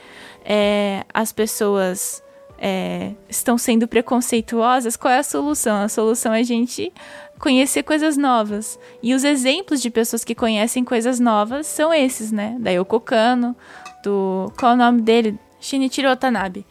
[0.44, 2.24] é as pessoas
[2.58, 5.84] é, estão sendo preconceituosas, qual é a solução?
[5.84, 6.92] A solução é a gente
[7.38, 8.80] conhecer coisas novas.
[9.04, 12.56] E os exemplos de pessoas que conhecem coisas novas são esses, né?
[12.60, 13.56] Da Yoko Kano,
[14.04, 14.52] do...
[14.58, 15.38] Qual é o nome dele?
[15.60, 16.66] Shinichiro Watanabe.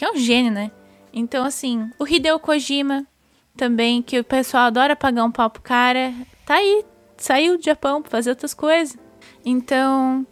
[0.00, 0.70] Que é um gênio, né?
[1.12, 3.06] Então, assim, o Hideo Kojima
[3.54, 6.14] também, que o pessoal adora pagar um pau pro cara,
[6.46, 6.86] tá aí.
[7.18, 8.96] Saiu do Japão pra fazer outras coisas.
[9.44, 10.26] Então,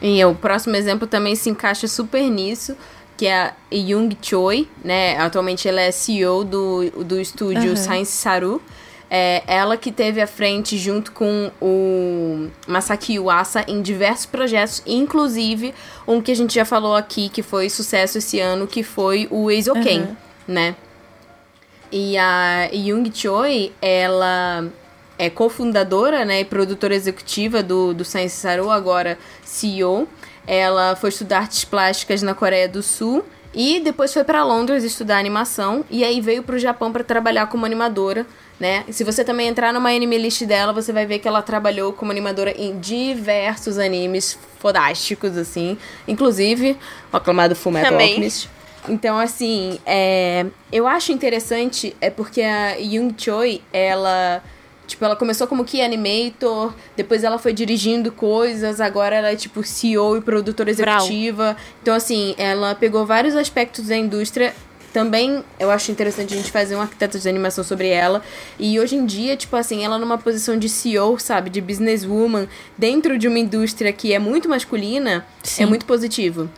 [0.00, 2.76] E o próximo exemplo também se encaixa super nisso,
[3.16, 5.18] que é a Young Choi, né?
[5.18, 7.76] Atualmente ela é CEO do, do estúdio Aham.
[7.76, 8.62] Science Saru.
[9.08, 15.72] É ela que teve à frente junto com o Masaki Uasa em diversos projetos, inclusive
[16.08, 19.48] um que a gente já falou aqui que foi sucesso esse ano, que foi o
[19.48, 20.16] Eizoken, Aham.
[20.48, 20.74] né?
[21.92, 24.68] E a Young Choi, ela
[25.18, 30.08] é cofundadora né, e produtora executiva do, do Science Saru, agora CEO.
[30.46, 33.24] Ela foi estudar artes plásticas na Coreia do Sul
[33.54, 37.46] e depois foi para Londres estudar animação e aí veio para o Japão para trabalhar
[37.46, 38.26] como animadora
[38.58, 38.84] né?
[38.90, 42.10] Se você também entrar numa anime list dela, você vai ver que ela trabalhou como
[42.10, 45.76] animadora em diversos animes fodásticos, assim.
[46.08, 46.76] Inclusive,
[47.12, 48.08] o aclamado Fullmetal Também.
[48.10, 48.48] Alchemist.
[48.88, 54.42] Então, assim, é, eu acho interessante, é porque a Yoon Choi, ela...
[54.86, 59.60] Tipo, ela começou como key animator, depois ela foi dirigindo coisas, agora ela é tipo
[59.64, 60.98] CEO e produtora Brau.
[60.98, 61.56] executiva.
[61.82, 64.54] Então, assim, ela pegou vários aspectos da indústria.
[64.96, 68.22] Também eu acho interessante a gente fazer um arquiteto de animação sobre ela.
[68.58, 72.48] E hoje em dia, tipo assim, ela numa posição de CEO, sabe, de businesswoman,
[72.78, 75.64] dentro de uma indústria que é muito masculina, Sim.
[75.64, 76.48] é muito positivo.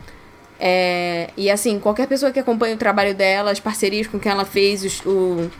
[0.57, 4.45] É, e assim, qualquer pessoa que acompanha o trabalho dela, as parcerias com quem ela
[4.45, 5.51] fez, os, o-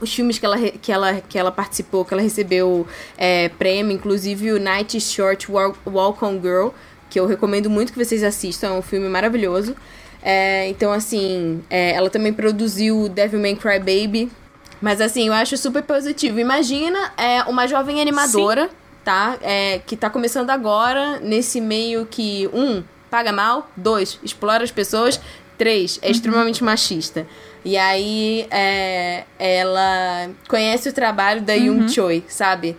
[0.00, 2.86] os filmes que ela, que, ela, que ela participou, que ela recebeu
[3.18, 6.68] é, prêmio, inclusive o Night Short Walk, Walk on Girl,
[7.10, 9.76] que eu recomendo muito que vocês assistam, é um filme maravilhoso.
[10.24, 14.32] É, então, assim, é, ela também produziu Devil May Cry Baby.
[14.80, 16.40] Mas, assim, eu acho super positivo.
[16.40, 18.70] Imagina é, uma jovem animadora,
[19.04, 19.36] tá?
[19.42, 25.20] É, que tá começando agora nesse meio que, um, paga mal, dois, explora as pessoas,
[25.58, 27.26] três, é extremamente machista.
[27.64, 32.76] E aí, é, ela conhece o trabalho da Yoon Choi, sabe?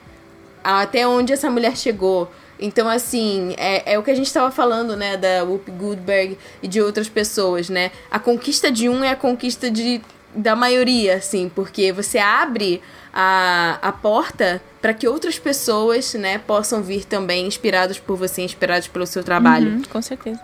[0.66, 2.32] até onde essa mulher chegou.
[2.60, 6.68] Então, assim, é, é o que a gente estava falando, né, da Whoopi Goldberg e
[6.68, 7.92] de outras pessoas, né?
[8.10, 10.02] A conquista de um é a conquista de,
[10.34, 12.82] da maioria, assim, porque você abre
[13.14, 18.88] a, a porta para que outras pessoas, né, possam vir também inspirados por você, inspirados
[18.88, 19.72] pelo seu trabalho.
[19.72, 20.40] Uhum, com certeza.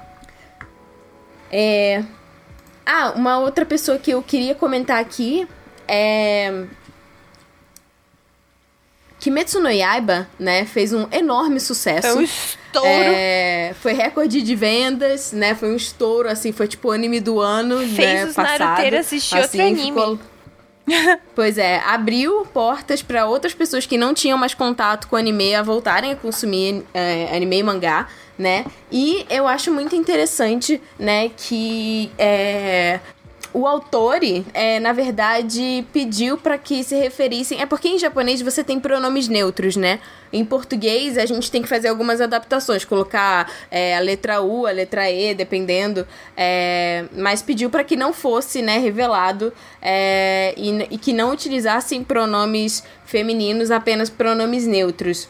[1.52, 2.04] É...
[2.86, 5.48] Ah, uma outra pessoa que eu queria comentar aqui
[5.88, 6.66] é.
[9.22, 12.07] Kimetsu no Yaiba, né, fez um enorme sucesso.
[12.07, 12.88] É um estouro.
[12.88, 15.53] É, foi recorde de vendas, né?
[15.56, 18.26] Foi um estouro, assim, foi tipo o anime do ano, Fez né?
[18.26, 18.60] os passado.
[18.60, 19.84] naruteiros assistir outro anime.
[19.85, 20.19] ficou-
[21.35, 25.61] pois é, abriu portas para outras pessoas que não tinham mais contato com anime a
[25.61, 28.07] voltarem a consumir é, anime e mangá,
[28.38, 28.65] né?
[28.91, 32.99] E eu acho muito interessante, né, que é,
[33.53, 34.19] o autor,
[34.53, 37.61] é, na verdade, pediu para que se referissem.
[37.61, 39.99] É porque em japonês você tem pronomes neutros, né?
[40.32, 44.72] Em português a gente tem que fazer algumas adaptações, colocar é, a letra U, a
[44.72, 46.07] letra E, dependendo.
[46.38, 49.52] é, mas pediu para que não fosse, né, revelado
[49.82, 55.28] é, e, e que não utilizassem pronomes femininos, apenas pronomes neutros.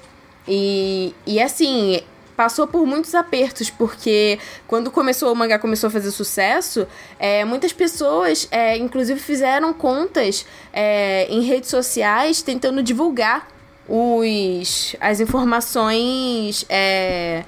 [0.48, 2.02] E, e assim,
[2.42, 6.88] passou por muitos apertos, porque quando começou o mangá começou a fazer sucesso,
[7.20, 10.44] é, muitas pessoas, é, inclusive, fizeram contas
[10.74, 13.48] é, em redes sociais tentando divulgar
[13.88, 17.44] os, as informações é,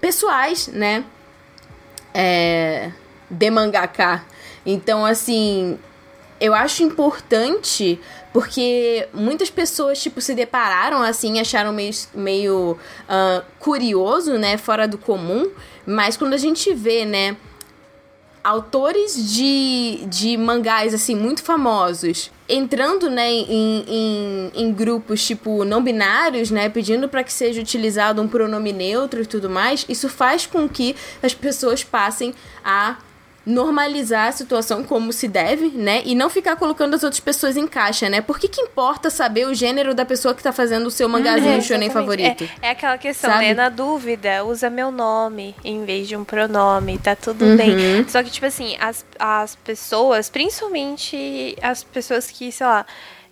[0.00, 1.04] pessoais, né?
[2.14, 2.90] É,
[3.28, 4.24] de mangaka.
[4.64, 5.78] Então, assim,
[6.40, 8.00] eu acho importante
[8.36, 14.58] porque muitas pessoas, tipo, se depararam assim, acharam meio, meio ah, curioso, né?
[14.58, 15.50] Fora do comum.
[15.86, 17.34] Mas quando a gente vê, né?
[18.44, 25.82] Autores de, de mangás, assim, muito famosos entrando, né, em, em, em grupos, tipo, não
[25.82, 30.46] binários, né, pedindo para que seja utilizado um pronome neutro e tudo mais, isso faz
[30.46, 32.32] com que as pessoas passem
[32.64, 32.98] a
[33.46, 36.02] normalizar a situação como se deve, né?
[36.04, 38.20] E não ficar colocando as outras pessoas em caixa, né?
[38.20, 41.58] Por que, que importa saber o gênero da pessoa que tá fazendo o seu mangazinho
[41.58, 42.42] É, shonen favorito?
[42.60, 43.44] É, é aquela questão, Sabe?
[43.46, 43.54] né?
[43.54, 47.56] Na dúvida, usa meu nome em vez de um pronome, tá tudo Uhum.
[47.56, 47.76] bem.
[48.08, 52.84] Só que, tipo assim, as, as pessoas, principalmente as pessoas que, sei lá,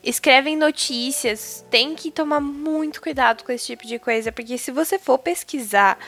[0.03, 4.99] escrevem notícias, tem que tomar muito cuidado com esse tipo de coisa, porque se você
[4.99, 5.99] for pesquisar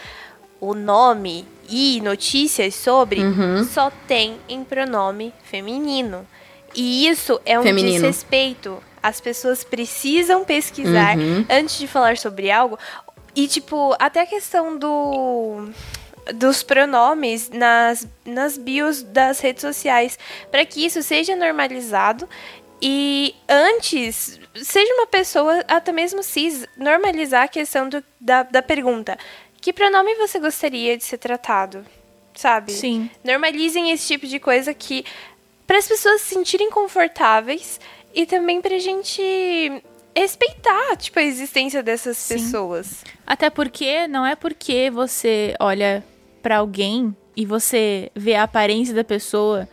[0.60, 3.64] o nome e notícias sobre, Uhum.
[3.64, 6.26] só tem em pronome feminino.
[6.74, 7.92] E isso é um Feminino.
[7.94, 8.82] desrespeito.
[9.02, 11.44] As pessoas precisam pesquisar Uhum.
[11.48, 12.78] antes de falar sobre algo.
[13.34, 15.68] E, tipo, até a questão do
[16.34, 20.18] dos pronomes nas, nas bios das redes sociais,
[20.50, 22.28] para que isso seja normalizado
[22.82, 29.16] e antes seja uma pessoa, até mesmo cis, normalizar a questão do, da, da pergunta:
[29.60, 31.84] que pronome você gostaria de ser tratado?
[32.34, 32.72] Sabe?
[32.72, 33.10] Sim.
[33.24, 35.04] Normalizem esse tipo de coisa que
[35.66, 37.80] para as pessoas se sentirem confortáveis
[38.14, 39.82] e também pra gente
[40.14, 42.34] respeitar, tipo, a existência dessas Sim.
[42.34, 43.04] pessoas.
[43.26, 46.04] Até porque não é porque você olha
[46.42, 49.68] pra alguém e você vê a aparência da pessoa,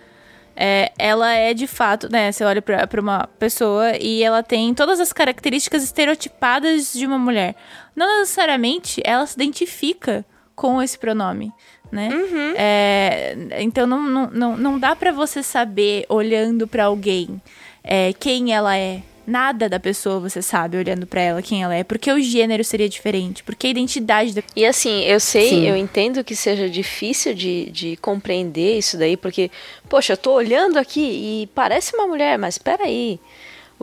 [0.55, 2.31] é, ela é de fato, né?
[2.31, 7.17] Você olha pra, pra uma pessoa e ela tem todas as características estereotipadas de uma
[7.17, 7.55] mulher.
[7.95, 10.25] Não necessariamente ela se identifica
[10.55, 11.51] com esse pronome,
[11.91, 12.09] né?
[12.55, 17.41] É, então não, não, não, não dá pra você saber olhando pra alguém
[17.84, 19.03] é, quem ela é.
[19.26, 22.90] Nada da pessoa você sabe olhando para ela quem ela é, porque o gênero seria
[22.90, 24.44] diferente, porque a identidade da...
[24.54, 25.68] E assim, eu sei, Sim.
[25.68, 29.50] eu entendo que seja difícil de, de compreender isso daí, porque,
[29.88, 31.02] poxa, eu tô olhando aqui
[31.44, 33.18] e parece uma mulher, mas peraí.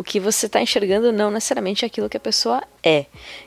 [0.01, 3.05] O que você está enxergando não necessariamente é aquilo que a pessoa é.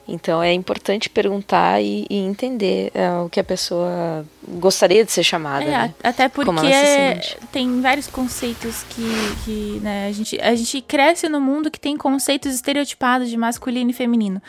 [0.07, 5.23] Então é importante perguntar e, e entender é, o que a pessoa gostaria de ser
[5.23, 5.65] chamada.
[5.65, 5.95] É, né?
[6.03, 7.37] até porque Como ela se sente.
[7.51, 9.03] tem vários conceitos que,
[9.43, 13.89] que né, a, gente, a gente cresce no mundo que tem conceitos estereotipados de masculino
[13.89, 14.39] e feminino.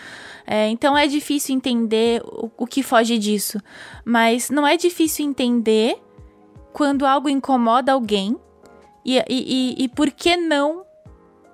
[0.47, 3.59] É, então é difícil entender o, o que foge disso.
[4.05, 5.97] Mas não é difícil entender
[6.71, 8.37] quando algo incomoda alguém
[9.03, 10.84] e, e, e, e por que não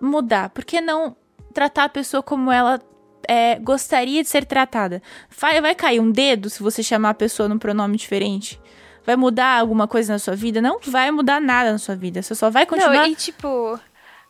[0.00, 0.50] mudar?
[0.50, 1.16] Por que não
[1.52, 2.80] tratar a pessoa como ela
[3.28, 5.02] é, gostaria de ser tratada?
[5.38, 8.60] Vai, vai cair um dedo se você chamar a pessoa num pronome diferente?
[9.04, 10.60] Vai mudar alguma coisa na sua vida?
[10.60, 12.22] Não vai mudar nada na sua vida.
[12.22, 12.92] Você só vai continuar.
[12.94, 13.78] Não, e tipo,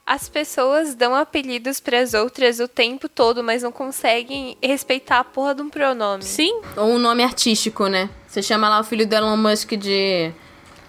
[0.07, 5.55] as pessoas dão apelidos pras outras o tempo todo, mas não conseguem respeitar a porra
[5.55, 6.23] de um pronome.
[6.23, 8.11] Sim, Ou um nome artístico, né?
[8.27, 10.33] Você chama lá o filho do Elon Musk de.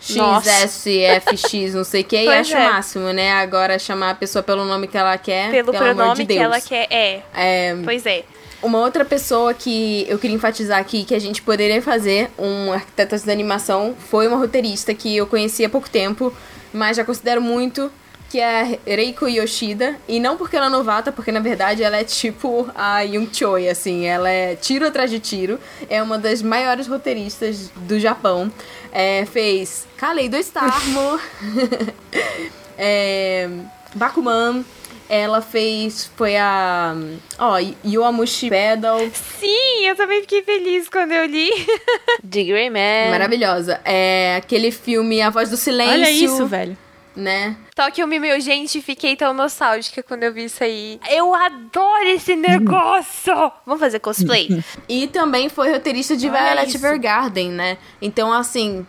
[0.02, 2.68] XSFX, não sei o que, e acha é.
[2.68, 3.32] o máximo, né?
[3.34, 6.60] Agora chamar a pessoa pelo nome que ela quer, Pelo, pelo pronome de que ela
[6.60, 6.88] quer.
[6.90, 8.24] É, É, pois é.
[8.62, 13.18] Uma outra pessoa que eu queria enfatizar aqui que a gente poderia fazer um arquiteto
[13.18, 16.32] de animação foi uma roteirista que eu conheci há pouco tempo,
[16.72, 17.92] mas já considero muito,
[18.30, 19.96] que é a Reiko Yoshida.
[20.08, 23.68] E não porque ela é novata, porque na verdade ela é tipo a Yung Choi,
[23.68, 24.06] assim.
[24.06, 25.60] Ela é tiro atrás de tiro.
[25.90, 28.52] É uma das maiores roteiristas do Japão.
[28.92, 31.20] É, fez Kaleido-Starmo,
[32.78, 33.50] é,
[33.96, 34.64] Bakuman.
[35.08, 36.10] Ela fez.
[36.16, 36.96] Foi a.
[37.38, 39.00] Ó, Yoamushi Pedal.
[39.40, 41.50] Sim, eu também fiquei feliz quando eu li.
[42.30, 43.12] The Grey Man.
[43.12, 43.82] Maravilhosa.
[43.84, 45.94] É aquele filme A Voz do Silêncio.
[45.94, 46.78] olha isso, velho.
[47.14, 47.58] Né?
[47.76, 51.00] Tóquio Mimeu, gente, fiquei tão nostálgica quando eu vi isso aí.
[51.10, 53.34] Eu adoro esse negócio!
[53.66, 54.64] Vamos fazer cosplay?
[54.88, 56.76] E também foi roteirista de Olha Violet.
[56.76, 57.78] Evergarden, né?
[58.02, 58.86] Então, assim,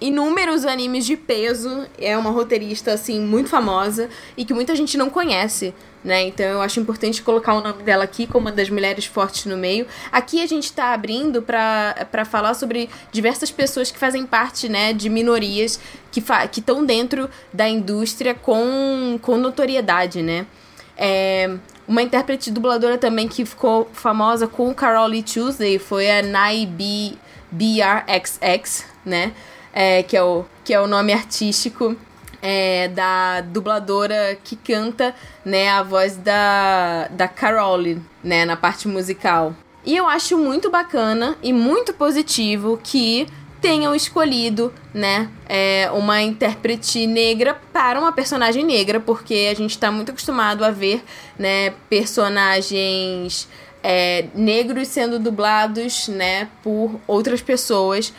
[0.00, 1.86] inúmeros animes de peso.
[1.98, 5.74] É uma roteirista, assim, muito famosa e que muita gente não conhece,
[6.04, 6.22] né?
[6.24, 9.56] Então eu acho importante colocar o nome dela aqui como uma das mulheres fortes no
[9.56, 9.86] meio.
[10.12, 15.08] Aqui a gente tá abrindo pra falar sobre diversas pessoas que fazem parte, né, de
[15.08, 15.80] minorias
[16.12, 20.46] que estão dentro da indústria com, com notoriedade, né?
[20.96, 21.50] É,
[21.88, 27.14] uma intérprete dubladora também que ficou famosa com Carol Lee Tuesday foi a Nai B,
[27.50, 29.32] BRXX, né?
[29.72, 31.96] É, que, é o, que é o nome artístico
[32.46, 37.78] é, da dubladora que canta né, a voz da, da Carol,
[38.22, 38.44] né?
[38.44, 39.54] Na parte musical.
[39.82, 43.26] E eu acho muito bacana e muito positivo que
[43.62, 49.90] tenham escolhido, né, é, uma intérprete negra para uma personagem negra, porque a gente tá
[49.90, 51.02] muito acostumado a ver,
[51.38, 53.48] né, personagens
[53.82, 58.12] é, negros sendo dublados, né, por outras pessoas.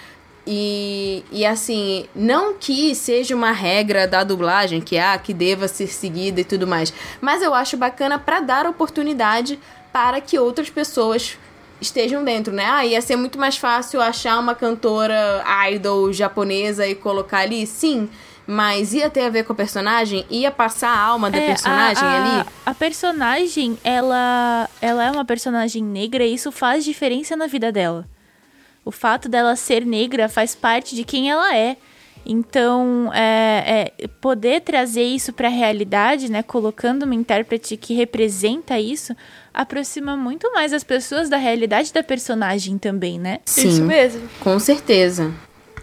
[0.47, 5.88] E, e assim, não que seja uma regra da dublagem, que ah, que deva ser
[5.88, 9.59] seguida e tudo mais, mas eu acho bacana para dar oportunidade
[9.91, 11.38] para que outras pessoas
[11.81, 12.65] estejam dentro, né?
[12.65, 18.07] Ah, ia ser muito mais fácil achar uma cantora idol japonesa e colocar ali, sim,
[18.47, 20.26] mas ia ter a ver com a personagem?
[20.30, 22.49] Ia passar a alma da É, personagem a, a- ali?
[22.67, 28.07] A personagem, ela, ela é uma personagem negra e isso faz diferença na vida dela.
[28.85, 31.75] O fato dela ser negra faz parte de quem ela é.
[32.25, 38.79] Então, é, é, poder trazer isso para a realidade, né, colocando uma intérprete que representa
[38.79, 39.15] isso,
[39.53, 43.39] aproxima muito mais as pessoas da realidade da personagem também, né?
[43.45, 44.27] Sim, Isso mesmo.
[44.39, 45.31] com certeza.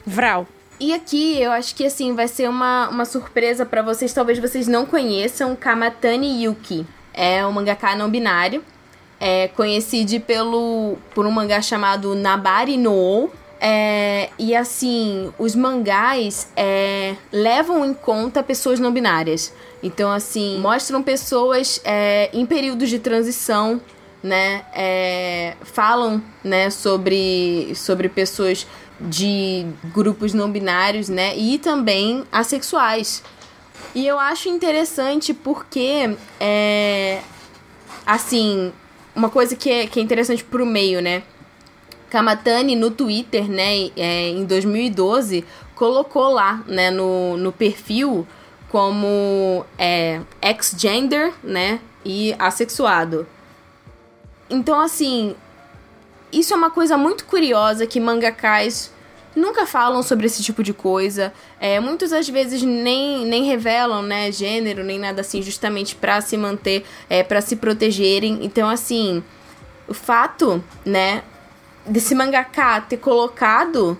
[0.04, 0.46] Vral.
[0.80, 4.66] E aqui eu acho que assim vai ser uma, uma surpresa pra vocês, talvez vocês
[4.66, 6.84] não conheçam Kamatani Yuki.
[7.14, 8.64] É um mangaka não binário,
[9.24, 13.30] é conhecido pelo por um mangá chamado Nabari no
[13.64, 19.54] é, e assim, os mangás é, levam em conta pessoas não binárias.
[19.80, 23.80] Então, assim, mostram pessoas é, em períodos de transição,
[24.20, 24.64] né?
[24.74, 28.66] é, falam né, sobre, sobre pessoas
[29.00, 31.36] de grupos não binários, né?
[31.36, 33.22] E também assexuais.
[33.94, 37.20] E eu acho interessante porque, é,
[38.04, 38.72] assim,
[39.14, 41.22] uma coisa que é, que é interessante pro meio, né?
[42.10, 48.26] Kamatani no Twitter, né, é, em 2012, colocou lá, né, no, no perfil
[48.68, 53.26] como é, ex-gender, né, e assexuado.
[54.50, 55.34] Então, assim,
[56.30, 58.91] isso é uma coisa muito curiosa que mangakais
[59.34, 61.32] nunca falam sobre esse tipo de coisa.
[61.60, 66.36] É, muitas às vezes nem, nem revelam, né, gênero, nem nada assim, justamente para se
[66.36, 68.40] manter, é, para se protegerem.
[68.42, 69.22] Então, assim,
[69.88, 71.22] o fato, né,
[71.86, 73.98] desse mangaka ter colocado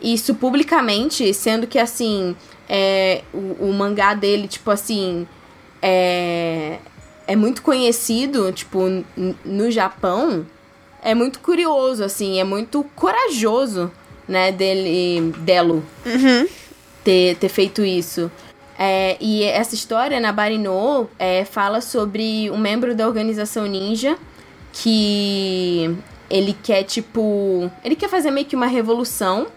[0.00, 2.36] isso publicamente, sendo que, assim,
[2.68, 5.26] é, o, o mangá dele, tipo assim,
[5.82, 6.78] é,
[7.26, 8.80] é muito conhecido, tipo,
[9.44, 10.46] no Japão,
[11.02, 13.90] é muito curioso, assim, é muito corajoso,
[14.28, 16.46] né, dele, Delo, uhum.
[17.02, 18.30] ter, ter feito isso.
[18.78, 24.16] É, e essa história, na Barino, é, fala sobre um membro da organização ninja
[24.72, 25.96] que
[26.30, 27.70] ele quer, tipo.
[27.84, 29.48] Ele quer fazer meio que uma revolução.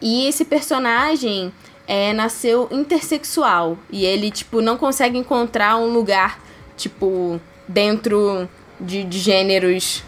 [0.00, 1.52] E esse personagem
[1.88, 3.76] é, nasceu intersexual.
[3.90, 6.38] E ele, tipo, não consegue encontrar um lugar,
[6.76, 8.48] tipo, dentro
[8.80, 10.04] de, de gêneros.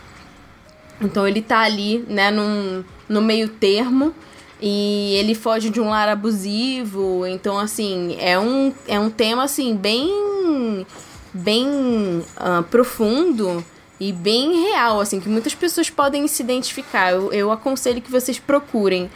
[1.01, 4.15] Então ele tá ali, né, num, no meio termo.
[4.63, 7.27] E ele foge de um lar abusivo.
[7.27, 10.87] Então, assim, é um, é um tema, assim, bem.
[11.33, 13.65] bem uh, profundo
[13.99, 17.13] e bem real, assim, que muitas pessoas podem se identificar.
[17.13, 19.11] Eu, eu aconselho que vocês procurem.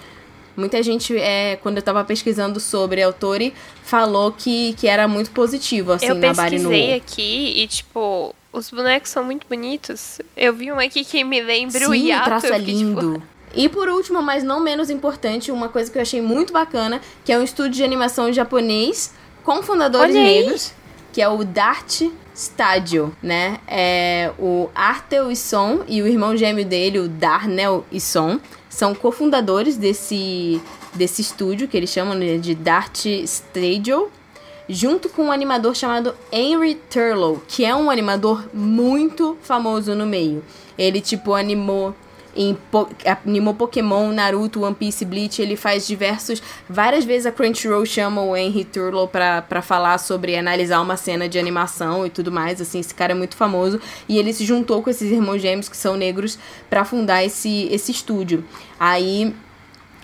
[0.56, 3.52] Muita gente, é, quando eu tava pesquisando sobre Autori,
[3.82, 6.64] falou que, que era muito positivo, assim, eu na Barinu.
[6.64, 10.20] Eu pesquisei aqui e, tipo, os bonecos são muito bonitos.
[10.36, 12.22] Eu vi um aqui que me lembra Sim, o Yato.
[12.22, 13.12] o traço é tipo, lindo.
[13.14, 13.34] Tipo...
[13.56, 17.32] E por último, mas não menos importante, uma coisa que eu achei muito bacana, que
[17.32, 19.12] é um estúdio de animação japonês
[19.42, 20.72] com fundadores negros,
[21.12, 22.02] que é o Dart
[22.34, 23.60] Stadio, né?
[23.68, 30.60] É o Artel Isson e o irmão gêmeo dele, o Darnell Isson, são cofundadores desse,
[30.92, 34.10] desse estúdio, que eles chamam de Dart Stadio,
[34.68, 40.42] junto com um animador chamado Henry Turlow, que é um animador muito famoso no meio.
[40.78, 41.94] Ele, tipo, animou
[42.36, 42.88] em po
[43.24, 48.36] animou Pokémon, Naruto, One Piece, Bleach, ele faz diversos, várias vezes a Crunchyroll chama o
[48.36, 52.80] Henry Turlow pra, pra falar sobre analisar uma cena de animação e tudo mais, assim,
[52.80, 55.96] esse cara é muito famoso, e ele se juntou com esses irmãos gêmeos que são
[55.96, 56.38] negros
[56.68, 58.44] para fundar esse, esse estúdio.
[58.78, 59.34] Aí,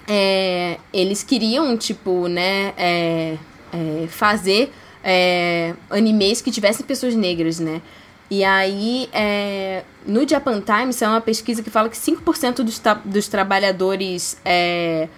[0.07, 3.37] é, eles queriam, tipo, né, é,
[3.73, 4.73] é, fazer
[5.03, 7.81] é, animes que tivessem pessoas negras, né,
[8.31, 13.27] e aí, é, no Japan Times, é uma pesquisa que fala que 5% dos, dos
[13.27, 15.09] trabalhadores é,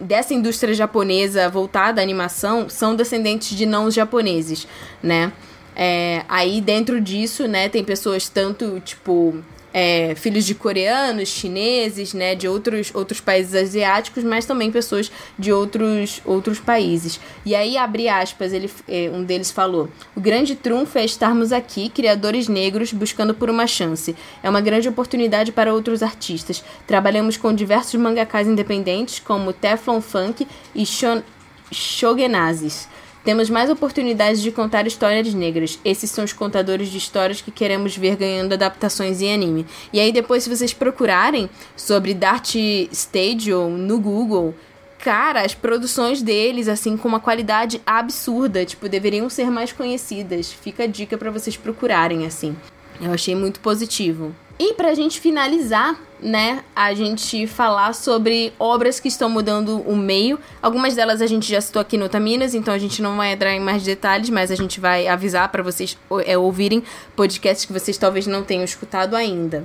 [0.00, 4.66] dessa indústria japonesa voltada à animação são descendentes de não japoneses,
[5.02, 5.30] né?
[5.76, 12.34] É, aí, dentro disso, né, tem pessoas tanto, tipo, é, filhos de coreanos, chineses, né,
[12.34, 17.20] de outros, outros países asiáticos, mas também pessoas de outros, outros países.
[17.44, 21.88] E aí, abre aspas, ele, é, um deles falou: O grande trunfo é estarmos aqui,
[21.88, 24.16] criadores negros, buscando por uma chance.
[24.42, 26.64] É uma grande oportunidade para outros artistas.
[26.86, 31.22] Trabalhamos com diversos mangakas independentes, como Teflon Funk e Shon
[31.70, 32.88] Shogenazes.
[33.28, 35.78] Temos mais oportunidades de contar histórias negras.
[35.84, 39.66] Esses são os contadores de histórias que queremos ver ganhando adaptações em anime.
[39.92, 42.54] E aí depois, se vocês procurarem sobre Dart
[42.90, 44.54] Stadium no Google,
[44.98, 50.50] cara, as produções deles, assim, com uma qualidade absurda, tipo, deveriam ser mais conhecidas.
[50.50, 52.56] Fica a dica para vocês procurarem, assim.
[52.98, 54.34] Eu achei muito positivo.
[54.58, 60.38] E pra gente finalizar, né, a gente falar sobre obras que estão mudando o meio.
[60.60, 63.52] Algumas delas a gente já citou aqui no Taminas, então a gente não vai entrar
[63.52, 66.82] em mais detalhes, mas a gente vai avisar para vocês é, ouvirem
[67.14, 69.64] podcasts que vocês talvez não tenham escutado ainda.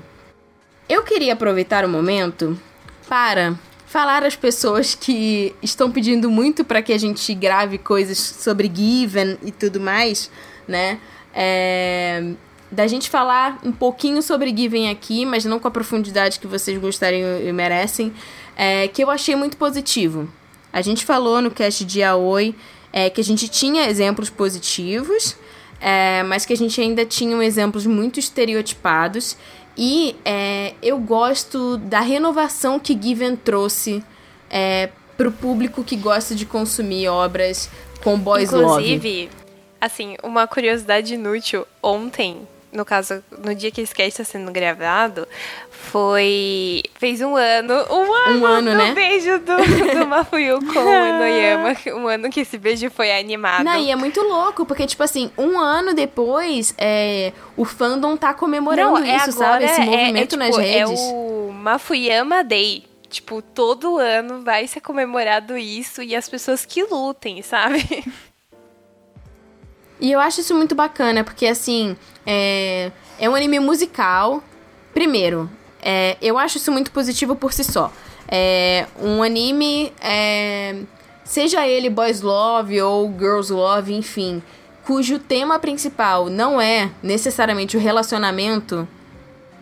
[0.88, 2.60] Eu queria aproveitar o momento
[3.08, 3.56] para
[3.88, 9.38] falar às pessoas que estão pedindo muito para que a gente grave coisas sobre Given
[9.44, 10.30] e tudo mais,
[10.68, 11.00] né?
[11.34, 12.34] É,
[12.74, 16.78] da gente falar um pouquinho sobre Given aqui, mas não com a profundidade que vocês
[16.80, 18.12] gostariam e merecem,
[18.56, 20.28] é, que eu achei muito positivo.
[20.72, 22.56] A gente falou no cast de Aoi
[22.92, 25.38] é, que a gente tinha exemplos positivos,
[25.80, 29.38] é, mas que a gente ainda tinha exemplos muito estereotipados.
[29.78, 34.04] E é, eu gosto da renovação que Given trouxe
[34.50, 37.70] é, para o público que gosta de consumir obras
[38.04, 38.94] com boys Inclusive, love.
[38.94, 39.30] Inclusive,
[39.80, 41.66] assim, uma curiosidade inútil.
[41.82, 45.28] Ontem, no caso, no dia que esse cast está sendo gravado,
[45.70, 46.82] foi.
[46.96, 47.74] Fez um ano.
[47.90, 48.94] Um ano, um ano do né?
[48.94, 49.56] beijo do,
[50.00, 51.76] do Mafuyu com o Enoyama.
[51.96, 53.64] Um ano que esse beijo foi animado.
[53.64, 58.34] Não, e é muito louco, porque, tipo assim, um ano depois, é, o fandom tá
[58.34, 59.66] comemorando Não, é isso, sabe?
[59.66, 61.00] Esse é, movimento é, nas tipo, redes.
[61.00, 62.86] É o Mafuyama Day.
[63.10, 68.04] Tipo, todo ano vai ser comemorado isso e as pessoas que lutem, sabe?
[70.00, 71.96] E eu acho isso muito bacana, porque assim,
[72.26, 74.44] é, é um anime musical.
[74.94, 75.50] Primeiro,
[75.82, 77.92] é, eu acho isso muito positivo por si só.
[78.28, 80.76] é um anime, é,
[81.24, 84.42] seja ele boys love ou girls love, enfim,
[84.86, 88.88] cujo tema principal não é necessariamente o relacionamento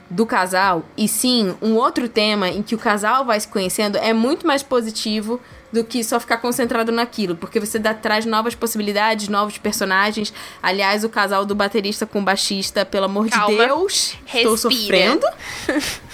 [0.09, 4.11] do casal, e sim um outro tema em que o casal vai se conhecendo, é
[4.11, 5.39] muito mais positivo
[5.71, 10.33] do que só ficar concentrado naquilo, porque você dá, traz novas possibilidades, novos personagens.
[10.61, 13.49] Aliás, o casal do baterista com o baixista, pelo amor Calma.
[13.57, 14.57] de Deus, estou Respira.
[14.57, 15.25] sofrendo.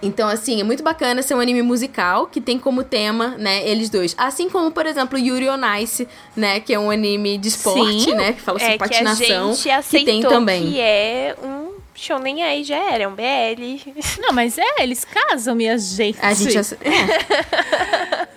[0.00, 3.90] Então, assim, é muito bacana ser um anime musical que tem como tema, né, eles
[3.90, 4.14] dois.
[4.16, 6.06] Assim como, por exemplo, Yuri on Ice,
[6.36, 8.14] né, que é um anime de esporte, Sim.
[8.14, 9.52] né, que fala sobre É que a patinação.
[9.54, 10.70] gente aceitou que tem também.
[10.70, 11.67] que é um
[11.98, 13.92] shonen aí, já era, é um BL.
[14.20, 16.18] Não, mas é, eles casam, minha gente.
[16.22, 18.28] A gente ace- é.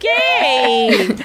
[0.00, 1.16] Gay!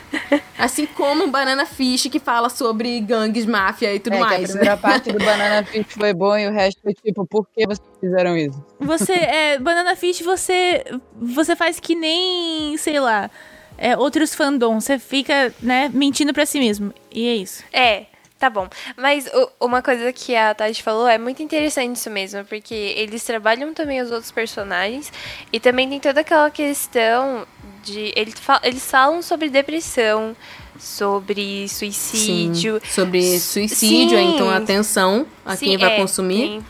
[0.57, 4.49] Assim como Banana Fish, que fala sobre gangues, máfia e tudo É, que a mais.
[4.51, 7.87] primeira parte do Banana Fish foi bom e o resto foi tipo, por que vocês
[7.99, 8.63] fizeram isso?
[8.79, 10.83] Você, é, Banana Fish, você,
[11.19, 13.29] você faz que nem, sei lá,
[13.77, 14.83] é, outros fandoms.
[14.83, 16.93] Você fica, né, mentindo pra si mesmo.
[17.11, 17.63] E é isso.
[17.73, 18.05] É,
[18.39, 18.67] tá bom.
[18.97, 23.23] Mas o- uma coisa que a Tati falou é muito interessante isso mesmo, porque eles
[23.23, 25.11] trabalham também os outros personagens
[25.51, 27.45] e também tem toda aquela questão
[27.83, 28.13] de.
[28.15, 30.35] Eles, fa- eles falam sobre depressão,
[30.79, 32.79] sobre suicídio.
[32.83, 34.33] Sim, sobre suicídio, Sim.
[34.35, 36.37] então atenção a Sim, quem vai é, consumir.
[36.37, 36.63] Tem,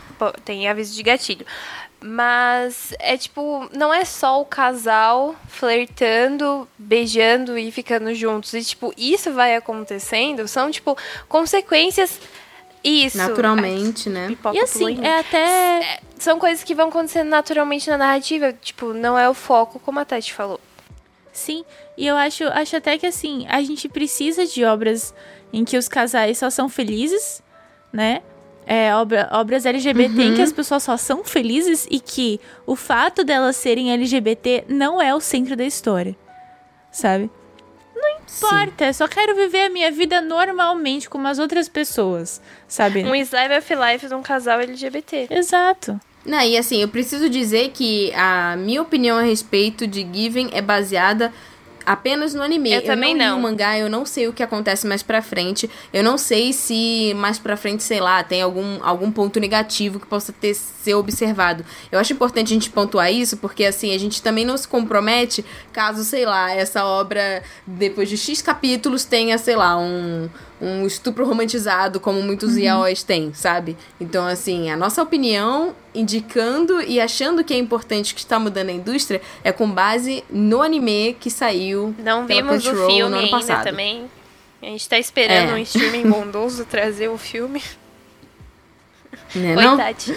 [0.44, 1.46] tem aviso de gatilho.
[2.02, 8.54] Mas é tipo, não é só o casal flertando, beijando e ficando juntos.
[8.54, 10.96] E tipo, isso vai acontecendo, são tipo
[11.28, 12.18] consequências
[12.82, 13.18] isso.
[13.18, 14.28] Naturalmente, né?
[14.28, 15.04] Pipoca E assim, mim.
[15.04, 16.00] é até.
[16.18, 20.04] São coisas que vão acontecendo naturalmente na narrativa, tipo, não é o foco, como a
[20.04, 20.60] Tati falou.
[21.32, 21.64] Sim,
[21.96, 25.14] e eu acho, acho até que assim, a gente precisa de obras
[25.52, 27.42] em que os casais só são felizes,
[27.92, 28.22] né?
[28.72, 33.24] É, obra, obras LGBT em que as pessoas só são felizes e que o fato
[33.24, 36.16] delas serem LGBT não é o centro da história,
[36.92, 37.28] sabe?
[37.92, 43.02] Não importa, eu só quero viver a minha vida normalmente como as outras pessoas, sabe?
[43.02, 45.26] Um slime of life de um casal LGBT.
[45.30, 46.00] Exato.
[46.24, 50.62] Não, e assim, eu preciso dizer que a minha opinião a respeito de Given é
[50.62, 51.32] baseada
[51.90, 52.72] apenas no anime.
[52.72, 53.26] Eu também não.
[53.26, 53.34] não.
[53.34, 55.68] li o mangá, eu não sei o que acontece mais pra frente.
[55.92, 60.06] Eu não sei se mais pra frente, sei lá, tem algum, algum ponto negativo que
[60.06, 61.64] possa ter ser observado.
[61.90, 65.44] Eu acho importante a gente pontuar isso, porque assim, a gente também não se compromete
[65.72, 70.28] caso, sei lá, essa obra, depois de X capítulos, tenha, sei lá, um,
[70.60, 73.76] um estupro romantizado, como muitos yaois têm, sabe?
[74.00, 78.72] Então, assim, a nossa opinião, indicando e achando que é importante que está mudando a
[78.72, 83.30] indústria, é com base no anime que saiu Não vimos o filme no ano ainda
[83.30, 83.64] passado.
[83.64, 84.10] também.
[84.62, 85.54] A gente tá esperando É.
[85.54, 87.62] um streaming bondoso trazer o filme.
[89.34, 89.76] Né, Oi, não?
[89.76, 90.14] Tati.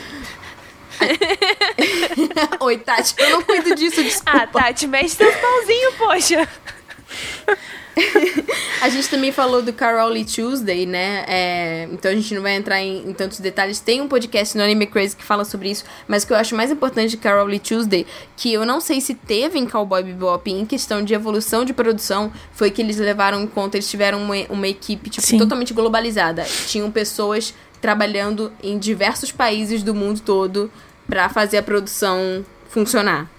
[2.60, 4.32] Oi, Tati, eu não cuido disso, desculpa.
[4.44, 6.50] Ah, Tati, mexe seus pauzinhos, poxa.
[8.84, 11.24] A gente também falou do Carole Tuesday, né?
[11.26, 13.80] É, então a gente não vai entrar em, em tantos detalhes.
[13.80, 16.54] Tem um podcast no Anime Crazy que fala sobre isso, mas o que eu acho
[16.54, 18.06] mais importante de Carole Tuesday,
[18.36, 22.30] que eu não sei se teve em Cowboy Bebop em questão de evolução de produção,
[22.52, 25.38] foi que eles levaram em conta, eles tiveram uma, uma equipe tipo, Sim.
[25.38, 26.44] totalmente globalizada.
[26.68, 30.70] Tinham pessoas trabalhando em diversos países do mundo todo
[31.08, 33.30] pra fazer a produção funcionar.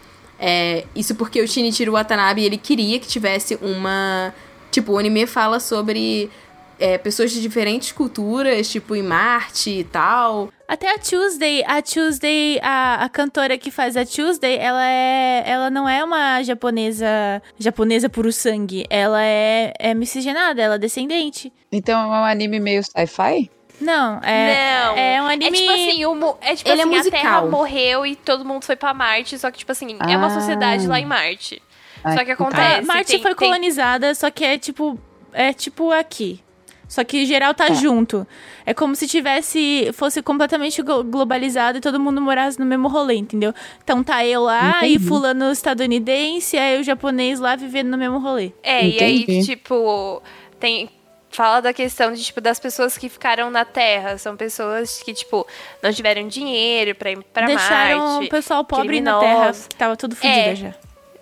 [0.47, 4.35] É, isso porque o Shinichiro Watanabe, ele queria que tivesse uma...
[4.71, 6.31] Tipo, o anime fala sobre
[6.79, 10.51] é, pessoas de diferentes culturas, tipo, em Marte e tal.
[10.69, 15.71] Até a Tuesday, a Tuesday, a, a cantora que faz a Tuesday, ela é, ela
[15.71, 18.85] não é uma japonesa, japonesa puro sangue.
[18.91, 21.51] Ela é, é miscigenada, ela é descendente.
[21.73, 23.51] Então é um anime meio sci-fi?
[23.85, 24.97] Não, é, não.
[24.97, 25.59] é um anime.
[25.59, 27.21] É tipo assim, o, mu- é tipo Ele é assim, a musical.
[27.21, 30.31] Terra morreu e todo mundo foi pra Marte, só que tipo assim, é uma Ah.
[30.31, 31.61] sociedade lá em Marte.
[32.03, 34.99] Ai, só que Ah, acontece, Marte tem- foi tem- colonizada, só que é tipo,
[35.33, 36.41] é tipo aqui.
[36.87, 38.27] Só que geral tá junto.
[38.67, 43.15] É como se tivesse fosse completamente glo- globalizado e todo mundo morasse no mesmo rolê,
[43.17, 43.55] entendeu?
[43.83, 45.09] Então tá eu lá e Entendi.
[45.09, 48.53] fulano estadunidense, aí o japonês lá vivendo no mesmo rolê.
[48.63, 49.47] É, e aí, Entendi.
[49.47, 50.23] tipo,
[50.61, 50.91] tem.
[51.35, 54.17] Fala da questão de, tipo, das pessoas que ficaram na Terra.
[54.19, 55.47] São pessoas que, tipo,
[55.83, 58.27] não tiveram dinheiro pra ir pra Deixaram Marte.
[58.27, 60.55] o pessoal pobre na terra, que tava tudo fodido É.
[60.55, 60.75] já.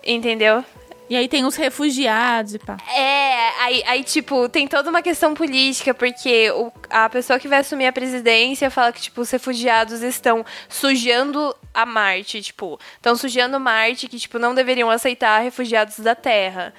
[0.05, 0.63] Entendeu?
[1.09, 2.77] E aí tem os refugiados e pá.
[2.95, 7.59] É, aí, aí, tipo, tem toda uma questão política, porque o- a pessoa que vai
[7.59, 13.59] assumir a presidência fala que, tipo, os refugiados estão sujando a Marte, tipo, estão sujando
[13.59, 16.73] Marte, que, tipo, não deveriam aceitar refugiados da Terra.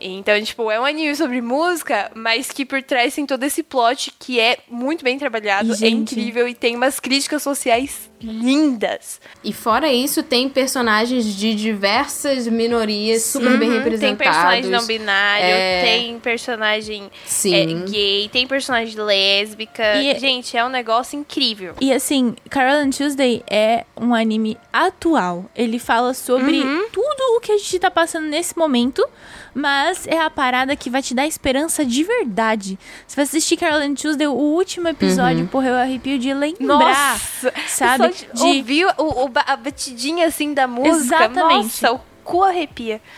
[0.00, 4.12] Então, tipo, é um anime sobre música, mas que por trás tem todo esse plot
[4.18, 6.14] que é muito bem trabalhado, é Gente.
[6.14, 9.20] incrível e tem umas críticas sociais lindas.
[9.42, 14.00] E fora isso, tem personagens de diversas minorias super bem Uhum, representados.
[14.18, 15.82] Tem personagem não binário, É.
[15.82, 17.54] tem personagem Sim.
[17.54, 19.82] é, gay, tem personagem lésbica.
[19.96, 21.74] E- Gente, é um negócio incrível.
[21.80, 25.46] E assim, Carol and Tuesday é um anime atual.
[25.56, 26.60] Ele fala sobre
[26.92, 29.06] tudo o que a gente tá passando nesse momento,
[29.54, 32.78] mas é a parada que vai te dar esperança de verdade.
[33.06, 36.66] Você vai assistir Carol and Tuesday, o último episódio, porra, eu arrepio de lembrar.
[37.14, 37.52] Nossa!
[37.66, 38.09] sabe?
[38.10, 41.16] De ouvir o, o a batidinha assim da música.
[41.16, 41.64] Exatamente.
[41.64, 43.00] Nossa, o cu arrepia.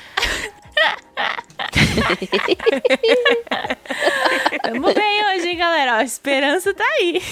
[4.62, 5.94] Tamo bem hoje, hein, galera?
[5.94, 7.22] Ó, a esperança tá aí.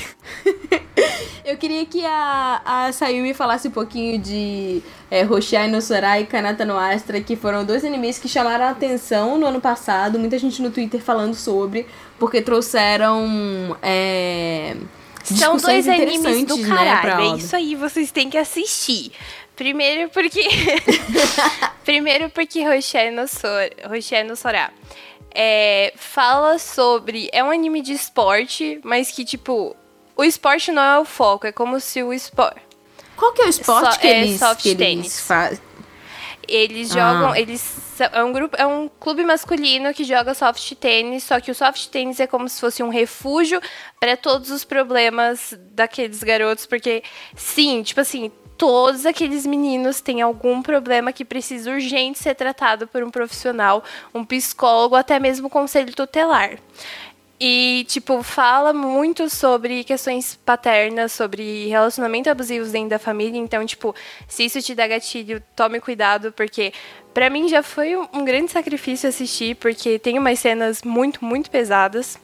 [1.44, 6.26] Eu queria que a, a Sayumi falasse um pouquinho de é, Hoshai no Sorai e
[6.26, 10.18] Kanata no Astra, que foram dois animes que chamaram a atenção no ano passado.
[10.18, 11.86] Muita gente no Twitter falando sobre,
[12.18, 13.76] porque trouxeram.
[13.82, 14.76] É,
[15.24, 17.08] São dois animes do né, caralho.
[17.10, 17.38] é obra.
[17.38, 19.12] isso aí, vocês têm que assistir.
[19.54, 20.40] Primeiro porque.
[21.84, 23.70] Primeiro porque Rocher no, Sor...
[24.26, 24.70] No Sorá.
[25.34, 27.28] É, fala sobre.
[27.32, 29.76] É um anime de esporte, mas que, tipo.
[30.16, 32.60] O esporte não é o foco, é como se o esporte.
[33.16, 35.58] Qual que é o esporte So- que é eles, soft que eles fazem?
[36.48, 36.94] Eles Ah.
[36.94, 41.40] jogam, eles são- é um grupo, é um clube masculino que joga soft tênis, só
[41.40, 43.60] que o soft tênis é como se fosse um refúgio
[43.98, 47.02] para todos os problemas daqueles garotos, porque
[47.34, 53.02] sim, tipo assim, todos aqueles meninos têm algum problema que precisa urgente ser tratado por
[53.02, 53.82] um profissional,
[54.14, 56.58] um psicólogo, até mesmo conselho tutelar.
[57.42, 63.38] E, tipo, fala muito sobre questões paternas, sobre relacionamento abusivos dentro da família.
[63.38, 63.94] Então, tipo,
[64.28, 66.70] se isso te dá gatilho, tome cuidado, porque
[67.14, 72.18] pra mim já foi um grande sacrifício assistir, porque tem umas cenas muito, muito pesadas.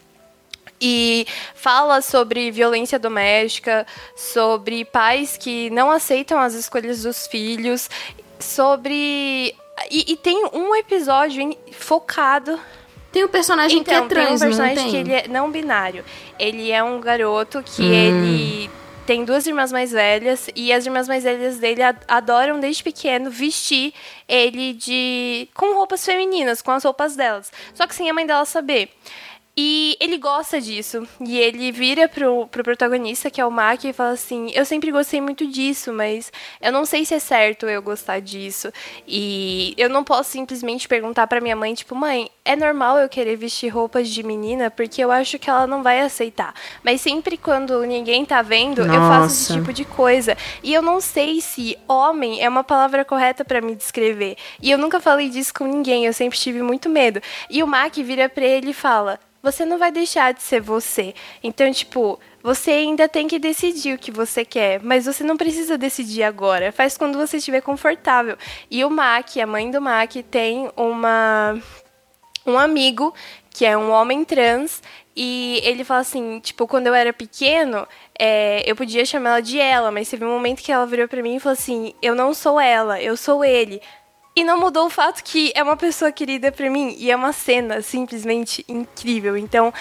[0.81, 7.89] E fala sobre violência doméstica, sobre pais que não aceitam as escolhas dos filhos,
[8.39, 9.55] sobre.
[9.91, 12.59] E, e tem um episódio em- focado
[13.13, 14.91] Tem um personagem que é então, trans, tem um personagem não tem?
[14.91, 16.05] que ele é não binário.
[16.39, 17.93] Ele é um garoto que Hum.
[17.93, 18.71] ele
[19.07, 23.95] tem duas irmãs mais velhas e as irmãs mais velhas dele adoram desde pequeno vestir
[24.29, 27.53] ele de com roupas femininas, com as roupas delas.
[27.73, 28.91] Só que sem a mãe dela saber.
[29.59, 31.09] E ele gosta disso.
[31.19, 34.91] E ele vira pro, pro protagonista, que é o Mac, e fala assim: Eu sempre
[34.93, 36.31] gostei muito disso, mas
[36.61, 38.71] eu não sei se é certo eu gostar disso.
[39.09, 43.37] E eu não posso simplesmente perguntar pra minha mãe, tipo, mãe, é normal eu querer
[43.37, 46.53] vestir roupas de menina, porque eu acho que ela não vai aceitar.
[46.85, 49.55] Mas sempre quando ninguém tá vendo, eu faço esse Nossa.
[49.55, 50.37] tipo de coisa.
[50.63, 54.37] E eu não sei se homem é uma palavra correta pra me descrever.
[54.61, 57.23] E eu nunca falei disso com ninguém, eu sempre tive muito medo.
[57.49, 61.15] E o Mac vira pra ele e fala: Você não vai deixar de ser você.
[61.41, 65.79] Então, tipo, você ainda tem que decidir o que você quer, mas você não precisa
[65.79, 66.73] decidir agora.
[66.73, 68.37] Faz quando você estiver confortável.
[68.69, 71.57] E o Mac, a mãe do Mac, tem uma
[72.45, 73.15] um amigo
[73.49, 74.83] que é um homem trans
[75.15, 77.87] e ele fala assim, tipo, quando eu era pequeno,
[78.19, 81.23] é, eu podia chamar ela de ela, mas teve um momento que ela virou pra
[81.23, 83.81] mim e falou assim, eu não sou ela, eu sou ele.
[84.37, 87.33] E não mudou o fato que é uma pessoa querida pra mim e é uma
[87.33, 89.35] cena simplesmente incrível.
[89.37, 89.73] Então,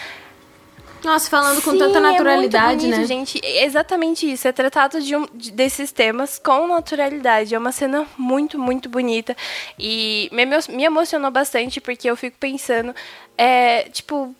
[1.03, 3.05] Nossa, falando com Sim, tanta é muito naturalidade, bonito, né?
[3.05, 3.39] gente.
[3.43, 4.47] É exatamente isso.
[4.47, 7.53] É tratado de um, de- desses temas com naturalidade.
[7.53, 9.35] É uma cena muito, muito bonita.
[9.77, 12.95] E me, me emocionou bastante porque eu fico pensando,
[13.37, 14.33] é, tipo,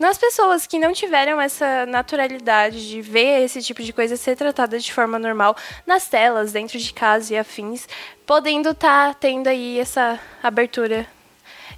[0.00, 4.78] nas pessoas que não tiveram essa naturalidade de ver esse tipo de coisa ser tratada
[4.78, 5.54] de forma normal
[5.86, 7.86] nas telas, dentro de casa e afins,
[8.30, 11.04] podendo estar tendo aí essa abertura.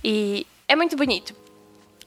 [0.04, 1.34] E é muito bonito.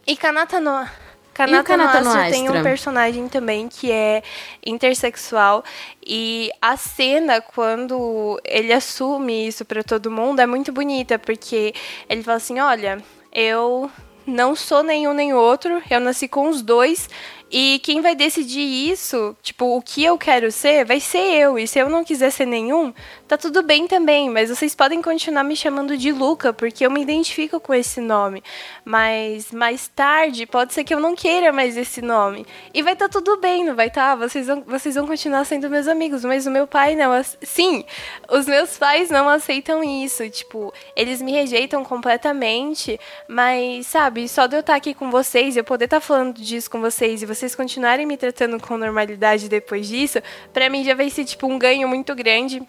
[0.05, 0.87] E Kanata no,
[1.33, 4.21] Kanata, Kanata no no tem um personagem também que é
[4.63, 5.63] intersexual
[6.05, 11.73] e a cena quando ele assume isso pra todo mundo é muito bonita porque
[12.07, 12.99] ele fala assim, olha,
[13.33, 13.89] eu
[14.27, 17.09] não sou nenhum nem outro, eu nasci com os dois
[17.51, 21.59] e quem vai decidir isso, tipo, o que eu quero ser, vai ser eu.
[21.59, 22.93] E se eu não quiser ser nenhum,
[23.27, 24.29] tá tudo bem também.
[24.29, 28.43] Mas vocês podem continuar me chamando de Luca, porque eu me identifico com esse nome.
[28.83, 32.45] Mas mais tarde, pode ser que eu não queira mais esse nome.
[32.73, 34.15] E vai tá tudo bem, não vai tá?
[34.15, 36.23] Vocês vão, vocês vão continuar sendo meus amigos.
[36.23, 37.11] Mas o meu pai não.
[37.41, 37.83] Sim,
[38.29, 40.29] os meus pais não aceitam isso.
[40.29, 42.99] Tipo, eles me rejeitam completamente.
[43.27, 46.81] Mas, sabe, só de eu estar aqui com vocês eu poder estar falando disso com
[46.81, 50.19] vocês e vocês continuarem me tratando com normalidade depois disso,
[50.53, 52.61] pra mim já vai ser, tipo, um ganho muito grande.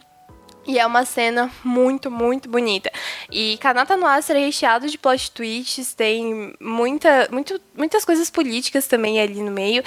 [0.66, 2.90] E é uma cena muito, muito bonita.
[3.30, 8.86] E Kanata no Astro é recheado de plot twists, tem muita, muito, muitas coisas políticas
[8.86, 9.84] também ali no meio.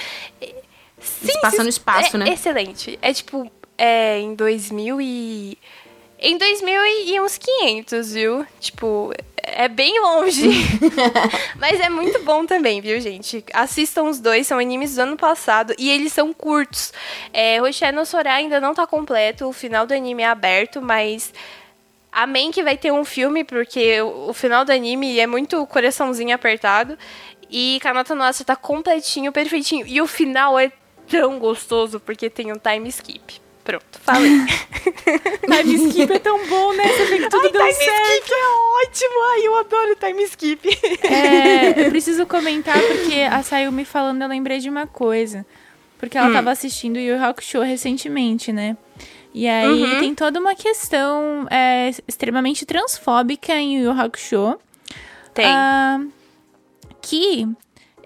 [0.98, 2.32] Sim, no espaço, é né?
[2.32, 2.98] Excelente.
[3.02, 5.58] É tipo, é em 2000 e...
[6.22, 8.46] Em 2000 e uns 500, viu?
[8.60, 9.10] Tipo,
[9.42, 10.48] é bem longe.
[11.56, 13.44] Mas é muito bom também, viu, gente?
[13.52, 16.92] Assistam os dois, são animes do ano passado e eles são curtos.
[17.32, 21.32] É, Roshé no Sora ainda não tá completo, o final do anime é aberto, mas.
[22.12, 26.98] Amém que vai ter um filme, porque o final do anime é muito coraçãozinho apertado.
[27.48, 29.86] E Kanata Nossa tá completinho, perfeitinho.
[29.86, 30.72] E o final é
[31.08, 33.40] tão gostoso, porque tem um time skip.
[33.64, 34.30] Pronto, falei.
[35.62, 36.88] time skip é tão bom, né?
[36.88, 38.10] Você vê que tudo Ai, deu time certo.
[38.10, 39.22] skip é ótimo.
[39.32, 40.68] Ai, eu adoro time skip.
[41.04, 45.44] É, eu preciso comentar porque a Sayumi falando, eu lembrei de uma coisa.
[45.98, 46.32] Porque ela Hum.
[46.32, 48.76] tava assistindo Yu Yu Hakusho recentemente, né?
[49.34, 50.00] E aí Uhum.
[50.00, 54.58] tem toda uma questão é, extremamente transfóbica em Yu Yu Hakusho.
[55.34, 55.44] Tem.
[55.46, 56.00] Ah,
[57.02, 57.46] que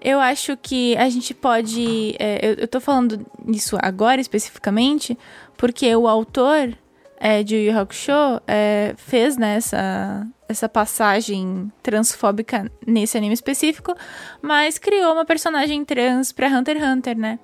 [0.03, 2.15] eu acho que a gente pode.
[2.19, 5.17] é, eu, eu tô falando isso agora especificamente,
[5.57, 6.77] porque o autor
[7.19, 8.11] é, de Yu Yu Hakusho
[8.47, 13.95] é, fez né, essa, essa passagem transfóbica nesse anime específico,
[14.41, 17.39] mas criou uma personagem trans pra Hunter x Hunter, né?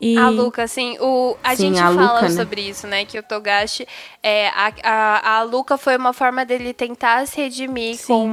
[0.00, 0.16] E...
[0.16, 2.30] A Luca, assim, o, a Sim, gente a fala Luca, né?
[2.30, 3.04] sobre isso, né?
[3.04, 3.84] Que o Togashi,
[4.22, 8.06] é, a, a, a Luca foi uma forma dele tentar se redimir Sim.
[8.06, 8.32] com,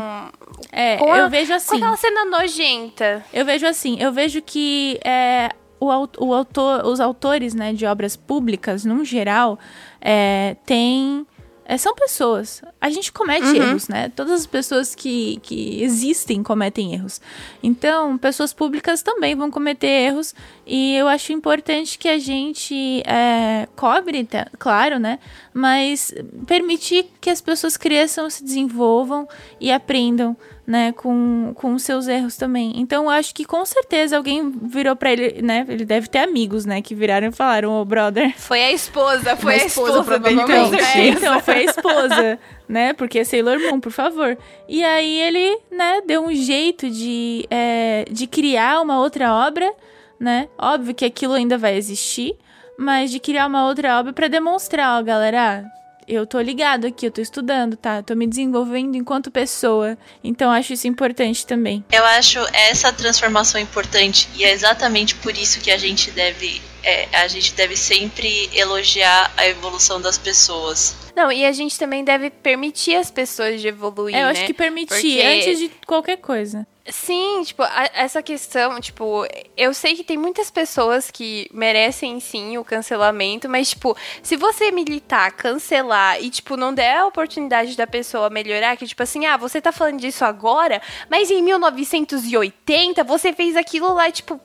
[0.71, 1.77] É, com a- eu vejo com assim.
[1.77, 3.25] aquela cena nojenta.
[3.33, 5.87] Eu vejo assim, eu vejo que é, o,
[6.19, 9.59] o autor, os autores né, de obras públicas, no geral,
[10.01, 11.25] é, tem.
[11.65, 12.61] é, são pessoas.
[12.79, 14.09] A gente comete erros, né?
[14.15, 17.19] Todas as pessoas que, que existem cometem erros.
[17.63, 20.35] Então, pessoas públicas também vão cometer erros.
[20.67, 25.17] E eu acho importante que a gente é, cobre, tá- claro, né?
[25.53, 26.13] Mas
[26.45, 29.27] permitir que as pessoas cresçam, se desenvolvam
[29.59, 32.73] e aprendam né, com, com seus erros também.
[32.75, 35.65] Então, eu acho que com certeza alguém virou pra ele, né?
[35.67, 38.33] Ele deve ter amigos, né, que viraram e falaram, ô brother.
[38.37, 40.83] Foi a esposa, foi A a esposa, esposa, dele, provavelmente.
[40.83, 42.93] É, então, foi a esposa, né?
[42.93, 44.37] Porque é Sailor Moon, por favor.
[44.67, 49.71] E aí ele, né, deu um jeito de, é, de criar uma outra obra,
[50.19, 50.47] né?
[50.57, 52.35] Óbvio que aquilo ainda vai existir,
[52.77, 57.05] mas de criar uma outra obra pra demonstrar, ó, galera, ah, eu tô ligado aqui,
[57.07, 58.01] eu tô estudando, tá?
[58.03, 59.97] Tô me desenvolvendo enquanto pessoa.
[60.23, 61.83] Então acho isso importante também.
[61.91, 67.07] Eu acho essa transformação importante e é exatamente por isso que a gente deve é,
[67.17, 70.95] a gente deve sempre elogiar a evolução das pessoas.
[71.15, 74.31] Não, e a gente também deve permitir as pessoas de evoluir, É, eu né?
[74.31, 76.67] acho que permitir Porque- antes de qualquer coisa.
[76.87, 79.25] Sim, tipo, a- essa questão, tipo,
[79.57, 84.69] eu sei que tem muitas pessoas que merecem sim o cancelamento, mas, tipo, se você
[84.69, 89.35] militar, cancelar e, tipo, não der a oportunidade da pessoa melhorar, que, tipo assim, ah,
[89.35, 90.79] você tá falando disso agora,
[91.09, 94.39] mas em 1980 você fez aquilo lá, tipo.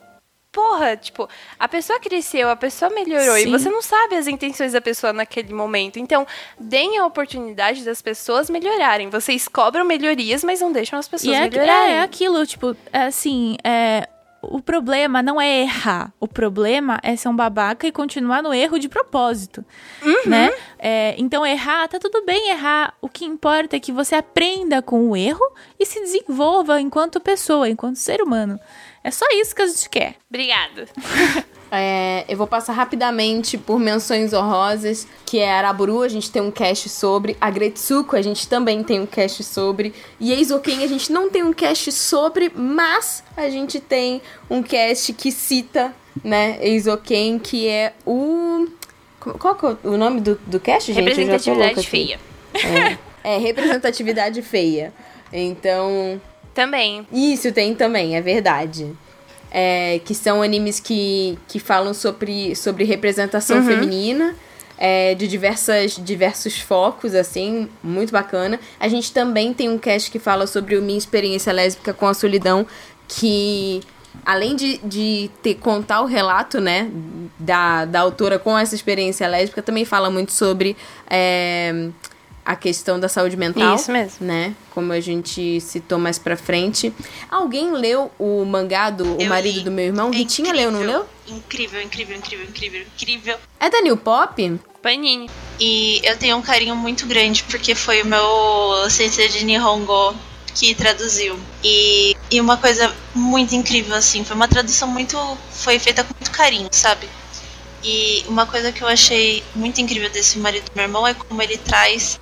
[0.52, 1.28] Porra, tipo,
[1.58, 3.50] a pessoa cresceu, a pessoa melhorou e Sim.
[3.52, 5.98] você não sabe as intenções da pessoa naquele momento.
[6.00, 6.26] Então,
[6.58, 9.08] deem a oportunidade das pessoas melhorarem.
[9.10, 11.94] Vocês cobram melhorias, mas não deixam as pessoas E é, melhorarem.
[11.94, 14.08] é, é aquilo, tipo, é assim, é,
[14.42, 16.12] o problema não é errar.
[16.18, 19.64] O problema é ser um babaca e continuar no erro de propósito,
[20.26, 20.50] né?
[20.78, 22.94] É, então, errar, tá tudo bem errar.
[23.00, 25.44] O que importa é que você aprenda com o erro
[25.78, 28.58] e se desenvolva enquanto pessoa, enquanto ser humano.
[29.02, 30.16] É só isso que a gente quer.
[30.28, 30.88] Obrigada.
[31.72, 36.50] É, eu vou passar rapidamente por menções honrosas, que é Araburu, a gente tem um
[36.50, 41.12] cast sobre, a Gretsuko a gente também tem um cast sobre, e Eizoken a gente
[41.12, 44.20] não tem um cast sobre, mas a gente tem
[44.50, 45.94] um cast que cita,
[46.24, 48.66] né, Eizoken, que é o...
[49.20, 51.04] Qual que é o nome do, do cast, gente?
[51.04, 52.18] Representatividade feia.
[53.22, 54.92] É, representatividade feia.
[55.32, 56.20] Então,
[56.54, 57.06] Também.
[57.12, 58.92] isso tem também, é verdade.
[59.52, 64.34] É, que são animes que, que falam sobre, sobre representação feminina,
[64.78, 68.60] é, de diversas, diversos focos, assim, muito bacana.
[68.78, 72.14] A gente também tem um cast que fala sobre a minha experiência lésbica com a
[72.14, 72.66] solidão,
[73.08, 73.82] que
[74.24, 76.90] além de, de ter, contar o relato, né,
[77.38, 80.76] da, da autora com essa experiência lésbica, também fala muito sobre
[81.08, 81.88] é,
[82.50, 84.26] a questão da saúde mental Isso mesmo.
[84.26, 84.56] né?
[84.74, 86.92] Como a gente citou mais pra frente.
[87.30, 89.64] Alguém leu o mangá do O Eu Marido li.
[89.64, 90.10] do Meu Irmão?
[90.12, 91.06] É Ritinha leu, não leu?
[91.28, 93.36] Incrível, incrível, incrível, incrível, incrível.
[93.60, 94.60] É da New Pop?
[94.82, 95.30] Panini.
[95.60, 100.16] E eu tenho um carinho muito grande porque foi o meu sensei de Nihongo
[100.52, 101.38] que traduziu.
[101.62, 105.16] E, e uma coisa muito incrível, assim, foi uma tradução muito.
[105.52, 107.08] Foi feita com muito carinho, sabe?
[107.84, 111.40] E uma coisa que eu achei muito incrível desse marido do meu irmão é como
[111.40, 112.18] ele traz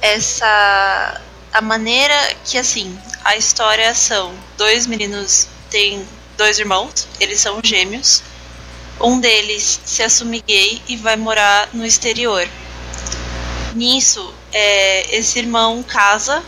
[0.00, 1.20] essa
[1.52, 2.14] a maneira
[2.44, 6.06] que assim, a história são dois meninos têm
[6.36, 8.22] dois irmãos, eles são gêmeos.
[9.00, 12.48] Um deles se assume gay e vai morar no exterior.
[13.74, 16.42] Nisso, é, esse irmão casa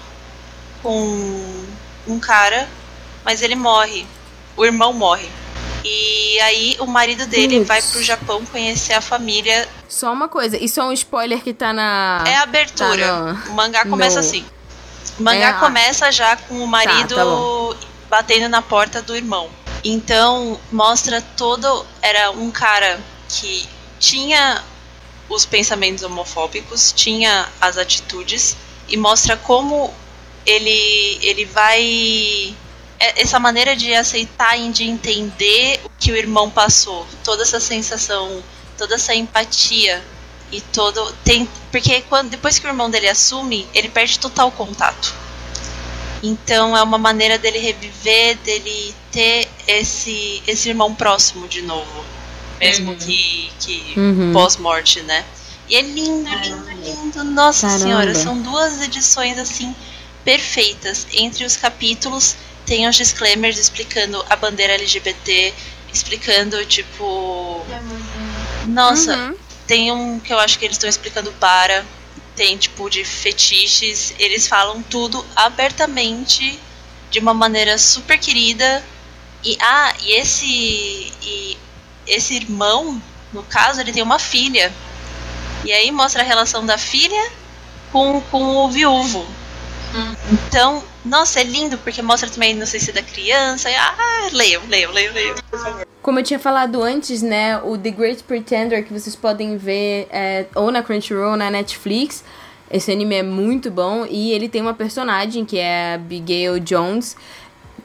[0.83, 1.65] com
[2.07, 2.69] um cara,
[3.25, 4.07] mas ele morre.
[4.57, 5.29] O irmão morre.
[5.85, 7.69] E aí o marido dele Putz.
[7.69, 9.69] vai pro Japão conhecer a família.
[9.89, 12.23] Só uma coisa, isso é um spoiler que tá na.
[12.27, 13.07] É a abertura.
[13.07, 14.45] Tá no- O mangá começa no- assim.
[15.19, 15.55] O mangá É, ah.
[15.55, 17.75] começa já com o marido tá bom.
[18.09, 19.49] batendo na porta do irmão.
[19.85, 21.87] Então mostra todo.
[22.03, 23.67] Era um cara que
[23.99, 24.63] tinha
[25.29, 28.57] os pensamentos homofóbicos, tinha as atitudes
[28.89, 29.93] e mostra como
[30.45, 32.55] ele ele vai
[33.01, 38.43] essa maneira de aceitar e de entender o que o irmão passou, toda essa sensação,
[38.77, 40.05] toda essa empatia
[40.53, 45.15] e todo tem porque quando depois que o irmão dele assume, ele perde total contato.
[46.23, 52.05] Então é uma maneira dele reviver, dele ter esse esse irmão próximo de novo,
[52.59, 54.33] mesmo que que Uhum.
[54.33, 55.25] pós-morte, né?
[55.69, 57.25] E é lindo, lindo, lindo.
[57.25, 57.85] Nossa Caramba.
[57.85, 59.75] senhora, são duas edições assim
[60.25, 61.07] perfeitas.
[61.13, 62.37] Entre os capítulos
[62.71, 65.53] tem os disclaimers explicando a bandeira LGBT,
[65.93, 67.67] explicando tipo,
[68.69, 69.35] nossa, Uhum.
[69.67, 71.85] tem um que eu acho que eles estão explicando para,
[72.37, 76.61] tem tipo de fetiches, eles falam tudo abertamente
[77.11, 78.85] de uma maneira super querida.
[79.43, 80.47] E ah, e esse
[81.23, 81.59] e
[82.07, 83.03] esse irmão,
[83.33, 84.73] no caso, ele tem uma filha.
[85.65, 87.33] E aí mostra a relação da filha
[87.91, 89.27] com, com o viúvo.
[90.31, 93.71] Então, nossa, é lindo porque mostra também a inocência da criança.
[93.71, 95.35] E, ah, leiam, leiam, leiam, leiam.
[96.03, 100.47] Como eu tinha falado antes, né, o The Great Pretender que vocês podem ver é,
[100.55, 102.25] ou na Crunchyroll ou na Netflix.
[102.71, 107.17] Esse anime é muito bom e ele tem uma personagem que é a Abigail Jones,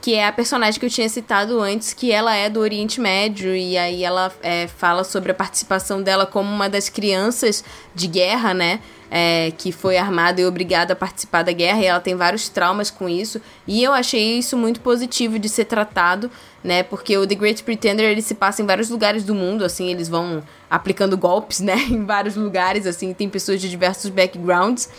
[0.05, 3.55] que é a personagem que eu tinha citado antes, que ela é do Oriente Médio
[3.55, 7.63] e aí ela é, fala sobre a participação dela como uma das crianças
[7.95, 8.79] de guerra, né?
[9.09, 12.91] é, que foi armada e obrigada a participar da guerra e ela tem vários traumas
[12.91, 13.41] com isso.
[13.65, 16.29] E eu achei isso muito positivo de ser tratado
[16.63, 16.83] né?
[16.83, 20.09] Porque o The Great Pretender ele se passa em vários lugares do mundo assim eles
[20.09, 21.75] vão aplicando golpes né?
[21.89, 24.89] Em vários lugares assim tem pessoas de diversos backgrounds.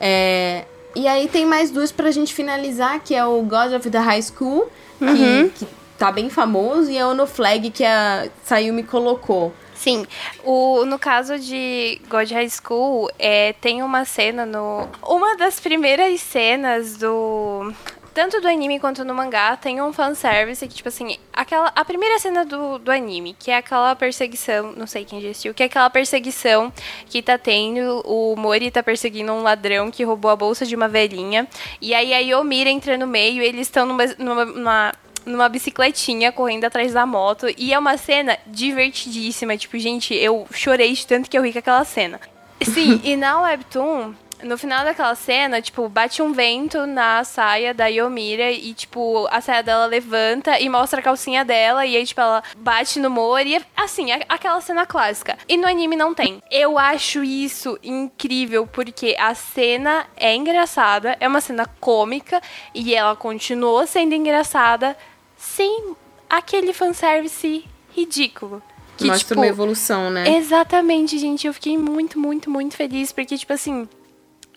[0.00, 0.64] É,
[0.94, 4.22] e aí tem mais duas pra gente finalizar que é o God of the High
[4.22, 4.68] School
[4.98, 5.66] que, que
[5.98, 10.06] tá bem famoso e é o No Flag que a Sayumi colocou Sim,
[10.44, 14.88] o, no caso de God High School, é, tem uma cena no.
[15.02, 17.70] Uma das primeiras cenas do.
[18.14, 22.16] Tanto do anime quanto no mangá, tem um fanservice que, tipo assim, aquela, a primeira
[22.20, 25.66] cena do, do anime, que é aquela perseguição, não sei quem já assistiu, que é
[25.66, 26.72] aquela perseguição
[27.06, 30.86] que tá tendo, o Mori tá perseguindo um ladrão que roubou a bolsa de uma
[30.86, 31.48] velhinha,
[31.80, 34.92] e aí a Yomira entra no meio, e eles estão numa, numa, numa
[35.26, 37.46] numa bicicletinha correndo atrás da moto.
[37.56, 39.56] E é uma cena divertidíssima.
[39.56, 42.20] Tipo, gente, eu chorei de tanto que eu ri com aquela cena.
[42.62, 47.86] Sim, e na Webtoon, no final daquela cena, tipo, bate um vento na saia da
[47.86, 52.20] Yomira e, tipo, a saia dela levanta e mostra a calcinha dela e aí, tipo,
[52.20, 53.60] ela bate no Mori.
[53.76, 55.36] Assim, a- aquela cena clássica.
[55.48, 56.42] E no anime não tem.
[56.50, 62.40] Eu acho isso incrível porque a cena é engraçada, é uma cena cômica
[62.74, 64.96] e ela continuou sendo engraçada
[65.36, 65.94] sem
[66.28, 67.64] aquele fanservice
[67.94, 68.62] ridículo.
[68.96, 71.46] Que, mostra tipo, uma evolução né Exatamente, gente.
[71.46, 73.88] Eu fiquei muito, muito, muito feliz, porque, tipo assim.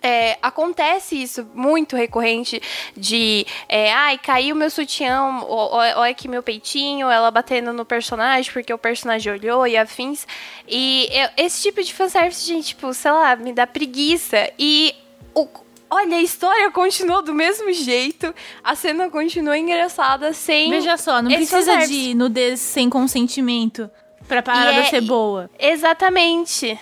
[0.02, 2.62] É, acontece isso muito recorrente
[2.96, 8.74] de é, ai, caiu meu sutiã, olha aqui meu peitinho, ela batendo no personagem porque
[8.74, 10.26] o personagem olhou e afins.
[10.68, 14.52] E eu- esse tipo de fanservice, gente, tipo, sei lá, me dá preguiça.
[14.60, 14.94] E
[15.34, 15.48] o,
[15.90, 18.34] olha, a história continuou do mesmo jeito,
[18.64, 20.70] a cena continua engraçada sem.
[20.70, 21.92] Veja só, não precisa fanservice.
[22.10, 23.90] de nudez sem consentimento
[24.28, 25.50] pra parada E é- ser boa.
[25.58, 26.78] Exatamente.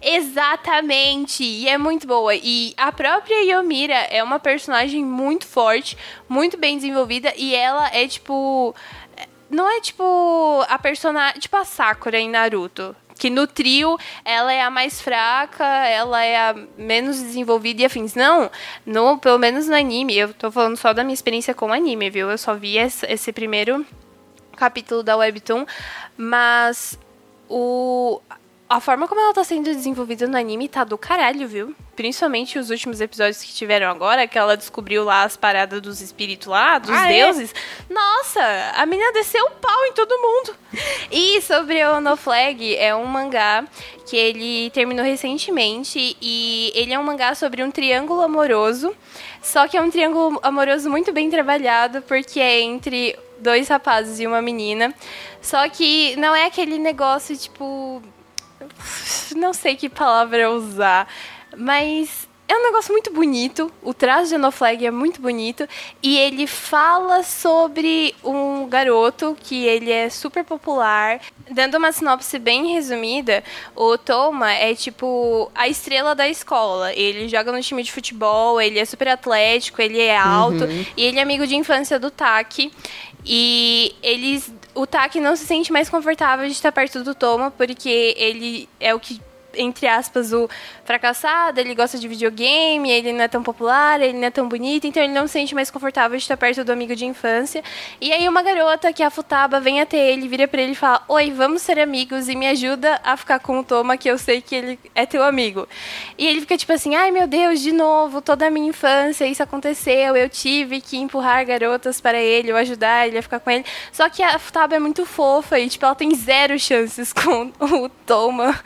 [0.00, 1.42] Exatamente.
[1.42, 2.34] E é muito boa.
[2.34, 5.96] E a própria Yomira é uma personagem muito forte,
[6.28, 7.32] muito bem desenvolvida.
[7.36, 8.74] E ela é tipo.
[9.50, 11.40] Não é tipo a personagem.
[11.40, 12.94] Tipo a Sakura em Naruto.
[13.18, 18.14] Que no trio ela é a mais fraca, ela é a menos desenvolvida e afins.
[18.14, 18.48] Não,
[18.86, 22.10] no, pelo menos no anime, eu tô falando só da minha experiência com o anime,
[22.10, 22.30] viu?
[22.30, 23.84] Eu só vi esse, esse primeiro
[24.54, 25.66] capítulo da Webtoon,
[26.16, 26.96] mas
[27.48, 28.20] o
[28.68, 31.74] a forma como ela tá sendo desenvolvida no anime tá do caralho, viu?
[31.96, 36.46] Principalmente os últimos episódios que tiveram agora, que ela descobriu lá as paradas dos espíritos
[36.46, 37.24] lá, dos ah, é?
[37.24, 37.52] deuses.
[37.52, 37.92] É?
[37.92, 38.40] Nossa,
[38.76, 40.54] a menina desceu o pau em todo mundo.
[41.10, 43.64] E sobre o No Flag, é um mangá
[44.06, 48.94] que ele terminou recentemente e ele é um mangá sobre um triângulo amoroso,
[49.42, 54.26] só que é um triângulo amoroso muito bem trabalhado, porque é entre dois rapazes e
[54.26, 54.94] uma menina.
[55.40, 58.02] Só que não é aquele negócio tipo
[59.36, 61.08] não sei que palavra usar,
[61.56, 63.70] mas é um negócio muito bonito.
[63.82, 65.68] O traço de Anoflag é muito bonito.
[66.02, 71.20] E ele fala sobre um garoto que ele é super popular.
[71.50, 73.44] Dando uma sinopse bem resumida,
[73.76, 76.94] o Toma é tipo a estrela da escola.
[76.94, 80.64] Ele joga no time de futebol, ele é super atlético, ele é alto.
[80.64, 80.86] Uhum.
[80.96, 82.72] E ele é amigo de infância do Taki.
[83.26, 84.50] E eles.
[84.78, 88.94] O Taki não se sente mais confortável de estar perto do Toma, porque ele é
[88.94, 89.20] o que
[89.54, 90.48] entre aspas, o
[90.84, 94.86] fracassado, ele gosta de videogame, ele não é tão popular, ele não é tão bonito,
[94.86, 97.62] então ele não se sente mais confortável de estar perto do amigo de infância.
[98.00, 100.74] E aí uma garota, que é a Futaba, vem até ele, vira para ele e
[100.74, 104.18] fala: Oi, vamos ser amigos e me ajuda a ficar com o Toma, que eu
[104.18, 105.68] sei que ele é teu amigo.
[106.16, 109.42] E ele fica tipo assim: Ai meu Deus, de novo, toda a minha infância isso
[109.42, 113.64] aconteceu, eu tive que empurrar garotas para ele, ou ajudar ele a ficar com ele.
[113.92, 117.88] Só que a Futaba é muito fofa e, tipo, ela tem zero chances com o
[117.88, 118.58] Toma,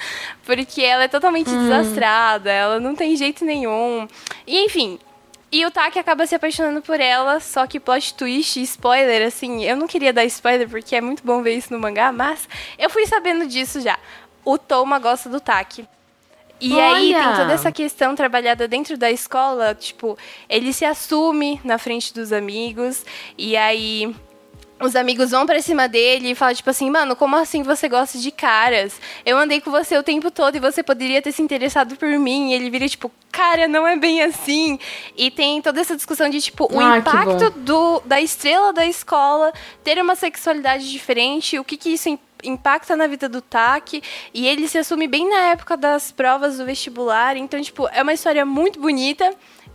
[0.44, 1.58] porque ela é totalmente hum.
[1.58, 4.06] desastrada, ela não tem jeito nenhum.
[4.46, 4.98] E enfim,
[5.52, 9.76] e o Taki acaba se apaixonando por ela, só que plot twist, spoiler, assim, eu
[9.76, 13.06] não queria dar spoiler porque é muito bom ver isso no mangá, mas eu fui
[13.06, 13.98] sabendo disso já.
[14.44, 15.86] O Toma gosta do Taki.
[16.58, 16.96] E Olha.
[16.96, 20.16] aí tem toda essa questão trabalhada dentro da escola, tipo,
[20.48, 23.04] ele se assume na frente dos amigos,
[23.36, 24.14] e aí
[24.82, 28.18] os amigos vão pra cima dele e falam, tipo assim, mano, como assim você gosta
[28.18, 29.00] de caras?
[29.24, 32.50] Eu andei com você o tempo todo e você poderia ter se interessado por mim.
[32.50, 34.78] E ele vira, tipo, cara, não é bem assim.
[35.16, 39.52] E tem toda essa discussão de, tipo, o ah, impacto do, da estrela da escola
[39.84, 42.08] ter uma sexualidade diferente, o que que isso
[42.42, 44.02] impacta na vida do TAC
[44.34, 47.36] e ele se assume bem na época das provas do vestibular.
[47.36, 49.32] Então, tipo, é uma história muito bonita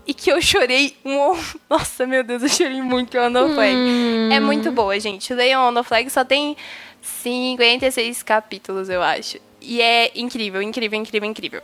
[0.07, 1.37] e que eu chorei um.
[1.69, 3.75] Nossa, meu Deus, eu chorei muito com No Flag.
[3.75, 4.29] Hum.
[4.31, 5.33] É muito boa, gente.
[5.33, 6.55] Leiam No Flag só tem
[7.01, 9.37] 56 capítulos, eu acho.
[9.61, 11.61] E é incrível, incrível, incrível, incrível.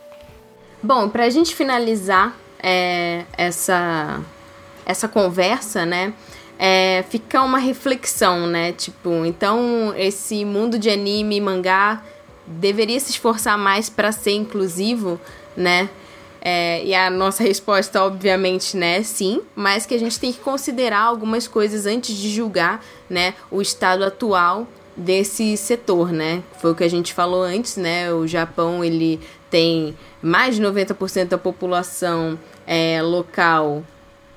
[0.82, 4.20] Bom, pra gente finalizar é, essa,
[4.84, 6.12] essa conversa, né?
[6.58, 8.72] É, fica uma reflexão, né?
[8.72, 12.02] Tipo, então esse mundo de anime e mangá
[12.46, 15.18] deveria se esforçar mais para ser inclusivo,
[15.56, 15.88] né?
[16.46, 21.00] É, e a nossa resposta, obviamente, né, sim, mas que a gente tem que considerar
[21.00, 26.42] algumas coisas antes de julgar, né, o estado atual desse setor, né?
[26.60, 28.12] Foi o que a gente falou antes, né?
[28.12, 29.18] O Japão ele
[29.50, 33.82] tem mais de 90% da população é, local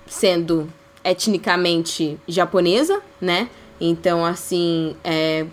[0.07, 0.67] sendo
[1.03, 3.49] etnicamente japonesa, né?
[3.79, 5.45] Então, assim, é,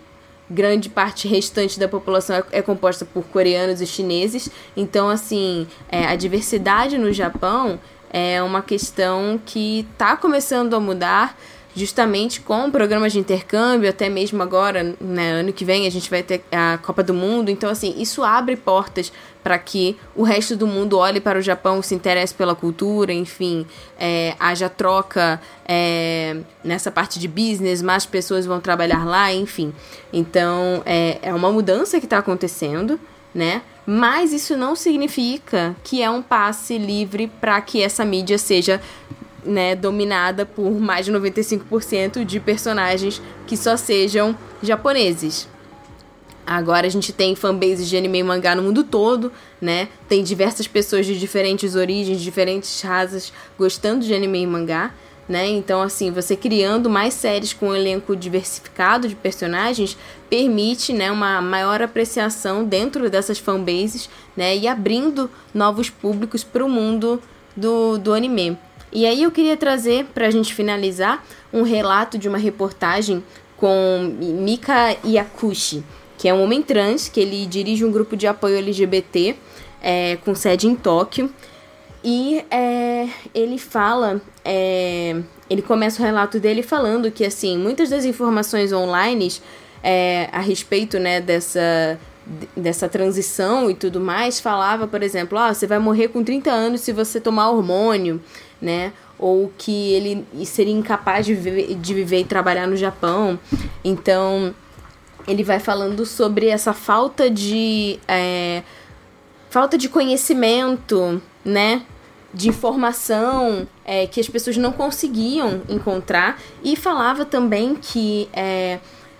[0.49, 4.49] grande parte restante da população é, é, composta por coreanos e chineses.
[4.75, 11.37] Então, assim, é, a diversidade no Japão é uma questão que está começando a mudar
[11.75, 16.23] justamente com programas de intercâmbio, até mesmo agora, né, ano que vem a gente vai
[16.23, 17.51] ter a Copa do Mundo.
[17.51, 19.11] Então, assim, isso abre portas
[19.45, 23.63] para que o resto do mundo olhe para o Japão, se interesse pela cultura, enfim,
[23.95, 29.71] é, haja troca é, nessa parte de business, mais pessoas vão trabalhar lá, enfim.
[30.11, 32.99] Então, é, é uma mudança que está acontecendo,
[33.35, 33.61] né?
[33.85, 38.81] Mas isso não significa que é um passe livre para que essa mídia seja
[39.45, 45.47] né, dominada por mais de 95% de personagens que só sejam japoneses.
[46.45, 49.87] Agora a gente tem fanbases de anime e mangá no mundo todo, né?
[50.07, 54.93] Tem diversas pessoas de diferentes origens, diferentes raças gostando de anime e mangá,
[55.27, 55.47] né?
[55.47, 59.97] Então, assim, você criando mais séries com um elenco diversificado de personagens
[60.29, 64.07] permite, né, uma maior apreciação dentro dessas fanbases,
[64.37, 64.55] né?
[64.55, 67.19] E abrindo novos públicos para o mundo
[67.55, 68.55] do, do anime.
[68.91, 73.23] E aí eu queria trazer, para a gente finalizar, um relato de uma reportagem
[73.57, 75.83] com Mika Yakushi,
[76.25, 79.35] que é um homem trans, que ele dirige um grupo de apoio LGBT
[79.79, 81.29] é, com sede em Tóquio.
[82.03, 88.05] E é, ele fala, é, ele começa o relato dele falando que assim muitas das
[88.05, 89.33] informações online
[89.83, 91.99] é, a respeito né, dessa,
[92.57, 96.81] dessa transição e tudo mais falava, por exemplo, ah, você vai morrer com 30 anos
[96.81, 98.19] se você tomar hormônio
[98.59, 98.93] né?
[99.17, 103.39] Ou que ele seria incapaz de viver, de viver e trabalhar no Japão.
[103.83, 104.53] Então,
[105.27, 107.99] ele vai falando sobre essa falta de.
[108.07, 108.63] É,
[109.49, 111.83] falta de conhecimento, né?
[112.33, 116.39] De informação é, que as pessoas não conseguiam encontrar.
[116.63, 118.79] E falava também que é,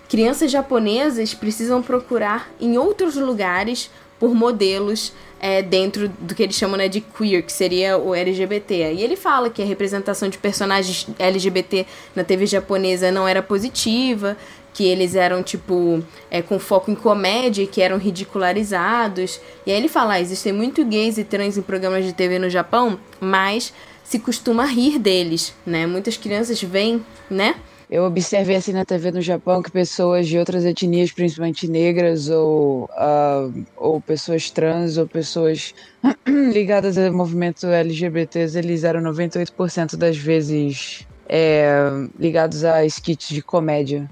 [0.10, 6.78] crianças japonesas precisam procurar em outros lugares por modelos é, dentro do que eles chamam
[6.78, 8.94] né, de queer, que seria o LGBT.
[8.94, 14.38] E ele fala que a representação de personagens LGBT na TV japonesa não era positiva,
[14.76, 19.40] que eles eram, tipo, é, com foco em comédia, que eram ridicularizados.
[19.66, 22.50] E aí ele fala, ah, existem muito gays e trans em programas de TV no
[22.50, 23.74] Japão, mas
[24.04, 25.88] se costuma rir deles, né?
[25.88, 27.56] Muitas crianças veem, né?
[27.90, 32.90] Eu observei assim na TV no Japão que pessoas de outras etnias, principalmente negras ou,
[32.92, 35.74] uh, ou pessoas trans ou pessoas
[36.28, 41.90] ligadas ao movimento LGBTs, eles eram 98% das vezes é,
[42.20, 44.10] ligados a skits de comédia.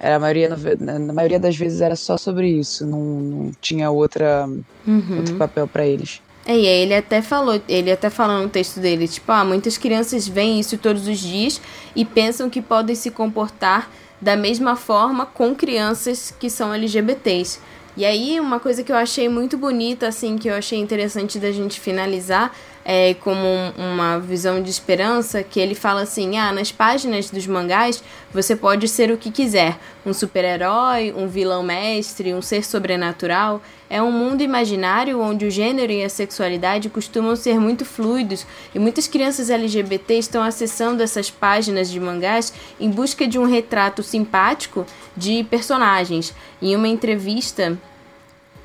[0.00, 0.48] Era a maioria,
[0.78, 4.48] na maioria das vezes era só sobre isso, não, não tinha outra,
[4.86, 5.16] uhum.
[5.18, 6.20] outro papel para eles.
[6.46, 9.76] É, e aí ele até falou, ele até falou no texto dele, tipo, ah, muitas
[9.76, 11.60] crianças veem isso todos os dias
[11.94, 17.60] e pensam que podem se comportar da mesma forma com crianças que são LGBTs.
[17.96, 21.50] E aí, uma coisa que eu achei muito bonita, assim, que eu achei interessante da
[21.50, 22.54] gente finalizar,
[22.90, 27.46] é, como um, uma visão de esperança, que ele fala assim: ah, nas páginas dos
[27.46, 28.02] mangás
[28.32, 33.60] você pode ser o que quiser, um super-herói, um vilão mestre, um ser sobrenatural.
[33.90, 38.78] É um mundo imaginário onde o gênero e a sexualidade costumam ser muito fluidos e
[38.78, 44.86] muitas crianças LGBT estão acessando essas páginas de mangás em busca de um retrato simpático
[45.14, 46.34] de personagens.
[46.60, 47.78] Em uma entrevista,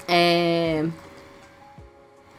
[0.08, 0.86] é,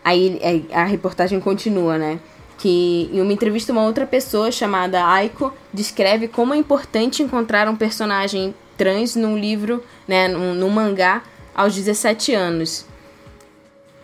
[0.05, 2.21] Aí a reportagem continua, né?
[2.59, 7.75] Que em uma entrevista, uma outra pessoa chamada Aiko descreve como é importante encontrar um
[7.75, 11.23] personagem trans num livro, né, num, num mangá,
[11.55, 12.85] aos 17 anos.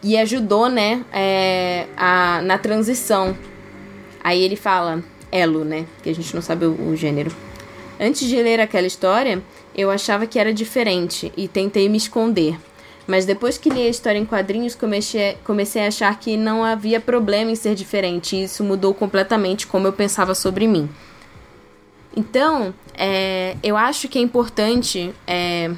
[0.02, 3.36] E ajudou, né, é, a, na transição.
[4.24, 7.30] Aí ele fala, Elo, né, que a gente não sabe o, o gênero.
[8.00, 9.42] Antes de ler aquela história,
[9.76, 12.56] eu achava que era diferente e tentei me esconder.
[13.10, 17.00] Mas depois que li a história em quadrinhos, comecei, comecei a achar que não havia
[17.00, 18.36] problema em ser diferente.
[18.36, 20.88] E isso mudou completamente como eu pensava sobre mim.
[22.16, 25.72] Então, é, eu acho que é importante, é,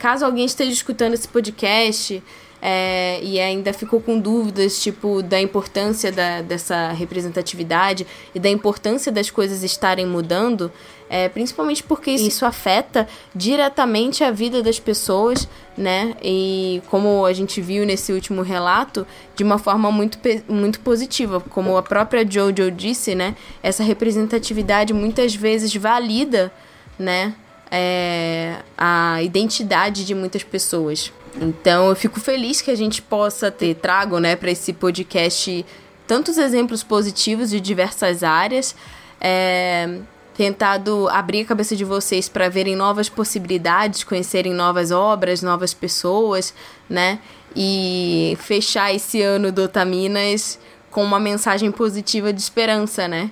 [0.00, 2.20] caso alguém esteja escutando esse podcast
[2.60, 9.12] é, e ainda ficou com dúvidas, tipo, da importância da, dessa representatividade e da importância
[9.12, 10.72] das coisas estarem mudando,
[11.08, 16.14] é, principalmente porque isso afeta diretamente a vida das pessoas, né?
[16.22, 19.06] E como a gente viu nesse último relato,
[19.36, 20.18] de uma forma muito,
[20.48, 21.40] muito positiva.
[21.40, 23.36] Como a própria Jojo disse, né?
[23.62, 26.52] Essa representatividade muitas vezes valida,
[26.98, 27.34] né?
[27.70, 31.12] É, a identidade de muitas pessoas.
[31.40, 35.66] Então eu fico feliz que a gente possa ter trago, né, para esse podcast
[36.06, 38.76] tantos exemplos positivos de diversas áreas.
[39.20, 39.98] É,
[40.36, 46.52] tentado abrir a cabeça de vocês para verem novas possibilidades, conhecerem novas obras, novas pessoas,
[46.88, 47.20] né?
[47.54, 50.58] E fechar esse ano do Otaminas
[50.90, 53.30] com uma mensagem positiva de esperança, né?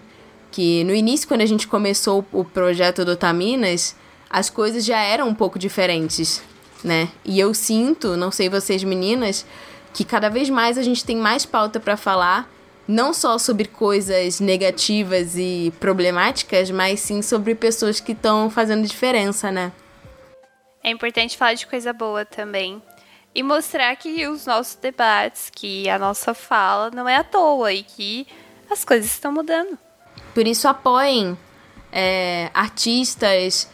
[0.51, 3.97] Que no início, quando a gente começou o projeto do Otaminas,
[4.31, 6.43] as coisas já eram um pouco diferentes,
[6.85, 7.09] né?
[7.25, 9.45] E eu sinto, não sei vocês meninas,
[9.93, 12.52] que cada vez mais a gente tem mais pauta para falar
[12.87, 19.51] não só sobre coisas negativas e problemáticas, mas sim sobre pessoas que estão fazendo diferença,
[19.51, 19.73] né?
[20.83, 22.83] É importante falar de coisa boa também.
[23.35, 27.83] E mostrar que os nossos debates, que a nossa fala não é à toa e
[27.83, 28.27] que
[28.71, 29.79] as coisas estão mudando.
[30.35, 31.39] Por isso apoiem
[31.91, 33.71] é, artistas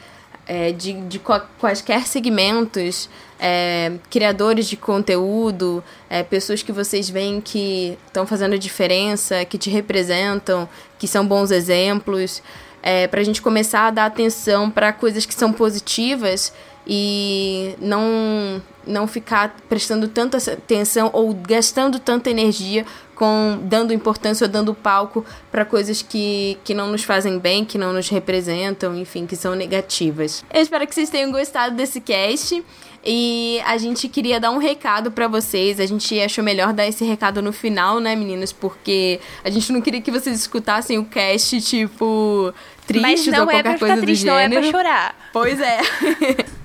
[0.46, 1.20] é, de, de
[1.58, 3.08] quaisquer segmentos,
[3.38, 9.70] é, criadores de conteúdo, é, pessoas que vocês veem que estão fazendo diferença, que te
[9.70, 12.42] representam, que são bons exemplos,
[12.82, 16.52] é, para a gente começar a dar atenção para coisas que são positivas
[16.86, 24.50] e não não ficar prestando tanta atenção ou gastando tanta energia com dando importância ou
[24.50, 29.26] dando palco para coisas que, que não nos fazem bem, que não nos representam, enfim,
[29.26, 30.42] que são negativas.
[30.50, 32.64] Eu espero que vocês tenham gostado desse cast.
[33.04, 35.80] E a gente queria dar um recado para vocês.
[35.80, 38.52] A gente achou melhor dar esse recado no final, né, meninas?
[38.52, 42.52] Porque a gente não queria que vocês escutassem o cast, tipo,
[42.86, 44.50] triste ou qualquer é coisa triste, do gênero.
[44.50, 45.30] Não é pra chorar.
[45.32, 45.78] Pois é.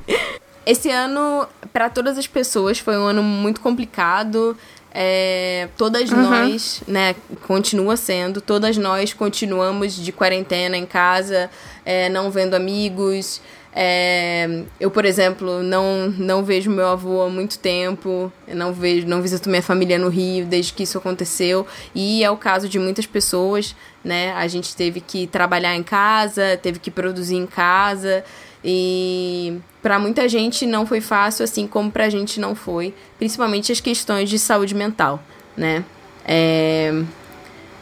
[0.65, 4.57] esse ano, para todas as pessoas, foi um ano muito complicado.
[4.95, 6.21] É, todas uhum.
[6.21, 7.15] nós, né,
[7.47, 11.49] continua sendo, todas nós continuamos de quarentena em casa,
[11.83, 13.41] é, não vendo amigos,
[13.75, 19.07] É, eu, por exemplo, não, não vejo meu avô há muito tempo, eu não vejo,
[19.07, 22.77] não visito minha família no Rio desde que isso aconteceu, e é o caso de
[22.77, 24.31] muitas pessoas, né?
[24.33, 28.23] A gente teve que trabalhar em casa, teve que produzir em casa,
[28.63, 33.79] e para muita gente não foi fácil, assim como pra gente não foi, principalmente as
[33.79, 35.21] questões de saúde mental,
[35.57, 35.83] né?
[36.25, 37.03] É,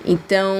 [0.05, 0.55] então,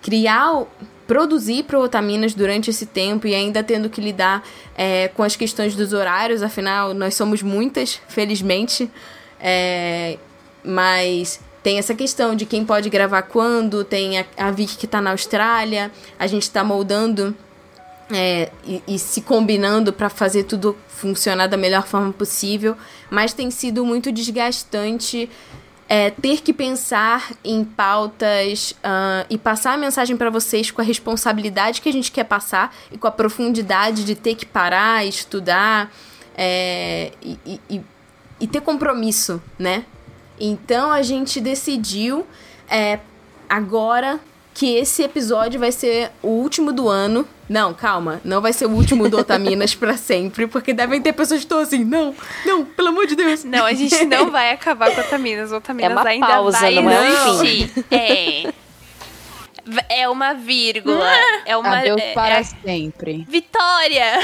[0.00, 0.64] criar
[1.08, 5.94] produzir prootaminas durante esse tempo e ainda tendo que lidar é, com as questões dos
[5.94, 8.90] horários, afinal, nós somos muitas, felizmente.
[9.40, 10.18] É,
[10.62, 15.00] mas tem essa questão de quem pode gravar quando, tem a, a Vicky que está
[15.00, 17.34] na Austrália, a gente está moldando
[18.12, 22.76] é, e, e, se combinando para fazer tudo funcionar da melhor forma possível,
[23.10, 25.30] mas tem sido muito desgastante
[25.88, 30.84] é, ter que pensar em pautas uh, e passar a mensagem para vocês com a
[30.84, 35.90] responsabilidade que a gente quer passar e com a profundidade de ter que parar, estudar
[36.36, 37.80] é, e, e,
[38.38, 39.84] e, ter compromisso, né?
[40.38, 42.26] Então a gente decidiu
[42.68, 43.00] é,
[43.48, 44.20] agora
[44.58, 47.24] que esse episódio vai ser o último do ano.
[47.48, 51.38] Não, calma, não vai ser o último do Otaminas para sempre, porque devem ter pessoas
[51.38, 52.12] que estão assim, não,
[52.44, 53.44] não, pelo amor de Deus.
[53.44, 56.90] Não, a gente não vai acabar com Otaminas, Otaminas é uma ainda pausa, vai não
[56.90, 57.84] é existir.
[57.88, 58.52] É.
[59.88, 61.08] É uma vírgula.
[61.46, 61.78] É uma.
[61.78, 63.24] Adeus é, para é- sempre.
[63.28, 64.18] Vitória!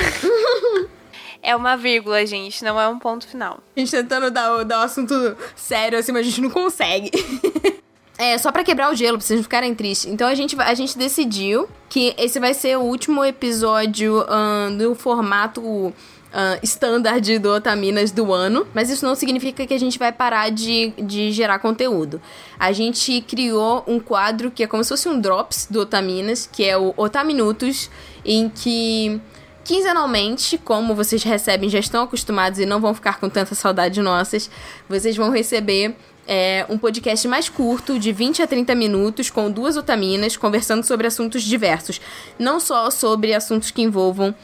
[1.40, 3.60] é uma vírgula, gente, não é um ponto final.
[3.76, 7.12] A gente tentando dar, o- dar o assunto sério assim, mas a gente não consegue.
[8.16, 10.12] É, só pra quebrar o gelo, pra vocês não ficarem tristes.
[10.12, 14.94] Então a gente, a gente decidiu que esse vai ser o último episódio ahn, do
[14.94, 15.92] formato
[16.32, 18.66] ahn, standard do Otaminas do ano.
[18.72, 22.22] Mas isso não significa que a gente vai parar de, de gerar conteúdo.
[22.56, 26.62] A gente criou um quadro que é como se fosse um Drops do Otaminas, que
[26.62, 27.90] é o Otaminutos,
[28.24, 29.20] em que
[29.64, 34.50] Quinzenalmente, como vocês recebem, já estão acostumados e não vão ficar com tanta saudade nossas,
[34.86, 35.96] vocês vão receber
[36.26, 41.06] é, um podcast mais curto, de 20 a 30 minutos, com duas otaminas, conversando sobre
[41.06, 42.00] assuntos diversos.
[42.38, 44.34] Não só sobre assuntos que envolvam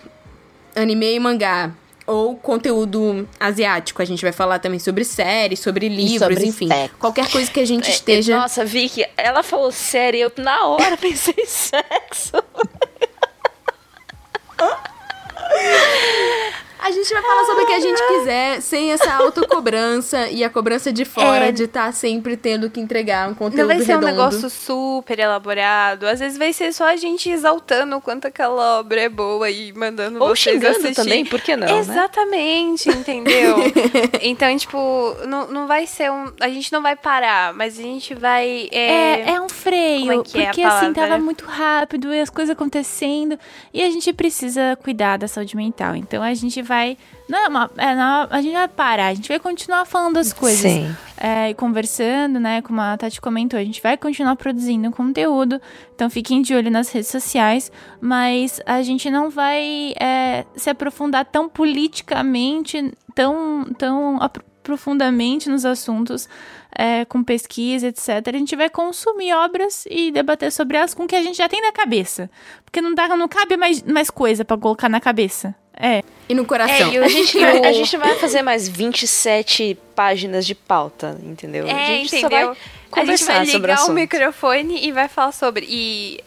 [0.76, 1.72] anime e mangá.
[2.06, 4.02] Ou conteúdo asiático.
[4.02, 6.66] A gente vai falar também sobre séries, sobre livros, sobre enfim.
[6.66, 6.96] sexo.
[6.98, 8.36] Qualquer coisa que a gente É, esteja.
[8.36, 12.32] Nossa, Vicky, ela falou sério, eu na hora pensei em sexo.
[16.82, 20.50] A gente vai falar sobre o que a gente quiser, sem essa autocobrança e a
[20.50, 21.52] cobrança de fora É.
[21.52, 24.06] de estar sempre tendo que entregar um Não conteúdo vai ser um redondo.
[24.06, 26.06] negócio super elaborado.
[26.06, 29.72] Às vezes vai ser só a gente exaltando o quanto aquela obra é boa e
[29.72, 30.94] mandando Ou vocês xingando assistir.
[30.94, 31.78] também, por que não, né?
[31.78, 33.56] Exatamente, entendeu?
[34.22, 36.32] então, tipo, não, não vai ser um.
[36.40, 38.68] A gente não vai parar, mas a gente vai.
[38.72, 42.12] É, É, é um freio, como é que é a porque assim tava muito rápido
[42.12, 43.38] e as coisas acontecendo
[43.72, 45.94] e a gente precisa cuidar da saúde mental.
[45.94, 46.96] Então a gente vai,
[47.28, 50.32] não, é uma- é, não, a gente vai parar, a gente vai continuar falando as
[50.32, 50.96] coisas Sim.
[51.16, 52.62] é, e conversando, né?
[52.62, 55.60] Como a Tati comentou, a gente vai continuar produzindo conteúdo,
[55.92, 61.24] então fiquem de olho nas redes sociais, mas a gente não vai é, se aprofundar
[61.24, 64.18] tão politicamente, tão, tão
[64.62, 66.28] profundamente nos assuntos,
[66.72, 68.08] é, com pesquisa, etc.
[68.28, 71.48] A gente vai consumir obras e debater sobre elas com o que a gente já
[71.48, 72.30] tem na cabeça,
[72.64, 75.52] porque não, dá, não cabe mais, mais coisa pra colocar na cabeça.
[75.80, 76.02] É.
[76.28, 76.74] E no coração.
[76.90, 80.54] É, e o- A gente, vai, a gente não vai fazer mais 27 páginas de
[80.54, 81.66] pauta, entendeu?
[81.66, 82.20] a É, gente entendeu?
[82.20, 83.94] só vai a gente conversar vai sobre o ligar o assunto.
[83.94, 85.66] microfone e vai falar sobre.
[85.68, 86.20] E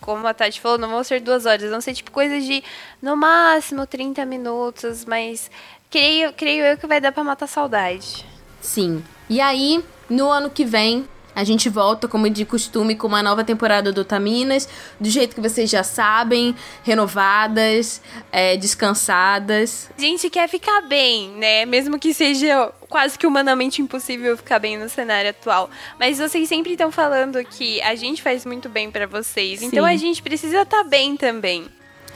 [0.00, 2.62] como a Tati falou, não vão ser duas horas, vão ser tipo coisas de
[3.02, 5.50] no máximo 30 minutos, mas
[5.90, 8.24] creio, creio eu que vai dar pra matar a saudade.
[8.60, 9.02] Sim.
[9.30, 13.42] E aí, no ano que vem, a gente volta, como de costume, com uma nova
[13.42, 14.68] temporada do Otaminas,
[15.00, 18.00] do jeito que vocês já sabem, renovadas,
[18.30, 19.90] é, descansadas.
[19.96, 21.66] A gente quer ficar bem, né?
[21.66, 25.68] Mesmo que seja quase que humanamente impossível ficar bem no cenário atual.
[25.98, 29.62] Mas vocês sempre estão falando que a gente faz muito bem pra vocês.
[29.62, 29.90] Então Sim.
[29.90, 31.66] a gente precisa estar bem também.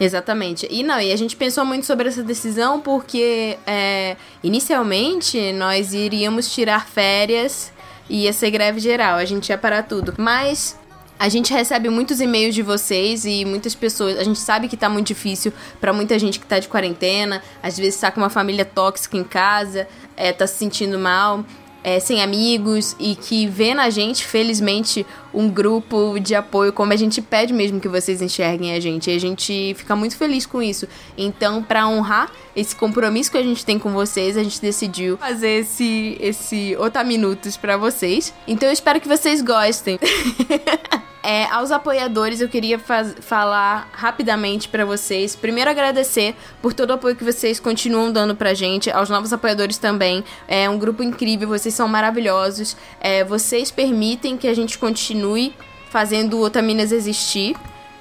[0.00, 0.66] Exatamente.
[0.70, 6.52] E não, e a gente pensou muito sobre essa decisão porque é, inicialmente nós iríamos
[6.52, 7.72] tirar férias
[8.09, 10.14] e ia ser greve geral, a gente ia parar tudo.
[10.18, 10.78] Mas
[11.18, 14.16] a gente recebe muitos e-mails de vocês e muitas pessoas.
[14.18, 17.76] A gente sabe que tá muito difícil pra muita gente que tá de quarentena, às
[17.76, 21.44] vezes tá com uma família tóxica em casa, é, tá se sentindo mal.
[21.89, 26.97] É, sem amigos e que vê na gente, felizmente, um grupo de apoio, como a
[26.97, 29.10] gente pede mesmo que vocês enxerguem a gente.
[29.10, 30.86] E a gente fica muito feliz com isso.
[31.16, 35.60] Então, pra honrar esse compromisso que a gente tem com vocês, a gente decidiu fazer
[35.60, 38.35] esse, esse Otaminutos pra vocês.
[38.47, 39.98] Então, eu espero que vocês gostem.
[41.28, 45.36] é, aos apoiadores eu queria falar rapidamente para vocês.
[45.36, 49.76] Primeiro agradecer por todo o apoio que vocês continuam dando pra gente, aos novos apoiadores
[49.76, 50.24] também.
[50.48, 52.78] É um grupo incrível, vocês são maravilhosos.
[52.98, 55.55] É, vocês permitem que a gente continue
[55.90, 57.55] fazendo o Otaminas existir.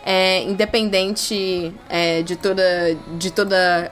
[0.06, 2.64] É, independente é, de toda
[3.18, 3.92] de toda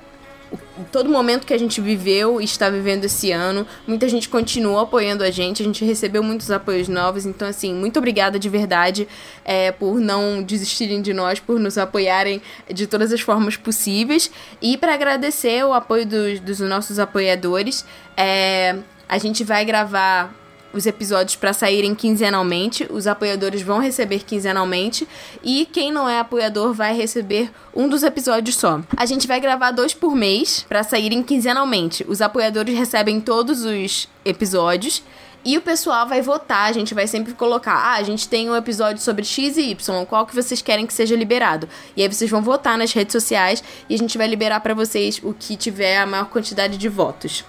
[0.92, 3.66] todo momento que a gente viveu e está vivendo esse ano.
[3.88, 7.26] Muita gente continuou apoiando a gente, a gente recebeu muitos apoios novos.
[7.26, 9.08] Então, assim, muito obrigada de verdade
[9.44, 12.42] é, por não desistirem de nós, por nos apoiarem
[12.72, 14.30] de todas as formas possíveis.
[14.62, 17.86] E para agradecer o apoio dos, dos nossos apoiadores,
[18.18, 18.76] é,
[19.08, 20.45] a gente vai gravar
[20.76, 22.88] os episódios para saírem quinzenalmente.
[22.90, 25.08] Os apoiadores vão receber quinzenalmente.
[25.44, 28.82] E quem não é apoiador vai receber um dos episódios só.
[28.96, 32.06] A gente vai gravar dois por mês para saírem quinzenalmente.
[32.08, 35.04] Os apoiadores recebem todos os episódios.
[35.48, 38.56] E o pessoal vai votar, a gente vai sempre colocar, ah, a gente tem um
[38.56, 41.70] episódio sobre X e Y, qual que vocês querem que seja liberado?
[41.96, 45.22] E aí vocês vão votar nas redes sociais e a gente vai liberar para vocês
[45.24, 47.46] o que tiver a maior quantidade de votos.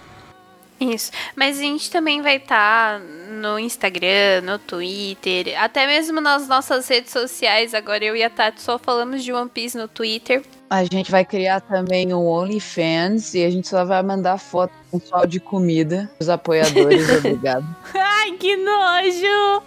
[0.79, 1.11] Isso.
[1.35, 6.87] Mas a gente também vai estar tá no Instagram, no Twitter, até mesmo nas nossas
[6.89, 7.73] redes sociais.
[7.73, 10.43] Agora eu e a Tati só falamos de One Piece no Twitter.
[10.69, 14.73] A gente vai criar também o OnlyFans e a gente só vai mandar foto
[15.09, 17.09] sal de comida os apoiadores.
[17.19, 17.65] obrigado.
[17.95, 19.63] Ai, que nojo!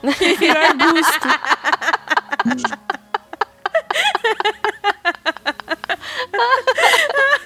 [0.00, 1.28] Prefiro arbusto.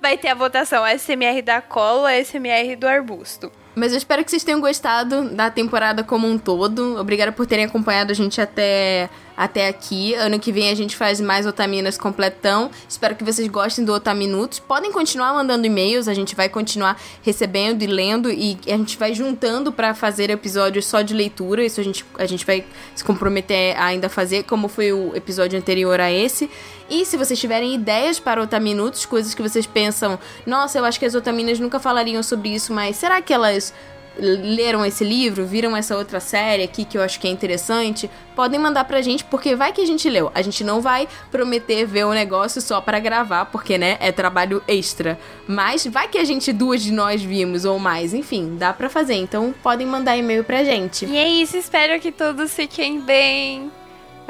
[0.00, 3.52] vai ter a votação SMR da cola SMR do arbusto.
[3.74, 6.98] Mas eu espero que vocês tenham gostado da temporada como um todo.
[6.98, 10.12] Obrigada por terem acompanhado a gente até até aqui.
[10.14, 12.70] Ano que vem a gente faz mais Otaminas completão.
[12.86, 14.58] Espero que vocês gostem do Otaminutos.
[14.58, 19.14] Podem continuar mandando e-mails, a gente vai continuar recebendo e lendo e a gente vai
[19.14, 21.64] juntando para fazer episódios só de leitura.
[21.64, 25.58] Isso a gente, a gente vai se comprometer a ainda fazer, como foi o episódio
[25.58, 26.50] anterior a esse.
[26.90, 31.06] E se vocês tiverem ideias para Otaminutos, coisas que vocês pensam, nossa, eu acho que
[31.06, 33.72] as Otaminas nunca falariam sobre isso, mas será que elas
[34.18, 38.58] leram esse livro, viram essa outra série aqui que eu acho que é interessante, podem
[38.58, 40.30] mandar pra gente, porque vai que a gente leu.
[40.34, 44.62] A gente não vai prometer ver o negócio só para gravar, porque, né, é trabalho
[44.66, 45.18] extra.
[45.46, 49.14] Mas vai que a gente, duas de nós vimos ou mais, enfim, dá pra fazer.
[49.14, 51.06] Então podem mandar e-mail pra gente.
[51.06, 53.70] E é isso, espero que todos fiquem bem.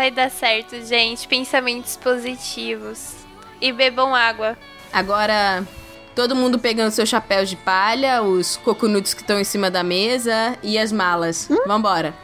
[0.00, 1.28] Vai dar certo, gente.
[1.28, 3.16] Pensamentos positivos.
[3.60, 4.56] E bebam água.
[4.90, 5.62] Agora,
[6.14, 10.56] Todo mundo pegando seus chapéus de palha, os coconuts que estão em cima da mesa
[10.62, 11.46] e as malas.
[11.50, 11.64] Hum?
[11.66, 12.14] Vambora.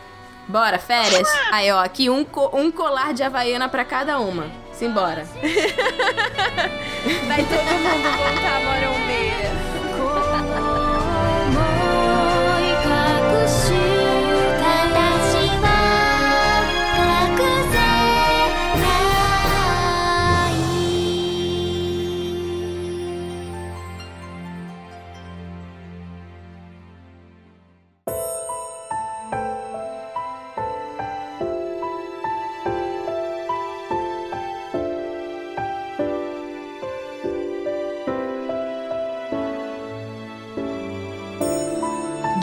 [0.48, 1.28] Bora, férias?
[1.52, 4.50] Aí, ó, aqui um, co um colar de havaiana para cada uma.
[4.72, 5.26] Simbora.
[7.28, 9.46] Vai todo mundo voltar, Morombeira.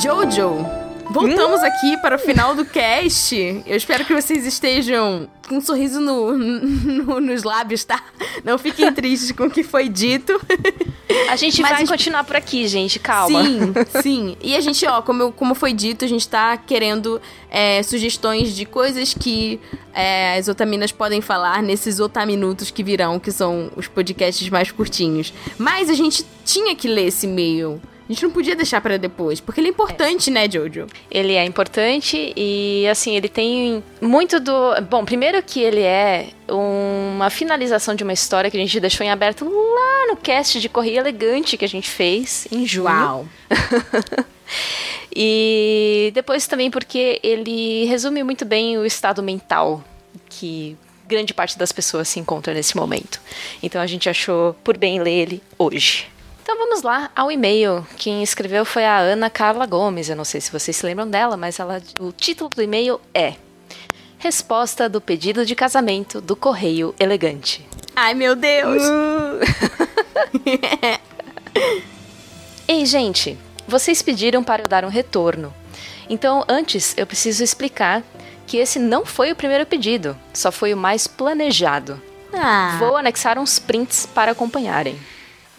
[0.04, 0.66] Jojo,
[1.12, 1.66] voltamos hum?
[1.66, 3.34] aqui para o final do cast.
[3.66, 8.04] Eu espero que vocês estejam com um sorriso no, no, nos lábios, tá?
[8.44, 10.38] Não fiquem tristes com o que foi dito.
[11.30, 13.46] A gente Mas vai continuar por aqui, gente, calma.
[13.46, 13.74] Sim,
[14.04, 14.38] sim.
[14.42, 18.66] E a gente, ó, como, como foi dito, a gente tá querendo é, sugestões de
[18.66, 19.58] coisas que
[19.94, 25.34] é, as otaminas podem falar nesses otaminutos que virão, que são os podcasts mais curtinhos.
[25.58, 27.82] Mas a gente tinha que ler esse e-mail.
[28.08, 30.34] A gente não podia deixar para depois, porque ele é importante, é.
[30.34, 30.88] né, Jojo?
[31.10, 34.52] Ele é importante e, assim, ele tem muito do.
[34.90, 39.10] Bom, primeiro que ele é uma finalização de uma história que a gente deixou em
[39.10, 42.88] aberto lá no cast de Correio Elegante que a gente fez em junho.
[42.88, 43.28] Uau!
[45.16, 49.82] e depois também porque ele resume muito bem o estado mental
[50.30, 50.76] que
[51.08, 53.22] grande parte das pessoas se encontra nesse momento.
[53.62, 56.13] Então a gente achou por bem ler ele hoje.
[56.44, 57.88] Então vamos lá ao e-mail.
[57.96, 60.10] Quem escreveu foi a Ana Carla Gomes.
[60.10, 63.36] Eu não sei se vocês se lembram dela, mas ela, o título do e-mail é
[64.18, 67.66] Resposta do pedido de casamento do Correio Elegante.
[67.96, 68.84] Ai, meu Deus!
[68.84, 69.40] Uh.
[72.68, 75.54] Ei, gente, vocês pediram para eu dar um retorno.
[76.10, 78.04] Então, antes, eu preciso explicar
[78.46, 82.02] que esse não foi o primeiro pedido, só foi o mais planejado.
[82.34, 82.76] Ah.
[82.80, 85.00] Vou anexar uns prints para acompanharem.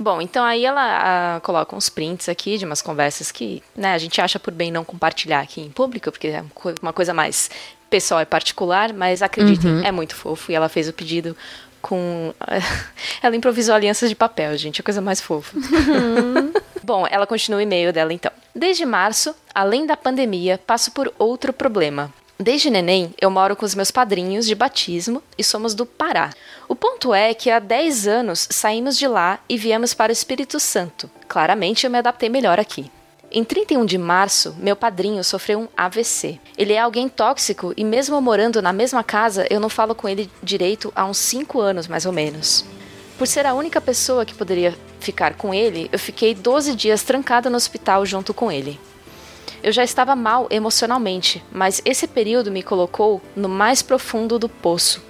[0.05, 3.97] Bom, então aí ela a, coloca uns prints aqui de umas conversas que né, a
[3.97, 6.44] gente acha por bem não compartilhar aqui em público, porque é
[6.82, 7.51] uma coisa mais
[7.89, 9.82] pessoal e particular, mas acreditem, uhum.
[9.82, 10.52] é muito fofo.
[10.52, 11.35] E ela fez o pedido
[11.81, 12.35] com.
[13.22, 15.56] ela improvisou alianças de papel, gente, a coisa mais fofa.
[15.56, 16.52] Uhum.
[16.85, 18.31] Bom, ela continua o e-mail dela então.
[18.55, 22.12] Desde março, além da pandemia, passo por outro problema.
[22.39, 26.31] Desde neném, eu moro com os meus padrinhos de batismo e somos do Pará.
[26.69, 30.59] O ponto é que há 10 anos saímos de lá e viemos para o Espírito
[30.59, 31.09] Santo.
[31.28, 32.90] Claramente eu me adaptei melhor aqui.
[33.31, 36.40] Em 31 de março, meu padrinho sofreu um AVC.
[36.59, 40.31] Ele é alguém tóxico e, mesmo morando na mesma casa, eu não falo com ele
[40.43, 42.65] direito há uns 5 anos mais ou menos.
[43.16, 47.48] Por ser a única pessoa que poderia ficar com ele, eu fiquei 12 dias trancada
[47.48, 48.78] no hospital junto com ele.
[49.65, 55.03] Eu já estava mal emocionalmente, mas esse período me colocou no mais profundo do poço,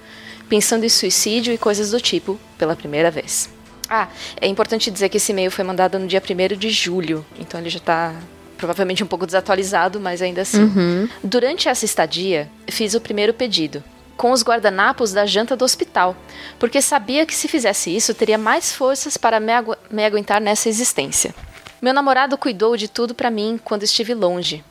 [0.47, 3.49] pensando em suicídio e coisas do tipo pela primeira vez.
[3.89, 4.07] Ah,
[4.39, 7.69] é importante dizer que esse e-mail foi mandado no dia 1 de julho, então ele
[7.69, 8.15] já está
[8.57, 10.63] provavelmente um pouco desatualizado, mas ainda assim.
[10.63, 11.09] Uhum.
[11.21, 13.83] Durante essa estadia, fiz o primeiro pedido,
[14.15, 16.15] com os guardanapos da janta do hospital,
[16.57, 20.69] porque sabia que se fizesse isso teria mais forças para me, agu me aguentar nessa
[20.69, 21.35] existência.
[21.81, 24.63] Meu namorado cuidou de tudo para mim quando estive longe.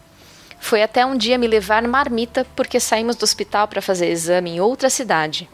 [0.58, 4.60] Foi até um dia me levar marmita porque saímos do hospital para fazer exame em
[4.60, 5.48] outra cidade.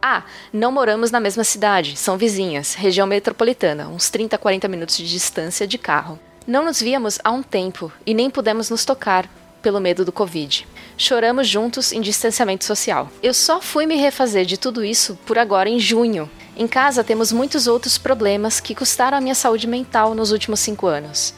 [0.00, 5.08] Ah, não moramos na mesma cidade, são vizinhas, região metropolitana, uns 30, 40 minutos de
[5.08, 6.18] distância de carro.
[6.46, 9.28] Não nos víamos há um tempo e nem pudemos nos tocar
[9.60, 10.66] pelo medo do Covid.
[10.96, 13.10] Choramos juntos em distanciamento social.
[13.22, 17.30] Eu só fui me refazer de tudo isso por agora em junho, em casa temos
[17.30, 21.32] muitos outros problemas que custaram a minha saúde mental nos últimos cinco anos.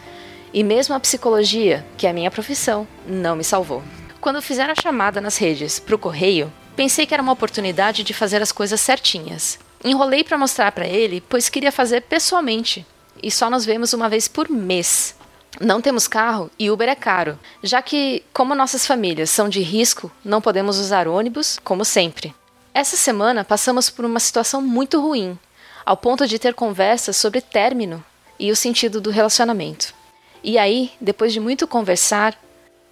[0.50, 3.82] E mesmo a psicologia, que é a minha profissão, não me salvou.
[4.18, 8.14] Quando fizeram a chamada nas redes para o correio, pensei que era uma oportunidade de
[8.14, 9.58] fazer as coisas certinhas.
[9.84, 12.86] Enrolei para mostrar para ele, pois queria fazer pessoalmente.
[13.22, 15.14] E só nos vemos uma vez por mês.
[15.60, 20.10] Não temos carro e Uber é caro, já que, como nossas famílias são de risco,
[20.24, 22.34] não podemos usar ônibus, como sempre.
[22.72, 25.36] Essa semana passamos por uma situação muito ruim,
[25.84, 28.02] ao ponto de ter conversas sobre término
[28.38, 29.92] e o sentido do relacionamento.
[30.42, 32.38] E aí, depois de muito conversar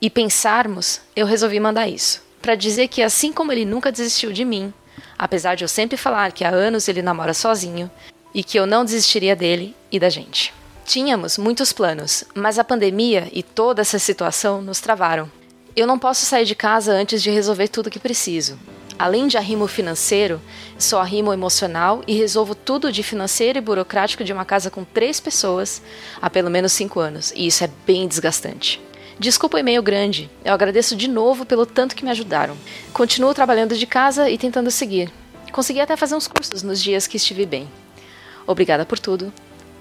[0.00, 4.44] e pensarmos, eu resolvi mandar isso, para dizer que assim como ele nunca desistiu de
[4.44, 4.72] mim,
[5.16, 7.88] apesar de eu sempre falar que há anos ele namora sozinho
[8.34, 10.52] e que eu não desistiria dele e da gente.
[10.84, 15.30] Tínhamos muitos planos, mas a pandemia e toda essa situação nos travaram.
[15.76, 18.59] Eu não posso sair de casa antes de resolver tudo que preciso.
[18.99, 20.41] Além de arrimo financeiro,
[20.77, 25.20] sou arrimo emocional e resolvo tudo de financeiro e burocrático de uma casa com três
[25.20, 25.81] pessoas
[26.20, 28.81] há pelo menos cinco anos, e isso é bem desgastante.
[29.16, 32.57] Desculpa o e-mail grande, eu agradeço de novo pelo tanto que me ajudaram.
[32.93, 35.12] Continuo trabalhando de casa e tentando seguir.
[35.53, 37.69] Consegui até fazer uns cursos nos dias que estive bem.
[38.47, 39.33] Obrigada por tudo.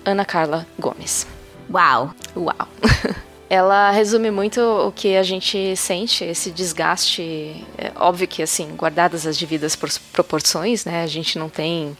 [0.06, 1.26] Ana Carla Gomes.
[1.72, 2.14] Uau!
[2.36, 2.68] Uau!
[3.50, 7.66] ela resume muito o que a gente sente, esse desgaste.
[7.78, 9.76] É óbvio que, assim, guardadas as devidas
[10.12, 11.04] proporções, né?
[11.04, 11.98] A gente não tem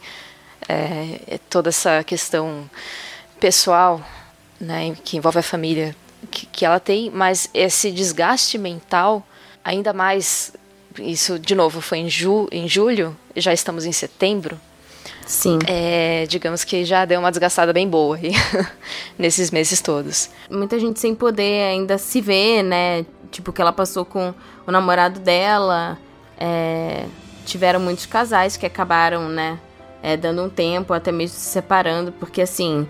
[0.68, 2.68] é, toda essa questão
[3.40, 4.04] pessoal,
[4.60, 4.94] né?
[5.02, 5.96] Que envolve a família
[6.30, 9.26] que, que ela tem, mas esse desgaste mental,
[9.64, 10.52] ainda mais.
[10.98, 14.60] Isso, de novo, foi em, ju, em julho, já estamos em setembro.
[15.28, 15.58] Sim.
[15.66, 18.32] É, digamos que já deu uma desgastada bem boa aí,
[19.18, 20.30] nesses meses todos.
[20.50, 23.04] Muita gente sem poder ainda se ver, né?
[23.30, 24.32] Tipo, que ela passou com
[24.66, 25.98] o namorado dela.
[26.38, 27.04] É,
[27.44, 29.60] tiveram muitos casais que acabaram, né?
[30.02, 32.88] É, dando um tempo, até mesmo se separando, porque assim.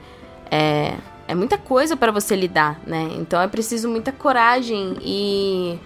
[0.49, 0.95] É,
[1.27, 3.11] é muita coisa para você lidar, né?
[3.17, 5.77] Então é preciso muita coragem e,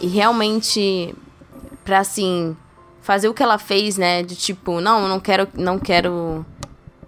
[0.00, 1.14] e realmente
[1.84, 2.56] para assim
[3.06, 4.24] fazer o que ela fez, né?
[4.24, 6.44] De tipo, não, não quero, não quero,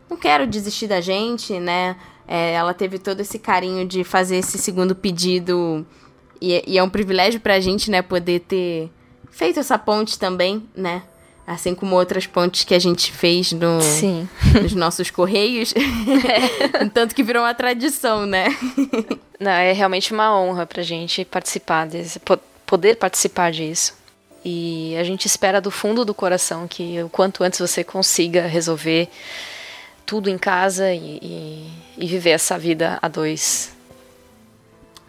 [0.09, 1.97] não quero desistir da gente, né?
[2.27, 5.85] É, ela teve todo esse carinho de fazer esse segundo pedido
[6.41, 8.01] e, e é um privilégio pra gente, né?
[8.01, 8.93] Poder ter
[9.29, 11.03] feito essa ponte também, né?
[11.45, 14.29] Assim como outras pontes que a gente fez no, Sim.
[14.63, 15.75] nos nossos correios.
[16.95, 18.57] Tanto que virou uma tradição, né?
[19.41, 22.21] Não, é realmente uma honra pra gente participar desse,
[22.65, 23.98] poder participar disso.
[24.51, 29.07] E a gente espera do fundo do coração que o quanto antes você consiga resolver
[30.07, 33.77] tudo em casa e, e, e viver essa vida a dois.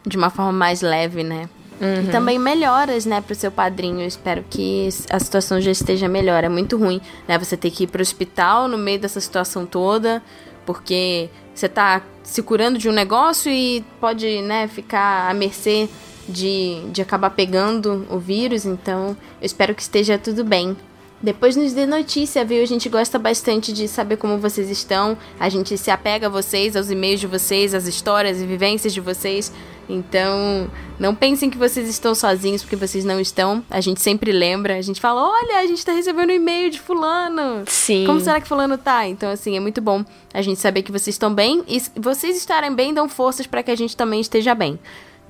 [0.06, 1.50] De uma forma mais leve, né?
[1.80, 2.04] Uhum.
[2.04, 4.02] E também melhoras, né, pro seu padrinho.
[4.02, 6.44] Eu espero que a situação já esteja melhor.
[6.44, 10.22] É muito ruim, né, você ter que ir pro hospital no meio dessa situação toda,
[10.66, 15.88] porque você tá se curando de um negócio e pode, né, ficar à mercê
[16.30, 20.78] de, de acabar pegando o vírus, então eu espero que esteja tudo bem.
[21.22, 22.64] Depois nos dê notícia, viu?
[22.64, 25.18] A gente gosta bastante de saber como vocês estão.
[25.38, 29.02] A gente se apega a vocês, aos e-mails de vocês, às histórias e vivências de
[29.02, 29.52] vocês.
[29.90, 33.62] Então, não pensem que vocês estão sozinhos, porque vocês não estão.
[33.70, 34.78] A gente sempre lembra.
[34.78, 37.64] A gente fala: olha, a gente tá recebendo um e-mail de Fulano.
[37.68, 38.06] Sim.
[38.06, 39.06] Como será que Fulano tá?
[39.06, 41.66] Então, assim, é muito bom a gente saber que vocês estão bem.
[41.68, 44.80] E vocês estarem bem dão forças para que a gente também esteja bem.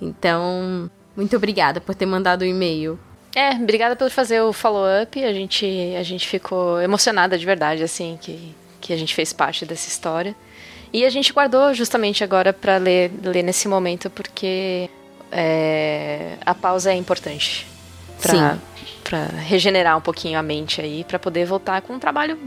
[0.01, 2.99] Então, muito obrigada por ter mandado o um e-mail.
[3.35, 5.23] É, obrigada por fazer o follow-up.
[5.23, 5.65] A gente,
[5.97, 10.35] a gente ficou emocionada de verdade, assim, que, que a gente fez parte dessa história.
[10.91, 14.89] E a gente guardou justamente agora para ler, ler nesse momento, porque
[15.31, 17.67] é, a pausa é importante
[18.21, 22.37] para regenerar um pouquinho a mente aí, para poder voltar com um trabalho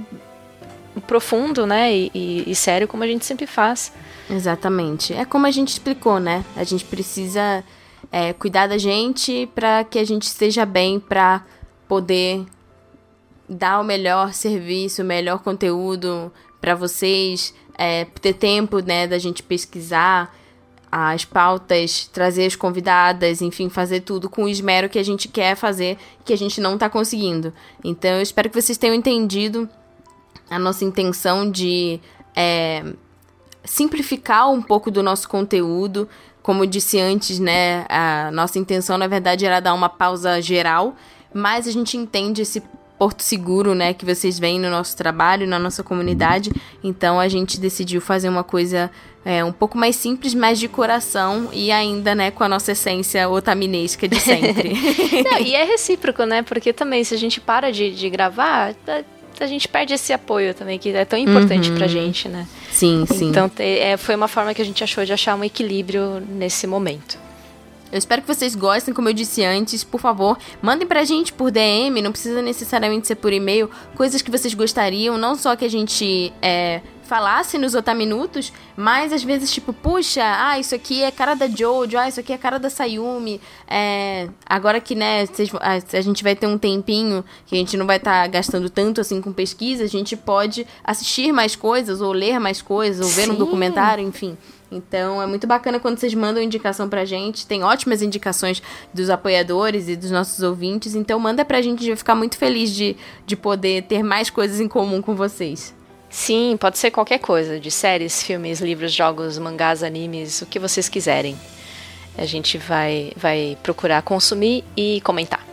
[1.06, 3.92] profundo, né, e, e, e sério, como a gente sempre faz.
[4.30, 5.12] Exatamente.
[5.12, 6.44] É como a gente explicou, né?
[6.56, 7.64] A gente precisa
[8.10, 11.44] é, cuidar da gente para que a gente esteja bem para
[11.88, 12.44] poder
[13.48, 19.42] dar o melhor serviço, o melhor conteúdo para vocês, é, ter tempo né, da gente
[19.42, 20.34] pesquisar
[20.90, 25.56] as pautas, trazer as convidadas, enfim, fazer tudo com o esmero que a gente quer
[25.56, 27.52] fazer, que a gente não está conseguindo.
[27.82, 29.68] Então, eu espero que vocês tenham entendido
[30.52, 32.00] a nossa intenção de
[32.36, 32.84] é,
[33.64, 36.08] simplificar um pouco do nosso conteúdo,
[36.42, 40.94] como eu disse antes, né, a nossa intenção na verdade era dar uma pausa geral,
[41.32, 42.62] mas a gente entende esse
[42.98, 46.52] porto seguro, né, que vocês veem no nosso trabalho, na nossa comunidade.
[46.84, 48.90] Então a gente decidiu fazer uma coisa
[49.24, 53.28] é, um pouco mais simples, mas de coração e ainda, né, com a nossa essência
[53.28, 54.74] otaminesca de sempre.
[55.24, 56.42] Não, e é recíproco, né?
[56.42, 58.74] Porque também se a gente para de, de gravar,
[59.40, 61.76] a gente perde esse apoio também, que é tão importante uhum.
[61.76, 62.46] pra gente, né?
[62.70, 63.28] Sim, sim.
[63.30, 67.18] Então é, foi uma forma que a gente achou de achar um equilíbrio nesse momento.
[67.92, 69.84] Eu espero que vocês gostem, como eu disse antes.
[69.84, 74.30] Por favor, mandem pra gente por DM, não precisa necessariamente ser por e-mail, coisas que
[74.30, 79.72] vocês gostariam, não só que a gente é, falasse nos otaminutos, mas às vezes, tipo,
[79.72, 83.40] puxa, ah, isso aqui é cara da Jojo, ah, isso aqui é cara da Sayumi.
[83.68, 85.24] É, agora que, né,
[85.60, 89.00] a gente vai ter um tempinho que a gente não vai estar tá gastando tanto
[89.00, 93.26] assim com pesquisa, a gente pode assistir mais coisas, ou ler mais coisas, ou ver
[93.26, 93.32] Sim.
[93.32, 94.36] um documentário, enfim.
[94.72, 97.46] Então é muito bacana quando vocês mandam indicação pra gente.
[97.46, 100.94] Tem ótimas indicações dos apoiadores e dos nossos ouvintes.
[100.94, 104.30] Então manda pra gente, a gente vai ficar muito feliz de, de poder ter mais
[104.30, 105.74] coisas em comum com vocês.
[106.12, 110.86] Sim, pode ser qualquer coisa, de séries, filmes, livros, jogos, mangás, animes, o que vocês
[110.86, 111.34] quiserem.
[112.18, 115.44] A gente vai, vai procurar consumir e comentar.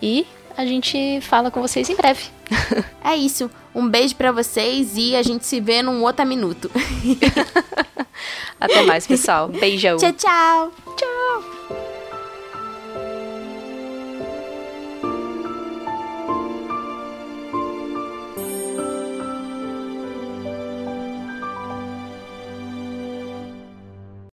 [0.00, 2.24] E a gente fala com vocês em breve.
[3.04, 3.50] é isso.
[3.74, 6.70] Um beijo para vocês e a gente se vê num outro minuto.
[8.58, 9.48] Até mais, pessoal.
[9.48, 9.98] Beijão.
[9.98, 11.83] Tchau, tchau.